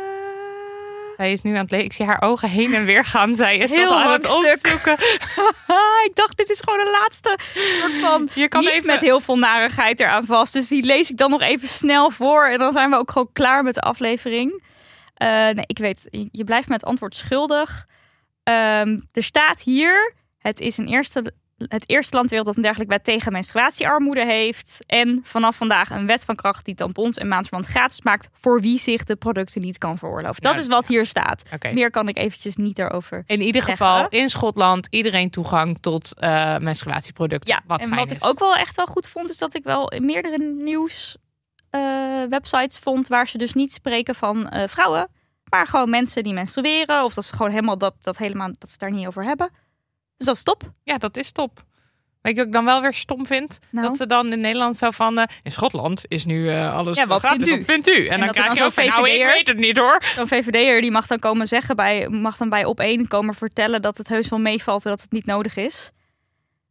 [1.17, 1.87] Zij is nu aan het lezen.
[1.87, 3.37] Ik zie haar ogen heen en weer gaan.
[3.37, 4.93] Zij is Heel dat aan het opzoeken.
[6.09, 7.39] ik dacht, dit is gewoon een laatste
[7.81, 8.29] soort van...
[8.35, 8.87] Je kan niet even...
[8.87, 10.53] met heel veel narigheid eraan vast.
[10.53, 12.47] Dus die lees ik dan nog even snel voor.
[12.47, 14.63] En dan zijn we ook gewoon klaar met de aflevering.
[15.15, 17.87] Eh, nee, ik weet, je- blijft met het antwoord schuldig.
[18.43, 22.63] Ehm, er staat hier, het is een eerste, het eerste land ter wereld dat een
[22.63, 24.79] dergelijke wet tegen menstruatiearmoede heeft.
[24.87, 28.79] En vanaf vandaag een wet van kracht die tampons en maandverband gratis maakt voor wie
[28.79, 30.43] zich de producten niet kan veroorloven.
[30.43, 31.43] Dat is wat hier staat.
[31.73, 33.23] Meer kan ik eventjes niet daarover.
[33.27, 33.87] In ieder zeggen.
[33.87, 37.55] geval, in Schotland, iedereen toegang tot eh, menstruatieproducten.
[37.55, 38.17] Ja, wat en wat is.
[38.17, 41.17] ik ook wel echt wel goed vond, is dat ik wel in meerdere nieuws
[41.71, 45.09] eh, websites vond waar ze dus niet spreken van eh, vrouwen,
[45.51, 48.79] maar gewoon mensen die menstrueren of dat ze gewoon helemaal dat, dat helemaal dat ze
[48.79, 49.51] daar niet over hebben.
[50.17, 50.63] Dus dat is top.
[50.83, 51.65] Ja, dat is top.
[52.21, 53.59] Weet je wat ik dan wel weer stom vind?
[53.71, 53.87] Nou.
[53.89, 55.19] Dat ze dan in Nederland zo van...
[55.19, 57.45] eh, in Schotland is nu eh, alles Ja, wat gratis.
[57.49, 57.67] vindt u?
[57.67, 58.07] Wat vindt u?
[58.07, 60.03] En, dan krijg je ook van, nou, ik weet het niet hoor.
[60.15, 63.83] Zo'n VVD'er die mag dan komen zeggen bij, mag dan bij op één komen vertellen
[63.83, 65.91] dat het heus wel meevalt en dat het niet nodig is.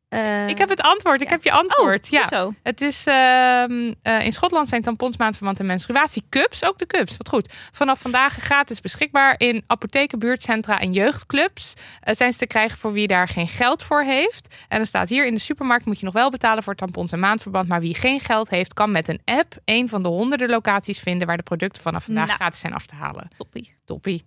[0.09, 1.21] Eh, Ik heb het antwoord.
[1.21, 1.33] Ik ja.
[1.33, 2.05] heb je antwoord.
[2.05, 2.27] Oh, ja.
[2.27, 2.53] zo.
[2.63, 7.29] Het is ehm, eh, in Schotland zijn tampons maandverband en menstruatiecups, ook de cups, wat
[7.29, 7.53] goed.
[7.71, 11.73] Vanaf vandaag gratis beschikbaar in apotheken, buurtcentra en jeugdclubs.
[11.99, 14.55] Eh, zijn ze te krijgen voor wie daar geen geld voor heeft.
[14.67, 17.19] En er staat hier in de supermarkt moet je nog wel betalen voor tampons en
[17.19, 20.99] maandverband, maar wie geen geld heeft kan met een app een van de honderden locaties
[20.99, 22.37] vinden waar de producten vanaf vandaag Nou.
[22.37, 23.27] gratis zijn af te halen.
[23.37, 23.75] Toppie.
[23.85, 24.25] Toppie.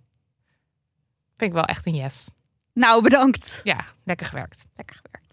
[1.37, 2.27] Vind ik wel echt een yes.
[2.73, 3.61] Nou, bedankt.
[3.63, 4.65] Ja, lekker gewerkt.
[4.75, 5.28] Lekker gewerkt.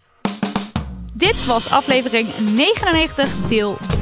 [1.17, 3.77] Dit was aflevering 99, deel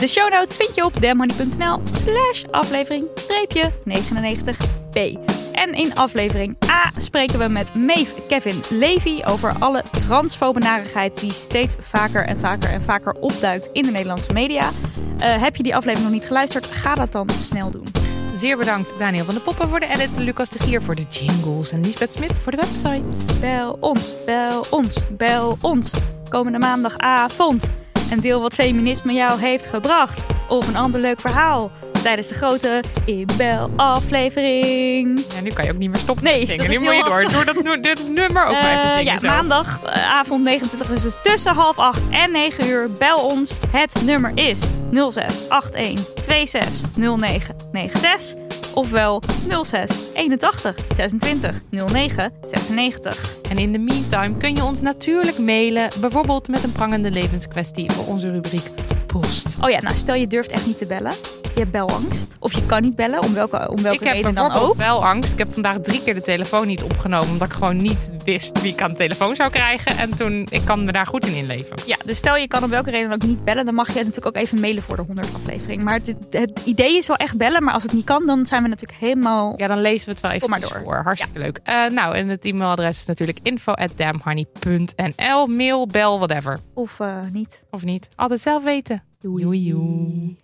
[0.00, 5.18] De show notes vind je op demhoney.nl slash aflevering streepje 99b.
[5.52, 11.32] En in aflevering A spreken we met Maeve Kevin Levy over alle transfobe narigheid die
[11.32, 14.70] steeds vaker en vaker en vaker opduikt in de Nederlandse media.
[15.18, 16.66] Eh, heb je die aflevering nog niet geluisterd?
[16.66, 17.86] Ga dat dan snel doen.
[18.34, 21.70] Zeer bedankt Daniel van de Poppen voor de edit, Lucas de Gier voor de jingles
[21.70, 23.40] en Lisbeth Smit voor de website.
[23.40, 25.90] Bel ons, bel ons, bel ons.
[26.34, 27.72] Komende maandagavond.
[28.10, 30.24] En deel wat feminisme jou heeft gebracht.
[30.48, 31.70] Of een ander leuk verhaal.
[32.02, 35.24] Tijdens de grote inbel-aflevering.
[35.34, 36.66] Ja, nu kan je ook niet meer stoppen Nee, zingen.
[36.66, 37.28] dat nu moet je door.
[37.32, 39.04] Doe dat nu- dit nummer ook maar even Eh, zingen.
[39.12, 39.26] ja, zo.
[39.26, 42.90] maandagavond 29 is dus tussen half 8 en 9 uur.
[42.98, 43.58] Bel ons.
[43.70, 44.60] Het nummer is
[44.92, 48.42] 06 81 26 09 96.
[48.74, 49.22] Ofwel
[49.62, 53.40] 06 81 26 09 96.
[53.48, 55.88] En in de meantime kun je ons natuurlijk mailen.
[56.00, 58.70] Bijvoorbeeld met een prangende levenskwestie voor onze rubriek
[59.06, 59.46] Post.
[59.60, 61.12] Oh ja, nou stel je durft echt niet te bellen.
[61.54, 62.36] Je hebt belangst.
[62.40, 64.76] Of je kan niet bellen, om welke, om welke ik heb reden dan ook.
[64.76, 65.32] wel angst.
[65.32, 67.28] Ik heb vandaag drie keer de telefoon niet opgenomen.
[67.28, 69.96] Omdat ik gewoon niet wist wie ik aan de telefoon zou krijgen.
[69.98, 71.76] En toen, ik kan me daar goed in inleven.
[71.86, 73.94] Ja, dus stel je kan om welke reden dan ook niet bellen, dan mag je
[73.94, 75.82] natuurlijk ook even mailen voor de 100 aflevering.
[75.82, 78.62] Maar het, het idee is wel echt bellen, maar als het niet kan, dan zijn
[78.62, 79.54] we natuurlijk helemaal.
[79.56, 80.80] Ja, dan lezen we het wel even Kom maar door.
[80.84, 81.00] voor.
[81.04, 81.60] Hartstikke leuk.
[81.62, 85.46] Eh, nou, en het e-mailadres is natuurlijk info@damnhoney.nl.
[85.46, 86.58] Mail, bel, whatever.
[86.74, 87.62] Of eh, niet.
[87.70, 88.08] Of niet.
[88.16, 89.02] Altijd zelf weten.
[89.20, 89.42] Doei.
[89.42, 90.36] Doei.